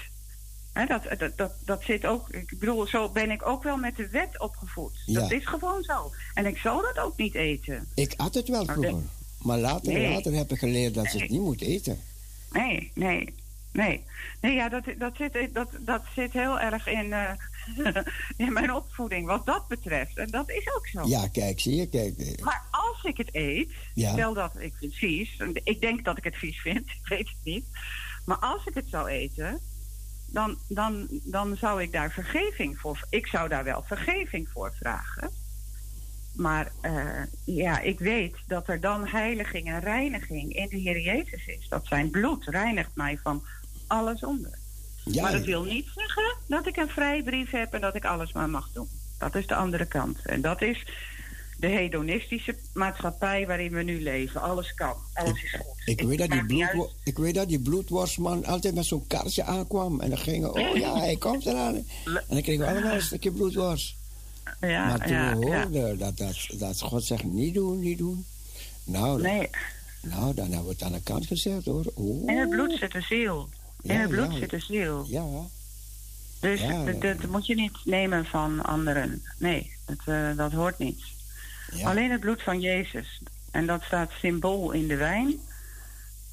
[0.89, 2.29] Dat, dat, dat, dat zit ook.
[2.29, 4.93] Ik bedoel, zo ben ik ook wel met de wet opgevoed.
[5.07, 5.37] Dat Ja.
[5.37, 6.13] is gewoon zo.
[6.35, 7.89] En ik zal dat ook niet eten.
[7.95, 8.95] Ik at het wel vroeger.
[9.39, 10.09] Maar later, Nee.
[10.13, 12.01] later heb ik geleerd dat ze het niet moet eten.
[12.53, 13.35] Nee, nee,
[13.77, 14.05] nee.
[14.41, 17.31] Nee, ja, dat, dat, zit, dat, dat zit heel erg in, eh,
[18.47, 20.17] in mijn opvoeding, wat dat betreft.
[20.19, 21.07] En dat is ook zo.
[21.07, 22.19] Ja, kijk, zie je, kijk.
[22.19, 24.13] eh, Maar als ik het eet, Ja.
[24.13, 27.45] stel dat ik het vies, ik denk dat ik het vies vind, ik weet het
[27.45, 27.65] niet.
[28.25, 29.61] Maar als ik het zou eten,
[30.27, 33.07] dan, dan, dan zou ik daar vergeving voor.
[33.11, 35.31] Ik zou daar wel vergeving voor vragen.
[36.35, 41.47] Maar eh, ja, ik weet dat er dan heiliging en reiniging in de Heer Jezus
[41.47, 41.69] is.
[41.69, 43.45] Dat zijn bloed reinigt mij van
[43.87, 44.51] alle zonde.
[45.05, 48.33] Ja, maar dat wil niet zeggen dat ik een vrijbrief heb en dat ik alles
[48.33, 48.89] maar mag doen.
[49.19, 50.19] Dat is de andere kant.
[50.23, 50.85] En dat is
[51.59, 54.41] de hedonistische maatschappij waarin we nu leven.
[54.43, 55.83] Alles kan, alles is goed.
[55.85, 56.91] Ik weet, dat die uit.
[57.05, 60.01] ik weet dat die bloedworstman altijd met zo'n kaartje aankwam.
[60.01, 61.75] En dan gingen oh ja, hij komt eraan.
[62.05, 63.95] En dan kregen we allemaal een stukje bloedworst.
[64.61, 65.61] Ja, maar toen ja, we ja.
[65.63, 68.27] hoorden dat, dat, dat God zegt, niet doen, niet doen.
[68.85, 69.51] Nou, dan- Nee.
[70.03, 71.85] nou, dan hebben we het aan de kant gezet hoor.
[71.95, 72.29] Oh.
[72.29, 73.49] In het bloed zit de ziel.
[73.89, 74.39] In het bloed ja.
[74.39, 75.07] zit de ziel.
[75.09, 75.25] Ja.
[76.41, 79.23] Dus dat, dat moet je niet nemen van anderen.
[79.39, 81.03] Nee, dat, eh, dat hoort niet.
[81.83, 83.23] Alleen het bloed van Jezus.
[83.51, 85.35] En dat staat symbool in de wijn.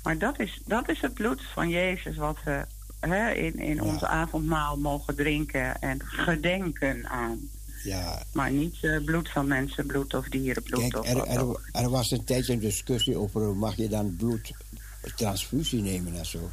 [0.03, 2.65] Maar dat is, dat is het bloed van Jezus wat we
[2.99, 7.49] hè, in, in ons avondmaal mogen drinken en gedenken aan.
[7.83, 8.23] Ja.
[8.33, 12.11] Maar niet eh, bloed van mensen, bloed of dierenbloed Kijk, of er, er, er was
[12.11, 16.49] een tijdje een discussie over mag je dan bloedtransfusie nemen en zo.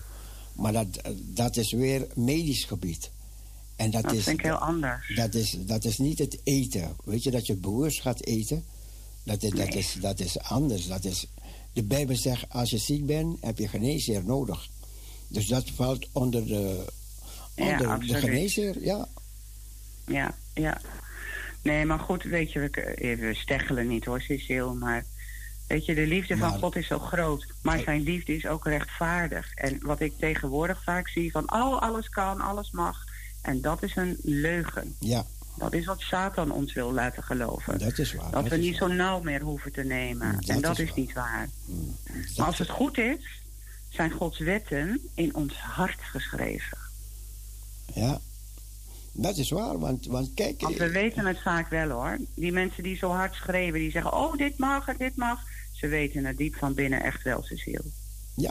[0.60, 3.10] Maar dat, dat is weer medisch gebied.
[3.76, 5.12] En dat, Dat is, vind ik heel anders.
[5.14, 6.96] Dat is, dat is niet het eten.
[7.04, 8.64] Weet je, dat je bewust gaat eten.
[9.22, 10.86] Dat is, dat is, dat is anders.
[10.86, 11.26] Dat is,
[11.72, 14.68] de Bijbel zegt, als je ziek bent, heb je geneesheer nodig.
[15.28, 16.84] Dus dat valt onder de,
[17.56, 18.16] Ja, onder de absoluut.
[18.22, 19.08] geneesheer, ja.
[20.06, 20.80] Ja, ja.
[21.62, 24.72] Nee, maar goed, weet je, we, eh, we steggelen niet hoor, Cecile.
[24.74, 25.04] Maar
[25.70, 27.46] weet je, de liefde van Maar- God is zo groot.
[27.62, 29.54] Maar zijn liefde is ook rechtvaardig.
[29.54, 33.04] En wat ik tegenwoordig vaak zie van, oh, alles kan, alles mag.
[33.42, 34.96] En dat is een leugen.
[34.98, 35.24] Ja,
[35.58, 37.78] Dat is wat Satan ons wil laten geloven.
[37.78, 38.30] dat is waar.
[38.30, 40.32] Dat dat we niet zo nauw meer hoeven te nemen.
[40.36, 40.98] Dat en dat is is, waar.
[40.98, 41.48] niet waar.
[41.66, 43.42] Dat Maar als het goed is,
[43.88, 46.78] zijn Gods wetten in ons hart geschreven.
[47.94, 48.20] Ja.
[49.12, 50.60] Dat is waar, want, want kijk...
[50.60, 52.18] Want we weten het vaak wel hoor.
[52.34, 54.12] Die mensen die zo hard schreeuwen, die zeggen...
[54.12, 55.40] oh, dit mag en dit mag.
[55.80, 57.84] Ze weten het diep van binnen echt wel, Cecile.
[58.34, 58.50] Ja.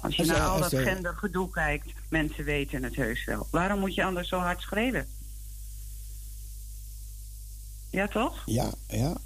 [0.00, 3.46] Als je Als, naar al dat gendergedoe kijkt, mensen weten het heus wel.
[3.50, 5.06] Waarom moet je anders zo hard schreeuwen?
[7.90, 8.42] Ja, toch?
[8.46, 9.16] Ja, ja.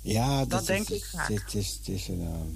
[0.00, 1.28] Ja, Dat denk is- ik vaak.
[1.28, 2.48] Het is, het is een, ehm,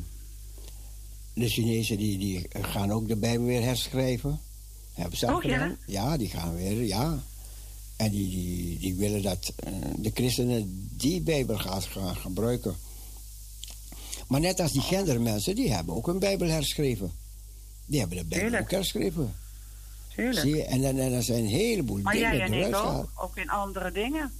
[1.32, 4.40] de Chinezen die, die gaan ook de Bijbel weer herschrijven.
[4.94, 5.50] Hebben ze Oh, ja?
[5.52, 5.76] gedaan.
[5.86, 7.18] Ja, die gaan weer, ja.
[7.96, 12.76] En die, die, die willen dat eh, de christenen die Bijbel gaan, gaan gebruiken.
[14.28, 17.12] Maar net als die gendermensen, die hebben ook een Bijbel herschreven.
[17.86, 19.34] Die hebben de Bijbel ook herschreven.
[20.14, 20.38] Tuurlijk.
[20.38, 20.64] Zie je?
[20.64, 23.50] En, dan en er zijn een heleboel Maar dingen jij en ik ook, ook in
[23.50, 24.32] andere dingen.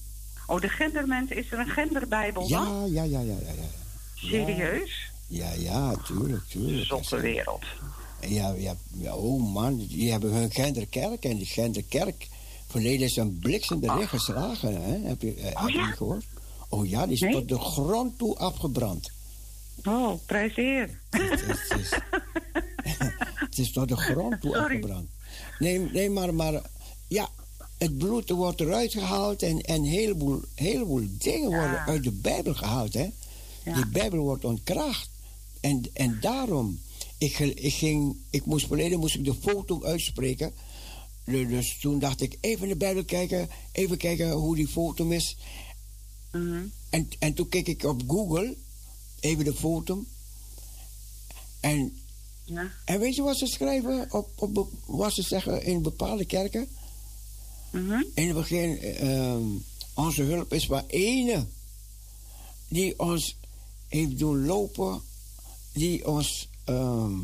[0.47, 2.91] Oh, de gendermens, is er een genderbijbel dan?
[2.93, 3.53] Ja, ja, ja, ja, ja.
[3.53, 3.69] ja.
[4.15, 5.11] Serieus?
[5.27, 6.87] Ja, ja, tuurlijk, tuurlijk.
[6.87, 7.65] Zotte wereld.
[8.21, 12.29] Ja, ja, ja, oh man, die hebben hun genderkerk en die genderkerk.
[12.67, 15.09] Verleden is een bliksem erin geslagen, hè?
[15.09, 16.25] Heb je, eh, heb je niet gehoord?
[16.69, 17.33] Oh ja, die is Nee?
[17.33, 19.11] tot de grond toe afgebrand.
[19.85, 21.01] Oh, prijs heer.
[23.35, 24.65] Het is tot de grond toe Sorry.
[24.77, 25.09] afgebrand.
[25.59, 26.63] Nee, nee maar, maar
[27.09, 27.29] ja,
[27.79, 32.55] het bloed wordt eruit gehaald en en een heleboel, heleboel dingen worden uit de Bijbel
[32.55, 32.95] gehaald.
[32.95, 33.09] Hè?
[33.65, 35.11] Die Bijbel wordt ontkracht.
[35.61, 36.81] En, en daarom,
[37.19, 40.53] ik, ik, ging, ik moest verleden moest ik de foto uitspreken.
[41.25, 45.37] Du- Dus toen dacht ik, even de Bijbel kijken, even kijken hoe die foto is.
[46.33, 46.63] Mhm.
[46.91, 48.57] En, en toen keek ik op Google,
[49.21, 50.05] even de foto.
[51.61, 52.01] En,
[52.45, 52.71] Ja.
[52.85, 56.69] en weet je wat ze schrijven, op, op, wat ze zeggen in bepaalde kerken?
[57.71, 58.03] Mhm.
[58.15, 59.43] In het begin, ehm,
[59.95, 61.47] onze hulp is maar ene
[62.69, 63.37] die ons
[63.89, 65.03] heeft doen lopen,
[65.73, 67.19] die ons ehm,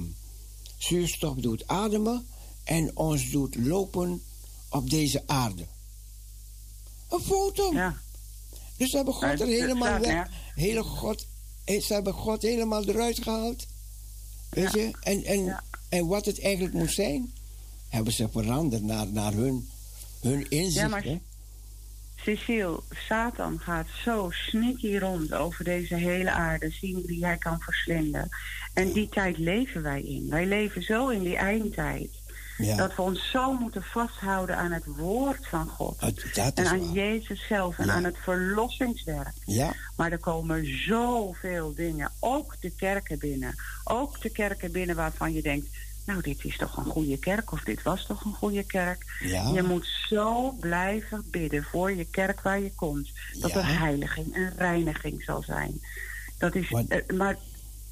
[0.78, 2.26] zuurstof doet ademen
[2.64, 4.22] en ons doet lopen
[4.68, 5.66] op deze aarde.
[7.08, 7.72] Een foto.
[8.76, 10.28] Dus ze hebben God Ja, er helemaal weg.
[10.54, 11.26] Hele God,
[11.64, 13.66] ze hebben God helemaal eruit gehaald.
[14.50, 14.90] Weet je?
[15.00, 17.32] En, en, en wat het eigenlijk moet zijn,
[17.88, 19.68] hebben ze veranderd naar, naar hun,
[20.20, 20.74] hun inzicht.
[20.74, 21.20] Ja, maar hè?
[22.16, 28.28] Cecile, Satan gaat zo sneaky rond over deze hele aarde, zien wie hij kan verslinden.
[28.74, 30.28] En die tijd leven wij in.
[30.28, 32.08] Wij leven zo in die eindtijd.
[32.58, 32.76] Ja.
[32.76, 36.00] Dat we ons zo moeten vasthouden aan het woord van God.
[36.34, 36.92] Dat en aan waar.
[36.92, 37.92] Jezus zelf en Ja.
[37.92, 39.34] aan het verlossingswerk.
[39.44, 39.74] Ja.
[39.96, 43.54] Maar er komen zoveel dingen, ook de kerken binnen.
[43.84, 45.66] Ook de kerken binnen waarvan je denkt...
[46.06, 49.04] nou, dit is toch een goede kerk of dit was toch een goede kerk.
[49.20, 49.50] Ja.
[49.52, 53.08] Je moet zo blijven bidden voor je kerk waar je komt.
[53.40, 55.80] Dat er heiliging en reiniging zal zijn.
[56.38, 57.36] Dat is, eh, maar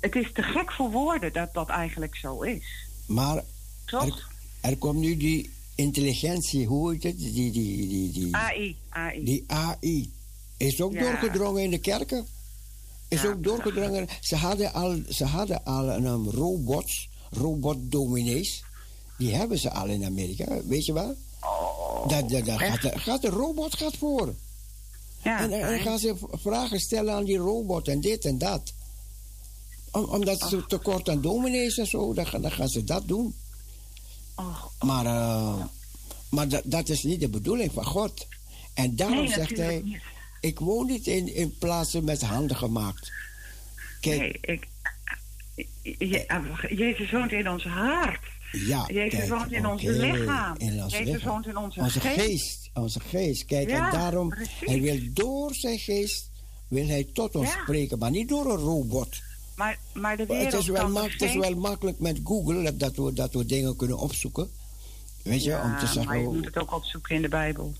[0.00, 2.86] het is te gek voor woorden dat dat eigenlijk zo is.
[3.07, 3.42] Maar
[3.84, 4.31] Toch?
[4.62, 7.18] Er, komt nu die intelligentie, hoe heet het?
[7.18, 9.24] Die, die, die, die, AI, AI.
[9.24, 10.10] die AI.
[10.57, 11.00] Is ook Ja.
[11.00, 12.26] doorgedrongen in de kerken.
[13.08, 14.08] Is ook doorgedrongen.
[14.20, 18.65] Ze hadden al, ze hadden al een robots, robotdominees.
[19.18, 21.16] Die hebben ze al in Amerika, weet je wel?
[22.08, 24.34] dat, dat, dat gaat, de, gaat de robot gaat voor.
[25.23, 28.73] Ja, en, dan gaan ze vragen stellen aan die robot en dit en dat.
[29.91, 33.34] Om, omdat ze tekort aan dominees en zo, dan gaan ze dat doen.
[34.81, 35.65] Maar, eh,
[36.31, 38.27] maar dat, dat is niet de bedoeling van God.
[38.75, 40.03] En daarom Nee, zegt hij: niet.
[40.41, 43.12] Ik woon niet in, in plaatsen met handen gemaakt.
[44.01, 44.67] Kijk, Nee, ik,
[45.83, 48.21] Je- Jezus woont in ons hart.
[48.53, 50.57] ja, Jezus kijk, woont in ons lichaam.
[50.59, 51.31] in ons Jezus lichaam.
[51.33, 52.21] woont in onze, onze geest.
[52.21, 52.71] geest.
[52.75, 53.45] Onze geest.
[53.45, 54.59] Kijk, Ja, en daarom, precies.
[54.61, 56.31] hij wil door zijn geest,
[56.69, 57.62] wil hij tot ons Ja.
[57.62, 59.21] spreken, maar niet door een robot.
[59.57, 62.77] Maar, maar de Maar wereld het is, wel kan het is wel makkelijk met Google
[62.77, 64.51] dat- we, dat we dingen kunnen opzoeken.
[65.23, 66.05] Weet je, ja, om te zeggen.
[66.05, 67.75] maar je oh, moet het ook opzoeken in de Bijbel.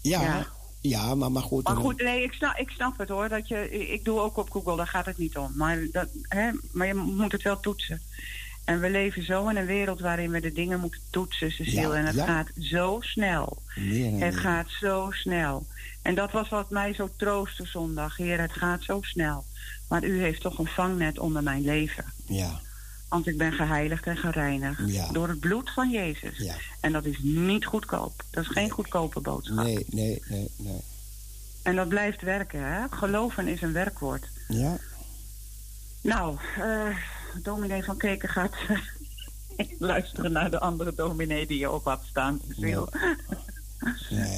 [0.00, 0.46] ja, ja.
[0.80, 1.14] ja.
[1.14, 1.64] maar, maar goed.
[1.64, 3.28] Maar goed, nee, ik snap, ik snap het hoor.
[3.28, 5.52] Dat je, ik doe ook op Google, daar gaat het niet om.
[5.54, 8.02] Maar, dat, hè, maar je moet het wel toetsen.
[8.64, 11.80] En we leven zo in een wereld waarin we de dingen moeten toetsen, Cecile.
[11.80, 12.24] Ja, en het ja.
[12.26, 13.62] gaat zo snel.
[13.74, 15.66] En Het gaat zo snel.
[16.02, 18.16] En dat was wat mij zo troostte zondag.
[18.16, 19.44] Heer, het gaat zo snel.
[19.90, 22.04] Maar u heeft toch een vangnet onder mijn leven.
[22.26, 22.60] Ja,
[23.08, 25.12] Want ik ben geheiligd en gereinigd Ja.
[25.12, 26.38] door het bloed van Jezus.
[26.38, 26.54] Ja.
[26.80, 28.22] En dat is niet goedkoop.
[28.30, 29.64] Dat is geen goedkope boodschap.
[29.64, 30.80] nee, nee, nee, nee.
[31.62, 32.84] En dat blijft werken, hè?
[32.90, 34.28] Geloven is een werkwoord.
[34.48, 34.76] Ja,
[36.00, 36.96] Nou, eh
[37.42, 38.54] dominee van Keken gaat
[39.78, 42.40] luisteren naar de andere dominee die je op had staan.
[42.48, 42.88] Cecile.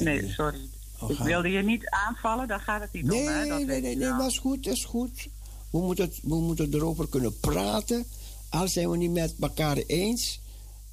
[0.01, 0.69] Nee, sorry.
[0.99, 3.27] Oh, Ik wilde je niet aanvallen, daar gaat het niet nee, om.
[3.27, 3.47] Hè?
[3.47, 5.27] Dat nee, nee, nee, maar is goed, is goed.
[5.73, 8.05] We moeten, we moeten erover kunnen praten.
[8.49, 10.39] Al zijn we niet met elkaar eens.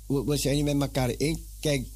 [0.07, 1.39] We, we zijn niet met elkaar eens.
[1.61, 1.87] Kijk,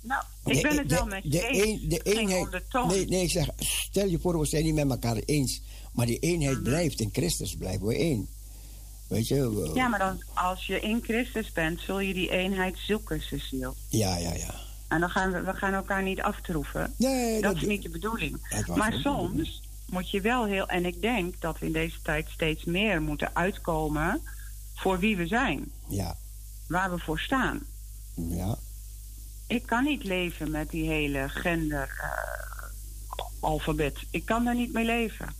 [0.00, 1.82] Nou, ik De- ben het de- wel met je de, eens.
[1.82, 2.62] een- eenheid.
[2.88, 5.60] Nee, nee, ik zeg, stel je voor, we zijn niet met elkaar eens.
[5.92, 6.62] Maar die eenheid Mhm.
[6.64, 7.00] blijft.
[7.00, 8.28] In Christus blijven we één.
[9.06, 9.50] Weet je?
[9.54, 13.72] we- Ja, maar dan, als je in Christus bent, zul je die eenheid zoeken, Cecile.
[13.88, 14.54] ja, ja, ja.
[14.88, 16.94] En dan gaan we, we gaan elkaar niet aftroeven.
[16.98, 18.64] Nee, dat dat- is niet de bedoeling.
[18.74, 20.68] Maar soms moet je wel heel...
[20.68, 24.20] En ik denk dat we in deze tijd steeds meer moeten uitkomen...
[24.74, 25.72] voor wie we zijn.
[25.88, 26.16] Ja,
[26.68, 27.60] Waar we voor staan.
[28.14, 28.56] ja.
[29.46, 33.98] Ik kan niet leven met die hele gender-alfabet.
[34.10, 35.34] ik kan daar niet mee leven.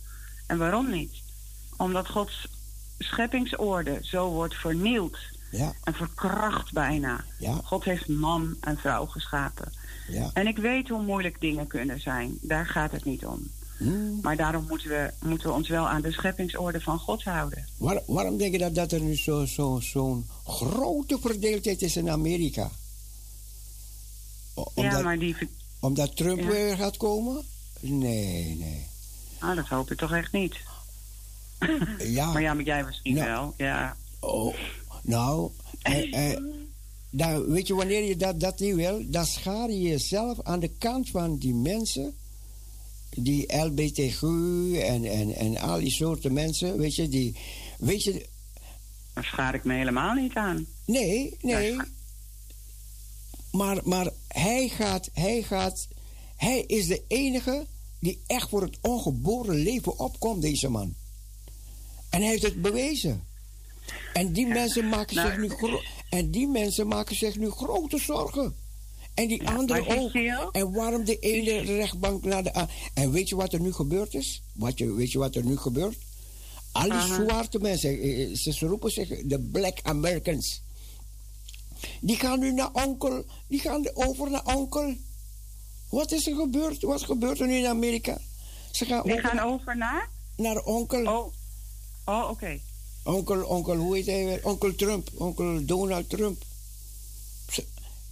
[0.47, 1.13] En waarom niet?
[1.77, 2.47] Omdat Gods
[2.97, 5.17] scheppingsorde zo wordt vernield
[5.51, 5.73] Ja.
[5.83, 7.23] en verkracht bijna.
[7.39, 7.53] Ja.
[7.63, 9.71] God heeft man en vrouw geschapen.
[10.07, 10.29] Ja.
[10.33, 12.37] En ik weet hoe moeilijk dingen kunnen zijn.
[12.41, 13.49] Daar gaat het niet om.
[13.77, 14.19] Hmm.
[14.21, 17.67] Maar daarom moeten we, moeten we ons wel aan de scheppingsorde van God houden.
[17.77, 22.09] Waar- waarom denk je dat, dat er nu zo'n zo, zo'n grote verdeeldheid is in
[22.09, 22.71] Amerika?
[24.53, 25.35] O- ja, Omdat, maar die...
[25.79, 26.47] omdat Trump Ja.
[26.47, 27.41] weer gaat komen?
[27.79, 28.85] Nee, nee.
[29.39, 30.55] Ah, dat hoop ik toch echt niet.
[31.99, 32.31] Ja.
[32.33, 33.53] Maar ja, maar jij misschien wel.
[33.57, 33.95] Ja.
[34.19, 34.55] Oh,
[35.01, 36.41] nou, eh, eh,
[37.09, 39.01] dan, weet je wanneer je dat, dat niet wil?
[39.05, 42.13] Dan schaar je jezelf aan de kant van die mensen,
[43.15, 44.21] die LBTQ
[44.81, 47.35] en, en, en al die soorten mensen, weet je, die,
[47.77, 48.25] weet je...
[49.13, 50.65] Daar schaar ik me helemaal niet aan.
[50.85, 51.75] Nee, nee.
[53.51, 55.87] Maar, maar hij gaat, hij gaat,
[56.35, 57.65] hij is de enige
[57.99, 60.95] die echt voor het ongeboren leven opkomt, deze man.
[62.09, 63.23] En hij heeft het bewezen.
[64.13, 67.97] En die mensen maken nou, zich nu gro- en die mensen maken zich nu grote
[67.97, 68.55] zorgen.
[69.15, 70.13] En die anderen maar ook.
[70.53, 72.77] En waarom de ene rechtbank naar de andere.
[72.93, 74.41] En weet je wat er nu gebeurd is?
[74.53, 75.97] Wat je, weet je wat er nu gebeurt?
[76.71, 77.23] Al die Aha.
[77.23, 80.61] zwarte mensen, eh, eh, ze roepen zich de Black Americans.
[82.01, 84.95] Die gaan nu naar onkel, die gaan over naar onkel.
[85.89, 86.81] Wat is er gebeurd?
[86.81, 88.17] Wat gebeurt er nu in Amerika?
[88.71, 90.09] Ze gaan Die over gaan naar, over naar?
[90.37, 91.05] naar onkel.
[91.05, 91.33] Oh,
[92.05, 92.59] oh oké.
[93.03, 94.39] Onkel, onkel, hoe heet hij weer?
[94.45, 96.43] Onkel Trump, onkel Donald Trump.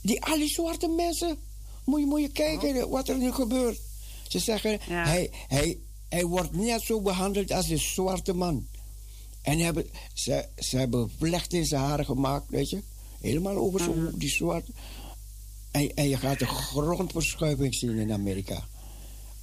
[0.03, 1.37] Die al die zwarte mensen,
[1.85, 3.79] moet je, moet je kijken wat er nu gebeurt.
[4.27, 5.03] Ze zeggen, Ja.
[5.05, 5.77] hij, hij,
[6.09, 8.67] hij wordt net zo behandeld als een zwarte man.
[9.41, 12.81] En hebben, ze, ze hebben vlecht in zijn haren gemaakt, weet je.
[13.21, 14.17] Helemaal over zo, Mhm.
[14.17, 14.71] die zwarte.
[15.71, 18.63] En, en je gaat een grondverschuiving zien in Amerika.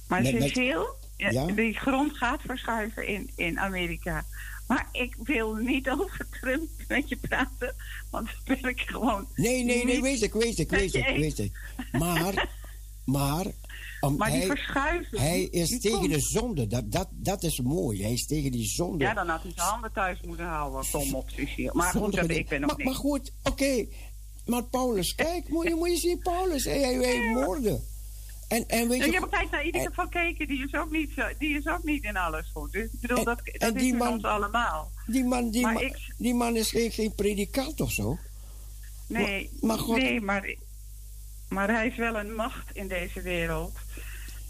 [0.07, 1.45] Maar Met- Cecile, ja, Ja?
[1.45, 4.25] die grond gaat verschuiven in, in Amerika.
[4.71, 7.75] Maar ik wil niet over Trump met je praten,
[8.11, 9.27] want dan ben ik gewoon...
[9.35, 11.59] Nee, nee, nee, weet ik, weet ik, weet ik, weet ik.
[11.91, 12.49] Maar,
[13.05, 13.45] maar...
[13.99, 16.11] om- Maar die hij, verschuiving, Hij is die tegen komt.
[16.13, 18.01] de zonde, dat, dat, dat is mooi.
[18.03, 19.03] Hij is tegen die zonde.
[19.03, 21.71] Ja, dan had hij zijn handen thuis moeten houden, Tom op Cecile.
[21.73, 22.85] Maar goed, dat, ik ben nog maar, niet.
[22.85, 23.85] maar goed, oké.
[24.45, 27.81] Maar Paulus, kijk, moet je, moet je zien, Paulus, hij, hij, hij moordde.
[28.51, 29.11] En, en weet je...
[29.11, 32.03] hebt tijd naar ieder en- geval gekeken, die is ook niet, die is ook niet
[32.03, 32.71] in alles goed.
[32.71, 34.91] Dus ik bedoel, En- dat, dat is man- ons allemaal.
[35.05, 38.17] Die man, die, Maar man, ik- die man is geen, geen predikant of zo.
[39.07, 40.55] Nee, Maar God- nee maar,
[41.49, 43.77] maar hij is wel een macht in deze wereld.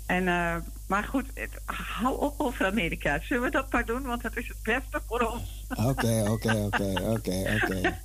[0.05, 0.55] En, eh,
[0.87, 3.19] maar goed, het, hou op over Amerika.
[3.21, 4.03] Zullen we dat maar doen?
[4.03, 5.65] Want dat is het beste voor ons.
[5.69, 7.99] Oké, oké, oké, oké, oké.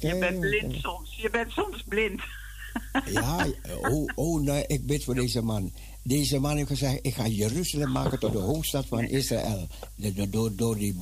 [0.08, 1.14] Je bent blind soms.
[1.16, 2.20] Je bent soms blind.
[3.12, 3.46] Ja,
[3.90, 5.72] oh, oh nee, ik bid voor deze man.
[6.04, 9.66] Deze man heeft gezegd, ik ga Jeruzalem maken tot de hoofdstad van Israël.
[10.30, 10.96] Door, door die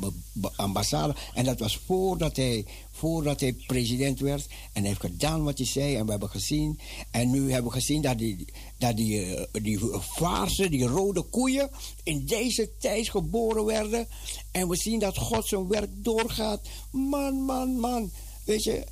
[0.56, 1.14] ambassade.
[1.34, 4.46] En dat was voordat hij, voordat hij president werd.
[4.46, 5.96] En hij heeft gedaan wat hij zei.
[5.96, 6.78] En we hebben gezien.
[7.10, 8.44] En nu hebben we gezien dat die,
[8.78, 11.70] dat die, eh, die vaarse, die rode koeien...
[12.02, 14.06] in deze tijd geboren werden.
[14.50, 16.60] En we zien dat God zijn werk doorgaat.
[16.90, 18.10] Man, man, man.
[18.44, 18.84] Weet je,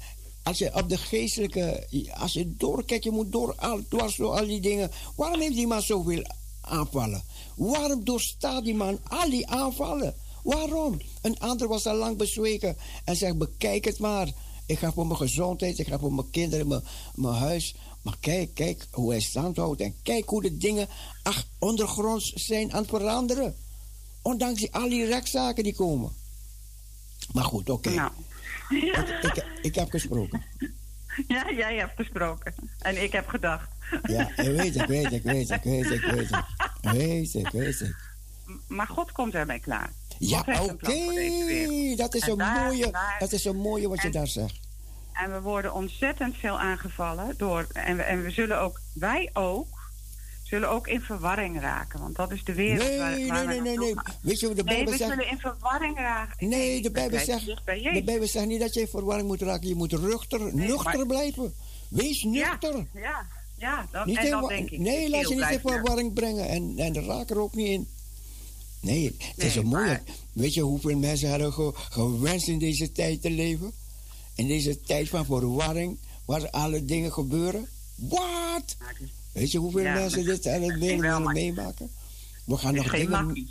[0.48, 1.86] als je op de geestelijke,
[2.18, 4.90] als je doorkijkt, je moet door, al, dwars door al die dingen.
[5.16, 6.24] Waarom heeft die man zoveel
[6.60, 7.22] aanvallen?
[7.56, 10.14] Waarom doorstaat die man al die aanvallen?
[10.42, 11.00] Waarom?
[11.22, 14.32] Een ander was al lang bezweken en zegt: bekijk het maar.
[14.66, 16.82] Ik ga voor mijn gezondheid, ik ga voor mijn kinderen, mijn,
[17.14, 17.74] mijn huis.
[18.02, 19.80] Maar kijk, kijk hoe hij stand houdt.
[19.80, 20.88] En kijk hoe de dingen
[21.22, 23.56] ach, ondergronds zijn aan het veranderen.
[24.22, 26.12] Ondanks die, al die rechtszaken die komen.
[27.32, 27.90] Maar goed, oké.
[27.90, 28.10] Nou.
[28.68, 30.42] Ik, ik, ik heb gesproken.
[31.28, 32.54] Ja, jij hebt gesproken.
[32.78, 33.68] En ik heb gedacht.
[34.02, 36.44] Ja, ik weet ik, weet ik, weet ik, weet ik, weet ik.
[36.80, 37.96] Weet ik, weet ik.
[38.68, 39.90] Maar God komt ermee klaar.
[40.18, 41.96] Ja, oké.
[41.96, 44.60] Dat is En een daar- mooie, daar- dat is een mooie wat je daar zegt.
[45.12, 47.66] En we worden ontzettend veel aangevallen door.
[47.72, 49.66] En we, en we zullen ook, wij ook,
[50.48, 52.00] zullen ook in verwarring raken.
[52.00, 53.94] Want dat is de wereld Nee, waar, nee, waar we nee, nee, nee.
[53.94, 54.14] gaan.
[54.20, 55.10] Weet je hoe de Nee, Bijbel we zegt?
[55.10, 56.48] zullen in verwarring raken.
[56.48, 58.02] Nee, de we Bijbel zegt, de.
[58.04, 59.68] Bijbel zegt niet dat je in verwarring moet raken.
[59.68, 61.54] Je moet nuchter, nuchter maar- blijven.
[61.88, 62.86] Wees nuchter.
[62.94, 63.26] Ja,
[63.58, 64.78] Ja, dat, Niet en in dat denk ik.
[64.78, 65.60] nee, laat je niet in er.
[65.60, 66.48] verwarring brengen.
[66.48, 67.88] En, en raak er ook niet in.
[68.80, 69.86] Nee, het is Nee, een mooie.
[69.86, 70.02] maar-
[70.32, 73.72] Weet je hoeveel mensen hadden ge- gewenst in deze tijd te leven?
[74.34, 77.68] In deze tijd van verwarring, waar alle dingen gebeuren?
[77.94, 78.76] Wat?
[79.38, 80.78] Weet je hoeveel Ja, mensen dit aan het
[81.32, 81.90] meemaken?
[82.44, 83.26] We gaan Het is nog geen dingen.
[83.26, 83.50] makkie.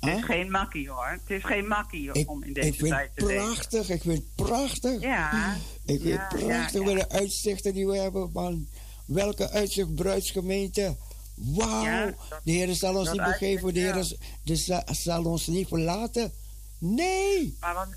[0.00, 1.06] Het is geen makkie hoor.
[1.06, 3.44] Het is geen makkie Ik, om in ik deze vind tijd te leven.
[3.44, 5.00] prachtig, ik vind het prachtig.
[5.00, 5.56] Ja.
[5.84, 8.68] Ik vind het prachtig met de uitzichten die we hebben van
[9.06, 10.96] welke uitzicht bruidsgemeente.
[11.34, 12.14] Wauw,
[12.44, 14.12] de Heer zal ons niet begeven, de Heer
[14.44, 16.32] de zal ons niet verlaten.
[16.78, 17.56] Nee!
[17.60, 17.88] Maar wat,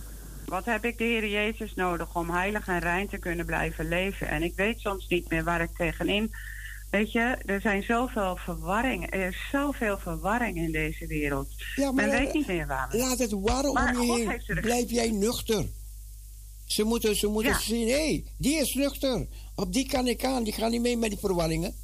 [0.46, 4.28] wat heb ik de Heer Jezus nodig om heilig en rein te kunnen blijven leven?
[4.28, 6.32] En ik weet soms niet meer waar ik tegenin.
[6.92, 9.10] Weet je, er zijn zoveel verwarringen.
[9.10, 11.48] Er is zoveel verwarring in deze wereld.
[11.76, 12.96] Ja, maar Men weet niet meer waar.
[12.96, 14.42] Laat het warm Maar om je heen.
[14.48, 15.66] er- Blijf jij nuchter.
[16.66, 17.60] Ze moeten, ze moeten Ja.
[17.60, 19.28] zien, hé, die is nuchter.
[19.56, 21.76] Op die kan ik aan, die gaat niet mee met die verwarringen.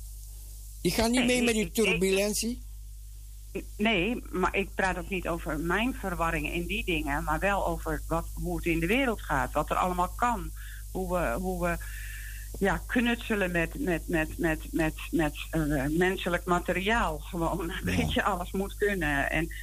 [0.81, 2.61] Die gaat niet Nee, mee met die ik- turbulentie.
[3.77, 8.01] Nee, maar ik praat ook niet over mijn verwarringen in die dingen, maar wel over
[8.07, 10.51] wat, hoe het in de wereld gaat, wat er allemaal kan.
[10.91, 11.77] Hoe we, hoe we
[12.57, 17.19] ja, knutselen met, met, met, met, met, met eh, menselijk materiaal.
[17.19, 19.29] Gewoon, weet je, alles moet kunnen.
[19.31, 19.53] En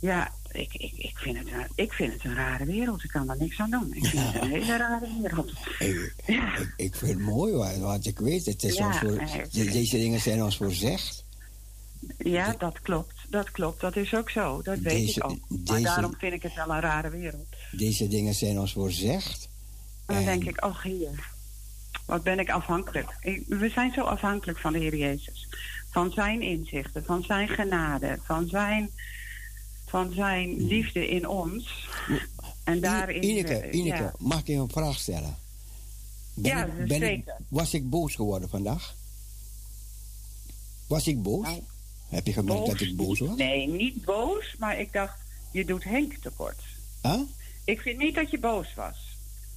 [0.00, 3.04] ja, ik, ik, ik, vind het, een- ik vind het een rare wereld.
[3.04, 3.92] Ik kan er niks aan doen.
[3.94, 5.50] Ik vind het een hele rare wereld.
[5.78, 9.18] Ik, ik, ik vind het mooi, wa- want ik weet, het is Ja, ons voor,
[9.50, 11.24] de- deze dingen zijn ons voorzegd.
[12.18, 13.14] Ja, dat klopt.
[13.28, 13.80] Dat klopt.
[13.80, 14.62] Dat is ook zo.
[14.62, 15.38] Dat weet Deze- ik ook.
[15.48, 17.46] Maar deze- daarom vind ik het wel een rare wereld.
[17.70, 19.48] Deze dingen zijn ons voorzegd.
[20.06, 21.32] En dan En- denk ik, oh heer,
[22.06, 23.16] wat ben ik afhankelijk.
[23.46, 25.48] We zijn zo afhankelijk van de Heer Jezus.
[25.90, 28.90] Van zijn inzichten, van zijn genade, van zijn,
[29.86, 31.88] van zijn liefde in ons.
[32.64, 33.24] En daarin...
[33.24, 34.14] Ineke, Ineke, ja.
[34.18, 35.36] mag ik je een vraag stellen?
[36.34, 37.36] Ben Ja, ik, ben ik, zeker.
[37.48, 38.94] was ik boos geworden vandaag?
[40.86, 41.48] Was ik boos?
[42.08, 43.36] Heb je gemerkt dat ik boos was?
[43.36, 45.18] Nee, niet boos, maar ik dacht,
[45.50, 46.62] je doet Henk tekort.
[47.02, 47.20] Huh?
[47.64, 49.13] Ik vind niet dat je boos was.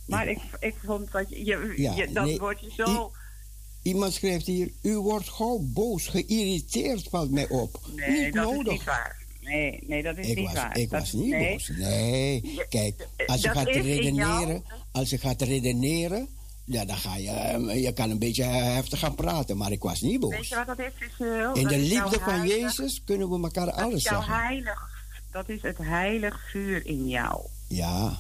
[0.08, 1.45] Maar ik, ik vond dat je...
[1.45, 3.11] je, Ja, je- dan nee, word je zo...
[3.82, 7.80] Iemand schrijft hier, u wordt gauw boos, geïrriteerd valt mij op.
[7.95, 8.66] Nee, niet dat nodig.
[8.74, 9.26] is niet waar.
[9.42, 10.77] Nee, nee, dat is ik niet was, waar.
[10.77, 11.52] ik Dat- was niet nee.
[11.52, 11.68] boos.
[11.77, 16.27] Nee, kijk, als je dat gaat is redeneren, als je gaat redeneren,
[16.64, 20.02] ja, dan ga je, eh, je kan een beetje heftig gaan praten, maar ik was
[20.02, 20.32] niet boos.
[20.36, 20.92] Weet je wat dat is?
[21.19, 24.22] In Dat de is liefde van heilig- Jezus kunnen we elkaar dat alles is jouw
[24.22, 24.44] zeggen.
[24.44, 24.90] heilig,
[25.32, 27.42] dat is het heilig vuur in jou.
[27.68, 28.19] Ja,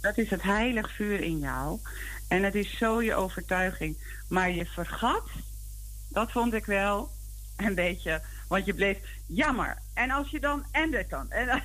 [0.00, 1.78] Dat is het heilig vuur in jou.
[2.28, 3.96] En het is zo je overtuiging.
[4.28, 5.28] Maar je vergat,
[6.08, 7.10] dat vond ik wel
[7.56, 8.22] een beetje...
[8.48, 9.78] Want je bleef jammer.
[9.94, 10.64] En als je dan...
[10.70, 11.30] En dit dan.
[11.30, 11.62] En,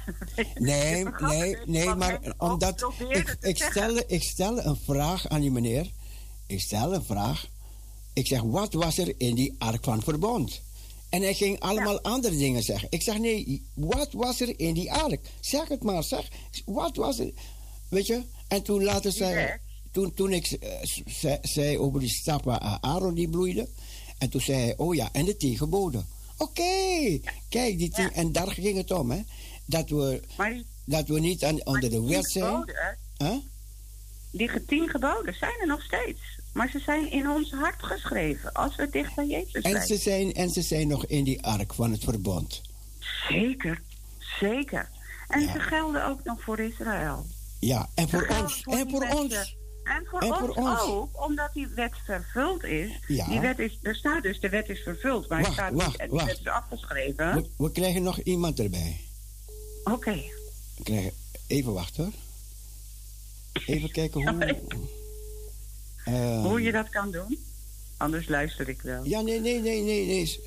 [0.53, 2.91] nee, nee, nee, maar omdat
[3.39, 5.91] ik, stel, ik stel een vraag aan die meneer.
[6.47, 7.47] Ik stel een vraag.
[8.13, 10.61] Ik zeg, wat was er in die ark van verbond?
[11.09, 12.87] En hij ging allemaal andere dingen zeggen.
[12.91, 15.19] Ik zeg, nee, wat was er in die ark?
[15.39, 16.27] Zeg het maar, zeg.
[16.65, 17.31] Wat was er?
[17.89, 18.23] Weet je?
[18.47, 19.59] En toen later zei
[19.91, 20.69] toen, toen ik eh,
[21.05, 23.67] zei, zei over die stap waar Aaron die bloeide.
[24.17, 26.07] En toen zei hij, oh ja, en de tien geboden.
[26.37, 29.21] Oké, kijk, die tien, en daar ging het om, hè.
[29.65, 32.45] Dat we, die, dat we niet aan, onder de wet zijn.
[32.45, 33.37] geboden, Huh?
[34.31, 36.19] Die tien geboden zijn er nog steeds.
[36.53, 38.53] Maar ze zijn in ons hart geschreven.
[38.53, 39.87] Als we dicht bij Jezus En zijn.
[39.87, 42.61] ze, zijn, en ze zijn nog in die ark van het verbond.
[43.29, 43.81] Zeker,
[44.39, 44.89] zeker.
[45.27, 47.25] En ze gelden ook nog voor Israël.
[47.59, 48.61] Ja, en voor ons.
[48.63, 49.57] voor En voor ons.
[49.83, 50.81] En voor, En ons, voor ons.
[50.81, 52.91] ook, omdat die wet vervuld is.
[53.07, 53.25] Ja.
[53.27, 53.79] Die wet is.
[53.81, 56.27] Er staat dus, de wet is vervuld, maar Wacht, staat wacht, niet, en die wacht.
[56.27, 57.35] wet is afgeschreven.
[57.35, 58.99] We, we krijgen nog iemand erbij.
[59.83, 60.21] Oké.
[60.83, 61.11] Krijgen,
[61.47, 62.13] even wachten hoor.
[63.65, 64.55] Even kijken hoe...
[66.05, 67.37] Eh, Hoe je dat kan doen?
[67.97, 69.05] Anders luister ik wel.
[69.05, 70.05] Ja, nee, nee, nee, nee.
[70.05, 70.39] nee.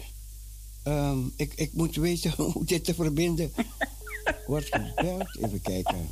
[0.83, 3.53] Ehm, ik, ik moet weten hoe dit te verbinden
[4.47, 5.37] wordt gebeld.
[5.43, 6.11] Even kijken.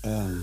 [0.00, 0.34] Ehm,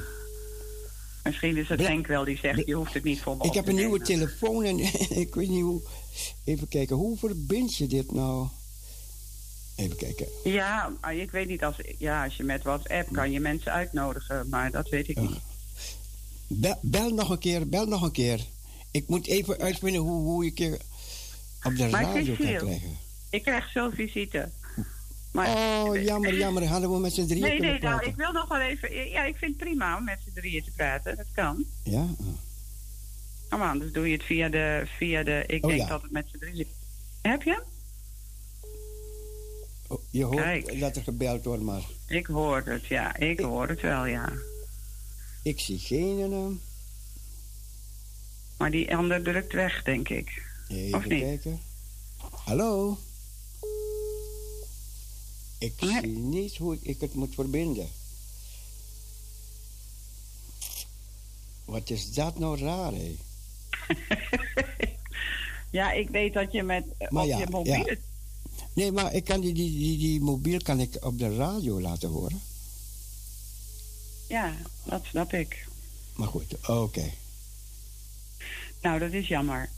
[1.24, 3.54] Misschien is het Bla- Henk wel die zegt, je hoeft het niet voor me ik
[3.54, 4.80] heb een nieuwe telefoon en
[5.24, 5.82] ik weet niet hoe...
[6.44, 8.48] Even kijken, hoe verbind je dit nou?
[9.76, 10.28] Even kijken.
[10.44, 14.50] Ja, maar ik weet niet als, ja, als je met WhatsApp kan je mensen uitnodigen,
[14.50, 15.40] maar dat weet ik niet.
[16.48, 18.46] Bel, bel nog een keer, bel nog een keer.
[18.92, 20.80] Ik moet even uitvinden hoe, hoe ik je
[21.64, 22.98] op de Maar radio kan krijgen.
[23.30, 24.50] Ik krijg zo visite.
[25.34, 26.66] Oh, jammer, jammer.
[26.68, 28.08] Hadden we met z'n drieën Nee, nee, nou, praten.
[28.08, 29.10] ik wil nog wel even...
[29.10, 31.18] Ja, ik vind het prima om met z'n drieën te praten.
[31.18, 31.64] Dat kan.
[31.84, 32.08] Ja?
[33.50, 34.84] Oh, maar anders doe je het via de...
[34.98, 35.88] Via de ik Oh, denk ja.
[35.88, 36.68] dat het met z'n drieën...
[37.22, 37.62] Heb je?
[39.88, 40.80] Oh, je hoort Kijk.
[40.80, 43.16] dat er gebeld wordt, maar Ik hoor het, ja.
[43.18, 44.32] Ik hoor het wel, ja.
[45.44, 46.32] ik zie geen...
[46.34, 46.46] eh,
[48.58, 50.42] Maar die ander drukt weg, denk ik.
[50.68, 51.22] Even Of niet?
[51.22, 51.60] kijken.
[52.32, 52.98] Hallo?
[55.64, 57.90] Ik zie niet hoe ik het moet verbinden.
[61.66, 63.16] Wat is dat nou raar, hé?
[65.70, 67.86] Ja, ik weet dat je met eh, Maar op ja, je mobiele...
[67.86, 67.96] ja.
[68.74, 72.10] Nee, maar ik kan die, die, die, die mobiel kan ik op de radio laten
[72.10, 72.42] horen.
[74.28, 75.68] Ja, dat snap ik.
[76.16, 77.12] Maar goed, oké.
[78.82, 79.70] Nou, dat is jammer.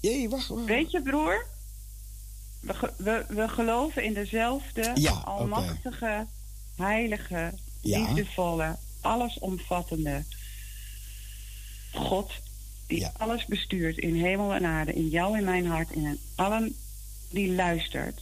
[0.00, 0.64] Jee, wacht, wacht.
[0.64, 1.46] Weet je, broer?
[2.60, 6.26] We, we, we geloven in dezelfde Ja, almachtige,
[6.76, 7.98] heilige, Ja.
[7.98, 10.22] liefdevolle, allesomvattende
[11.92, 12.30] God.
[12.86, 13.12] Die Ja.
[13.16, 16.74] alles bestuurt in hemel en aarde, in jou en mijn hart, in allen
[17.30, 18.20] die luistert.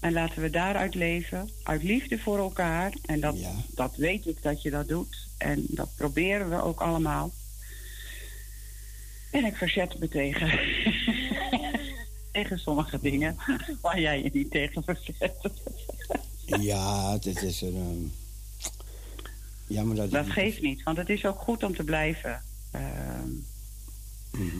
[0.00, 2.92] En laten we daaruit leven, uit liefde voor elkaar.
[3.04, 3.36] En dat,
[3.74, 5.16] dat weet ik dat je dat doet.
[5.38, 7.30] En dat proberen we ook allemaal.
[9.30, 10.50] En ik verzet me tegen.
[12.36, 13.36] tegen sommige dingen
[13.82, 15.34] waar jij je niet tegen verzet.
[16.60, 17.74] Ja, het is een...
[17.74, 18.08] ehm,
[19.74, 20.10] jammer dat...
[20.10, 23.28] Dat geeft niet, want het is ook goed om te blijven ehm,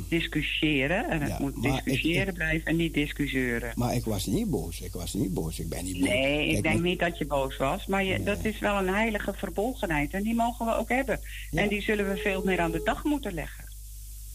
[0.08, 1.08] discussiëren.
[1.10, 3.72] En het Ja, moet ik- discussiëren blijven en niet discussiëren.
[3.74, 4.80] Maar ik was niet boos.
[4.80, 5.58] Ik was niet boos.
[5.58, 6.08] Ik ben niet boos.
[6.08, 7.86] Nee, ik denk maar- niet dat je boos was.
[7.86, 10.12] Maar je, dat is wel een heilige verbolgenheid.
[10.14, 11.20] En die mogen we ook hebben.
[11.52, 13.64] En die zullen we veel meer aan de dag moeten leggen.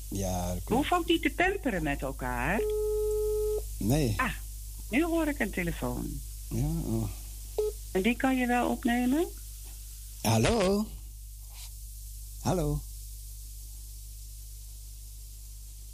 [0.10, 2.60] Ja, We hoeven ook niet te temperen met elkaar.
[3.84, 4.14] Nee.
[4.18, 4.34] Ah,
[4.90, 6.22] nu hoor ik een telefoon.
[6.50, 7.10] Ja, oh.
[7.92, 9.28] En die kan je wel opnemen?
[10.22, 10.86] Hallo?
[12.42, 12.80] Hallo?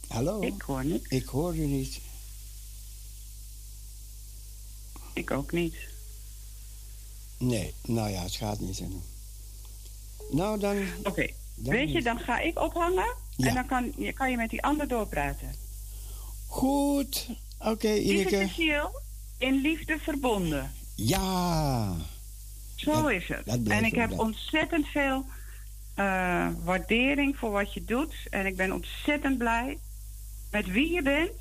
[0.07, 0.41] Hallo?
[0.41, 1.05] Ik hoor niet.
[1.09, 1.99] Ik hoor u niet.
[5.13, 5.75] Ik ook niet.
[7.37, 8.79] Nee, nou ja, het gaat niet.
[8.79, 8.87] hè.
[10.31, 10.87] Nou, dan...
[11.03, 11.27] Oké.
[11.55, 13.15] Weet je, dan ga ik ophangen.
[13.35, 13.47] Ja.
[13.47, 15.55] En dan kan je, kan je met die ander doorpraten.
[16.47, 17.27] Goed.
[17.59, 18.89] Oké, Lieve Ineke.
[19.37, 20.71] In liefde verbonden.
[20.95, 21.93] Ja.
[22.75, 23.67] Zo Dat- is het.
[23.67, 24.19] En ik heb dat.
[24.19, 25.25] ontzettend veel
[25.93, 28.13] eh, waardering voor wat je doet.
[28.29, 29.77] En ik ben ontzettend blij
[30.51, 31.31] met wie je bent.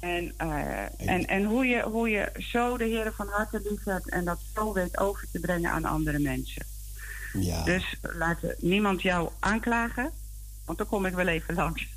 [0.00, 4.08] En, eh, en, en hoe, je, hoe je zo de heren van harte lief hebt
[4.10, 6.66] en dat zo weet over te brengen aan andere mensen.
[7.32, 7.64] Ja.
[7.64, 10.10] Dus laat niemand jou aanklagen,
[10.64, 11.86] want dan kom ik wel even langs.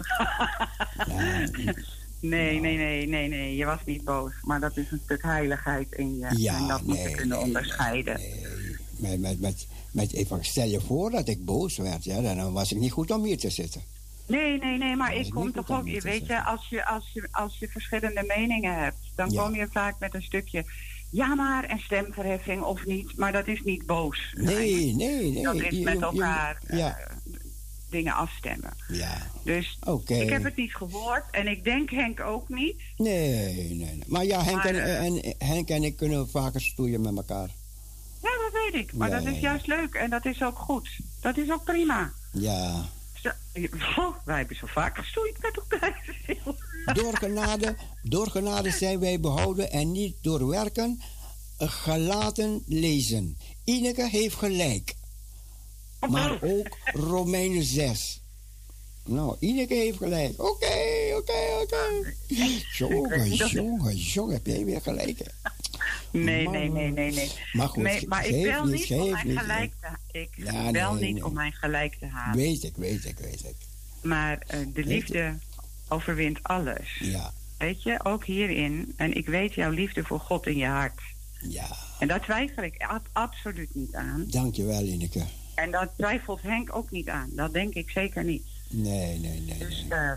[2.21, 4.31] nee, nee, nee, nee, nee, je was niet boos.
[4.41, 6.27] Maar dat is een stuk heiligheid in je.
[6.37, 8.19] Ja, en dat moet je nee, kunnen nee, onderscheiden.
[8.97, 12.71] Met, met, met, met, even, stel je voor dat ik boos werd, ja, dan was
[12.71, 13.81] ik niet goed om hier te zitten.
[14.25, 17.27] Nee, nee, nee, maar ik kom toch ook, je weet je, als je, als je,
[17.31, 19.43] als je verschillende meningen hebt, dan Ja.
[19.43, 20.65] kom je vaak met een stukje
[21.09, 24.33] ja maar en stemverheffing of niet, maar dat is niet boos.
[24.37, 25.43] Nee, nee, nee.
[25.43, 27.10] Dat is met je- elkaar ja, eh,
[27.91, 28.73] dingen afstemmen.
[28.87, 29.17] ja.
[29.43, 32.81] Dus ik heb het niet gehoord en ik denk Henk ook niet.
[32.97, 34.03] Nee, nee, nee.
[34.07, 37.49] Maar ja, Henk, Maar, en, en, Henk en ik kunnen vaker stoeien met elkaar.
[38.21, 39.39] Ja, dat weet ik, maar Ja, dat is ja.
[39.39, 40.89] juist leuk en dat is ook goed.
[41.21, 42.13] Dat is ook prima.
[42.31, 42.85] Ja.
[43.21, 43.29] Zo,
[43.97, 46.03] oh, wij hebben zo vaak gestoeid met elkaar.
[46.93, 51.01] Door genade, door genade zijn wij behouden en niet door werken
[51.57, 53.37] eh, gelaten lezen.
[53.63, 54.95] Ineke heeft gelijk.
[56.09, 58.21] Maar ook Romeinen 6.
[59.05, 60.41] Nou, Ineke heeft gelijk.
[60.41, 60.75] Oké,
[61.15, 62.13] oké, oké.
[62.77, 65.17] Jongen, jongen, jongen, heb jij weer gelijk.
[65.19, 65.49] hè?
[66.19, 67.31] Nee, nee, nee, nee, nee.
[67.51, 70.71] Maar goed, nee, maar ik wil niet, niet om mijn niet, gelijk te Ik Ja,
[70.71, 71.25] nee, niet nee.
[71.25, 72.37] om mijn gelijk te halen.
[72.37, 73.55] Weet ik, weet ik, weet ik.
[74.01, 75.37] Maar eh, de liefde
[75.87, 76.97] overwint alles.
[76.99, 78.93] Ja, Weet je, ook hierin.
[78.97, 81.01] En ik weet jouw liefde voor God in je hart.
[81.41, 81.67] ja.
[81.99, 84.25] En daar twijfel ik ab- absoluut niet aan.
[84.27, 85.23] Dankjewel, Ineke.
[85.61, 87.29] En daar twijfelt Henk ook niet aan.
[87.31, 88.43] Dat denk ik zeker niet.
[88.69, 89.57] Nee, nee, nee.
[89.57, 90.11] Dus eh,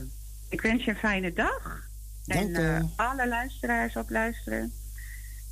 [0.48, 1.82] ik wens je een fijne dag.
[2.24, 4.72] Dank en eh, alle luisteraars op luisteren.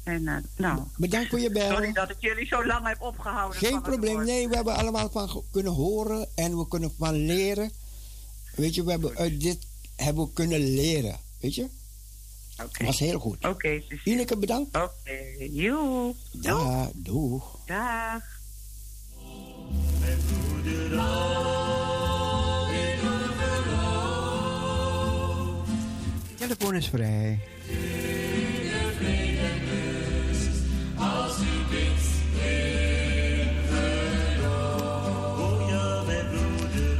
[0.04, 1.70] En eh, nou, Bedankt voor je bel.
[1.70, 3.58] sorry dat ik jullie zo lang heb opgehouden.
[3.58, 4.24] Geen probleem.
[4.24, 7.70] Nee, we hebben allemaal van kunnen horen en we kunnen van leren.
[8.54, 11.16] Weet je, we hebben uit dit hebben we kunnen leren.
[11.40, 11.68] Weet je?
[12.62, 12.84] Oké.
[12.84, 13.44] Was heel goed.
[13.44, 14.76] Oké, Ineke, bedankt.
[14.76, 16.14] Oké, joe.
[16.30, 17.58] Ja, doeg.
[17.66, 18.40] Dag.
[20.72, 21.00] Geloof.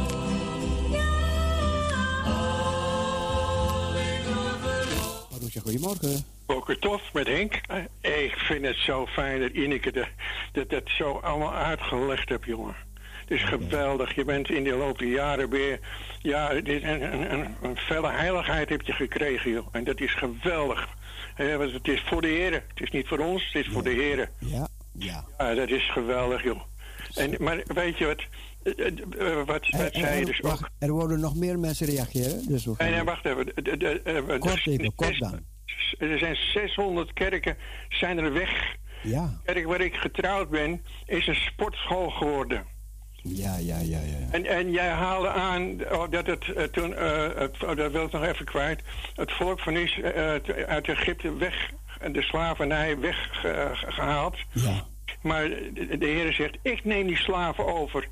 [5.31, 6.32] Marusha, goedemorgen.
[6.45, 7.61] Boker tof met Henk.
[8.01, 10.07] Eh, Ik vind het zo fijn dat Ineke de,
[10.51, 12.75] dat dat zo allemaal uitgelegd hebt, jongen.
[13.21, 14.15] Het is geweldig.
[14.15, 15.79] Je bent in de loop der jaren weer...
[16.21, 19.67] Ja, dit, een, een, een, een felle heiligheid heb je gekregen, joh.
[19.71, 20.87] En dat is geweldig.
[21.37, 22.63] Want het is voor de heren.
[22.67, 24.29] Het is niet voor ons, het is voor de heren.
[24.39, 25.25] Ja, ja.
[25.37, 26.61] Ja, dat is geweldig, joh.
[27.15, 28.21] En, maar weet je wat...
[28.77, 30.49] eh, eh, Wat, wat Er, zei je dus ook...
[30.49, 32.47] wacht, er worden nog meer mensen reageren.
[32.47, 33.45] Dus we gaan Nee, nee, wacht even.
[33.55, 35.45] De- de- kort even, de- kort dan.
[35.99, 37.57] Er zijn 600 kerken
[37.89, 38.75] zijn er weg.
[39.03, 42.65] Ja, De kerk waar ik getrouwd ben, is een sportschool geworden.
[43.21, 43.99] ja, ja, ja.
[43.99, 44.27] ja.
[44.31, 48.05] En, en jij haalde aan oh, dat het eh, toen, eh, het, oh, dat wil
[48.05, 48.81] ik nog even kwijt,
[49.15, 50.11] het volk van Is eh,
[50.67, 51.71] uit Egypte weg,
[52.11, 54.37] de slavernij weggehaald.
[54.51, 54.85] Ja.
[55.21, 58.07] Maar de, Heer zegt, ik neem die slaven over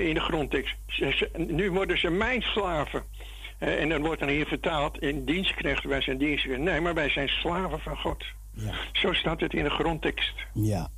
[0.00, 0.76] in de grondtekst.
[1.36, 3.02] Nu worden ze mijn slaven.
[3.62, 6.64] Eh, En dan wordt dan hier vertaald in dienstknechten, wij zijn dienstknechten.
[6.64, 8.24] Nee, maar wij zijn slaven van God.
[8.54, 8.72] Ja.
[8.92, 10.34] Zo staat het in de grondtekst.
[10.54, 10.88] Ja,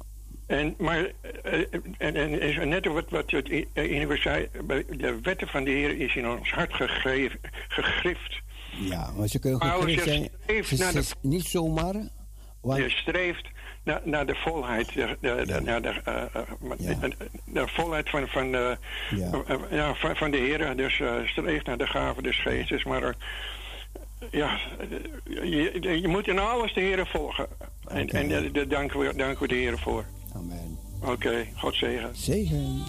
[0.46, 1.04] En, maar,
[1.42, 1.60] eh,
[1.98, 4.48] en, en is net wat, wat het eh, Inge zei,
[4.90, 8.40] de wetten van de Heer is in ons hart gegreven, gegrift.
[8.70, 9.10] ja.
[9.16, 10.28] Maar ze kunnen gegrift zijn.
[10.42, 11.94] streef Ze- naar ze- de- niet zomaar.
[12.60, 13.46] Want, Je streeft
[13.84, 17.12] naar, naar de volheid, de, naar de, eh, eh, de,
[17.44, 18.76] de volheid van, van, de,
[19.10, 19.30] Ja.
[19.70, 20.76] eh, van, van de Heer.
[20.76, 22.84] Dus eh, streef naar de gave des geestes.
[22.84, 23.14] Maar
[24.30, 24.58] ja,
[25.24, 27.46] je, je moet in alles de Heer volgen.
[27.88, 30.04] En, en daar danken we, danken we de Heer voor.
[30.34, 30.78] Amen.
[31.02, 32.10] Oké, God zegen.
[32.16, 32.82] Zegen.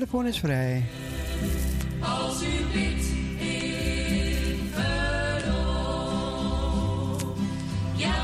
[0.00, 0.84] Telefoon is vrij.
[2.00, 3.04] als u bidt
[3.38, 6.02] in geloof.
[7.96, 8.14] Ja,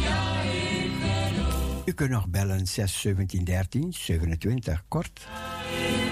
[0.00, 1.82] ja, in geloof.
[1.84, 5.20] U kunt nog bellen 6 17 13 27 kort.
[5.20, 6.11] Dat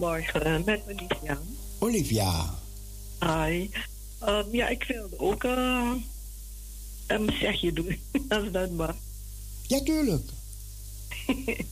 [0.00, 1.38] Goedemorgen, met Olivia.
[1.78, 2.54] Olivia.
[3.20, 3.70] Hi.
[4.20, 5.92] Ehm, ja, ik wilde ook eh,
[7.06, 7.98] een zegje doen,
[8.28, 8.96] als dat mag.
[9.66, 10.30] Ja, tuurlijk.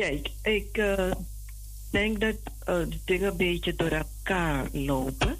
[0.00, 1.10] Kijk, ik eh,
[1.90, 2.34] denk dat
[2.64, 5.38] eh, de dingen een beetje door elkaar lopen.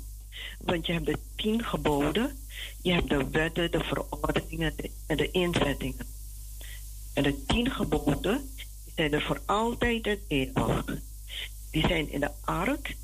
[0.61, 2.39] Want je hebt de tien geboden,
[2.83, 6.07] je hebt de wetten, de verordeningen de- en de inzettingen.
[7.13, 8.51] En de tien geboden
[8.97, 10.85] zijn er voor altijd en eeuwig.
[11.73, 12.97] Die zijn in de ark.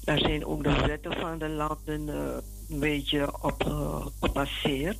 [0.00, 2.36] Daar zijn ook de wetten van de landen eh,
[2.68, 4.98] een beetje op eh, gebaseerd.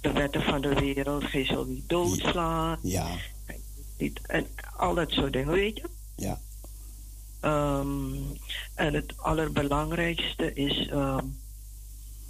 [0.00, 2.78] De wetten van de wereld, geen zult niet doodslaan.
[2.82, 3.06] Ja.
[3.98, 5.88] Niet, en al dat soort dingen, weet je.
[6.16, 6.40] Ja.
[7.40, 8.14] Ehm,
[8.74, 10.88] en het allerbelangrijkste is...
[10.88, 11.26] ehm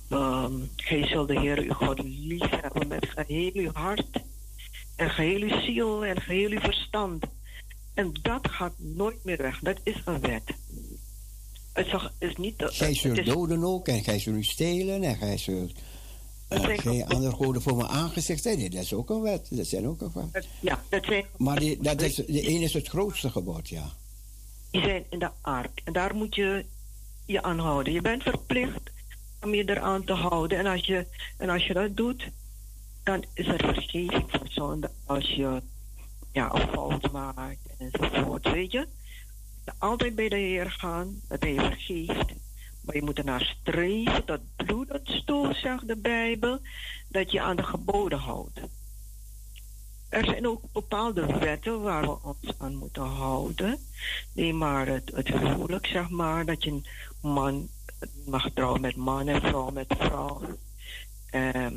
[0.09, 4.23] ehm, gij zult de Heer uw God lief hebben met geheel uw hart...
[4.97, 7.25] en geheel uw ziel en geheel uw verstand.
[7.95, 9.59] En dat gaat nooit meer weg.
[9.59, 10.43] Dat is een wet.
[11.73, 11.87] Het
[12.19, 12.55] is, niet...
[12.57, 15.73] Gij het zult is- doden ook en gij zult stelen en gij zult
[16.49, 18.45] En geen andere goden voor mijn aangezicht.
[18.45, 19.47] Nee, dat is ook een wet.
[19.51, 20.49] Dat zijn ook een wet.
[20.61, 23.93] Ja, dat zijn, Maar die, dat is, de ene is het grootste gebod, ja.
[24.71, 25.81] die zijn in de ark.
[25.85, 26.65] En daar moet je
[27.27, 27.93] je aan houden.
[27.93, 28.81] Je bent verplicht
[29.43, 30.59] om je eraan te houden.
[30.59, 31.07] En als je,
[31.39, 32.29] en als je dat doet,
[33.03, 34.91] dan is er vergeving voor zonde.
[35.07, 35.63] Als je
[36.35, 38.87] ja, een fout maakt enzovoort, weet je.
[39.79, 42.33] Altijd bij de Heer gaan, dat hij vergeeft.
[42.81, 46.59] Maar je moet ernaar streven, dat bloed dat stoot, zegt de Bijbel,
[47.09, 48.61] dat je aan de geboden houdt.
[50.09, 53.79] Er zijn ook bepaalde wetten waar we ons aan moeten houden.
[54.33, 56.87] Nee, maar het, het huwelijk, zeg maar, dat je een
[57.21, 57.69] man
[58.27, 60.41] mag trouwen met man en vrouw met vrouw.
[61.31, 61.75] Ehm,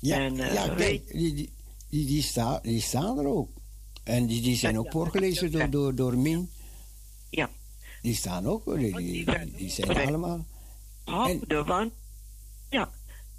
[0.00, 1.50] Ja, en, eh, ja weet- kijk, die, die,
[1.88, 3.50] die, die, sta, die staan er ook.
[4.04, 6.50] En die, die zijn Ja, ook voorgelezen door, door, door Min.
[7.30, 7.50] Ja.
[8.02, 10.46] Die staan ook, die, die, die, die zijn allemaal.
[11.04, 11.92] houden, want
[12.70, 12.90] ja,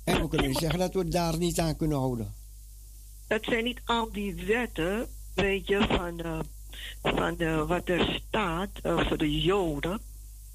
[0.04, 2.34] En we kunnen zeggen dat we daar niet aan kunnen houden.
[3.28, 6.40] dat zijn niet al die wetten, weet je, van, eh,
[7.02, 10.02] van de, wat er staat eh, voor de Joden.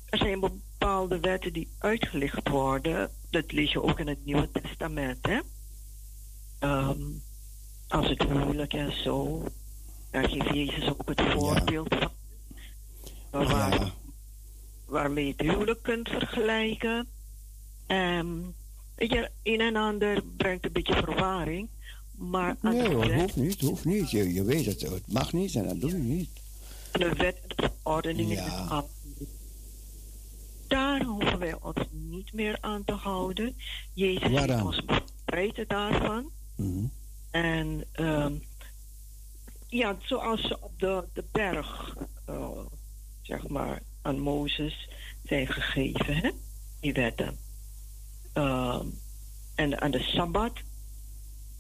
[0.09, 3.11] Er zijn bepaalde wetten die uitgelicht worden.
[3.31, 5.41] Dat lees je ook in het Nieuwe Testament, hè?
[6.59, 7.01] Ehm,
[7.95, 9.45] als het huwelijk en zo.
[10.11, 12.11] Daar geeft Jezus ook het voorbeeld van.
[13.47, 13.93] Waar,
[14.87, 17.09] Waarmee je het huwelijk kunt vergelijken.
[17.87, 18.27] Ehm,
[18.95, 21.69] weet je, een en ander brengt een beetje verwarring.
[22.17, 24.11] Maar Nee hoor, wet- hoeft niet, hoeft niet.
[24.11, 26.31] Je, je weet het, het mag niet en dat doe je niet.
[26.93, 28.67] de wet en de verordeningen Ja.
[28.69, 28.89] al.
[30.69, 33.57] Daar hoeven wij ons niet meer aan te houden.
[33.93, 34.67] Jezus heeft Waaraan?
[34.67, 36.31] ons bevrijd daarvan.
[36.57, 36.85] Mhm.
[37.35, 38.35] En ehm,
[39.69, 41.97] ja, zoals ze op de, de berg,
[42.27, 42.61] eh,
[43.23, 44.89] zeg maar, aan Mozes
[45.25, 46.31] zijn gegeven, hè?
[46.81, 47.39] die wetten.
[48.33, 48.87] Ehm,
[49.55, 50.53] en aan de Sabbat,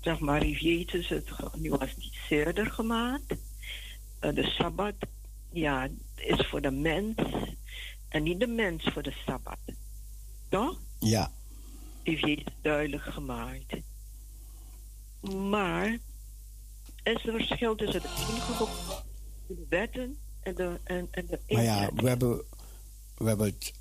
[0.00, 3.36] zeg maar, heeft Jezus het genuanceerder gemaakt.
[4.18, 4.94] Eh, de Sabbat,
[5.50, 7.14] ja, is voor de mens
[8.08, 9.58] en niet de mens voor de Sabbat.
[10.48, 10.78] Toch?
[10.98, 11.30] Ja,
[12.02, 13.74] heeft Jezus duidelijk gemaakt.
[15.32, 15.98] Maar
[17.02, 18.74] er is een verschil tussen de ingeboden
[19.46, 22.42] de wetten en de, en, en de maar ja, we hebben,
[23.16, 23.72] we hebben het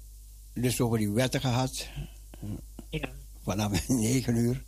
[0.54, 1.88] dus over die wetten gehad.
[2.90, 3.10] Ja.
[3.44, 4.64] Vanaf 9 uur.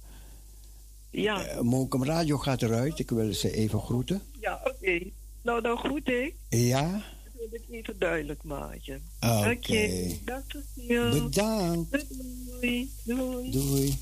[1.10, 3.00] Ja, Uh, Mokum Radio gaat eruit.
[3.00, 4.22] Ik wil ze even groeten.
[4.40, 5.00] ja oké.
[5.42, 6.34] Nou, dan goed, hè?
[6.50, 6.92] Ja,
[7.24, 9.04] Dat wil ik even duidelijk maken.
[9.20, 9.78] Oké.
[9.78, 10.18] Je.
[11.12, 12.06] bedankt.
[12.46, 12.92] Doei.
[13.04, 13.52] Doei.
[13.52, 13.98] Doei.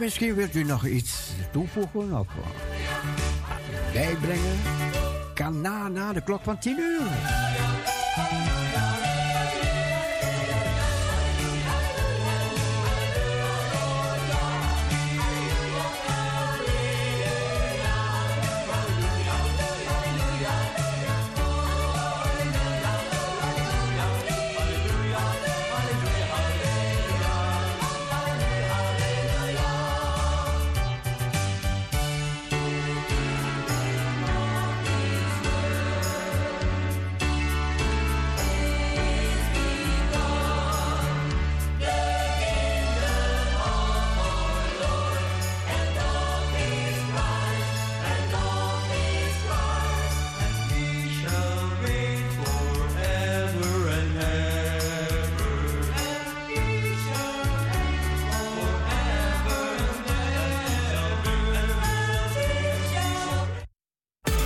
[0.00, 2.26] misschien wilt u nog iets toevoegen of
[3.92, 4.58] bijbrengen.
[5.34, 7.69] Kan na, na de klok van 10 uur.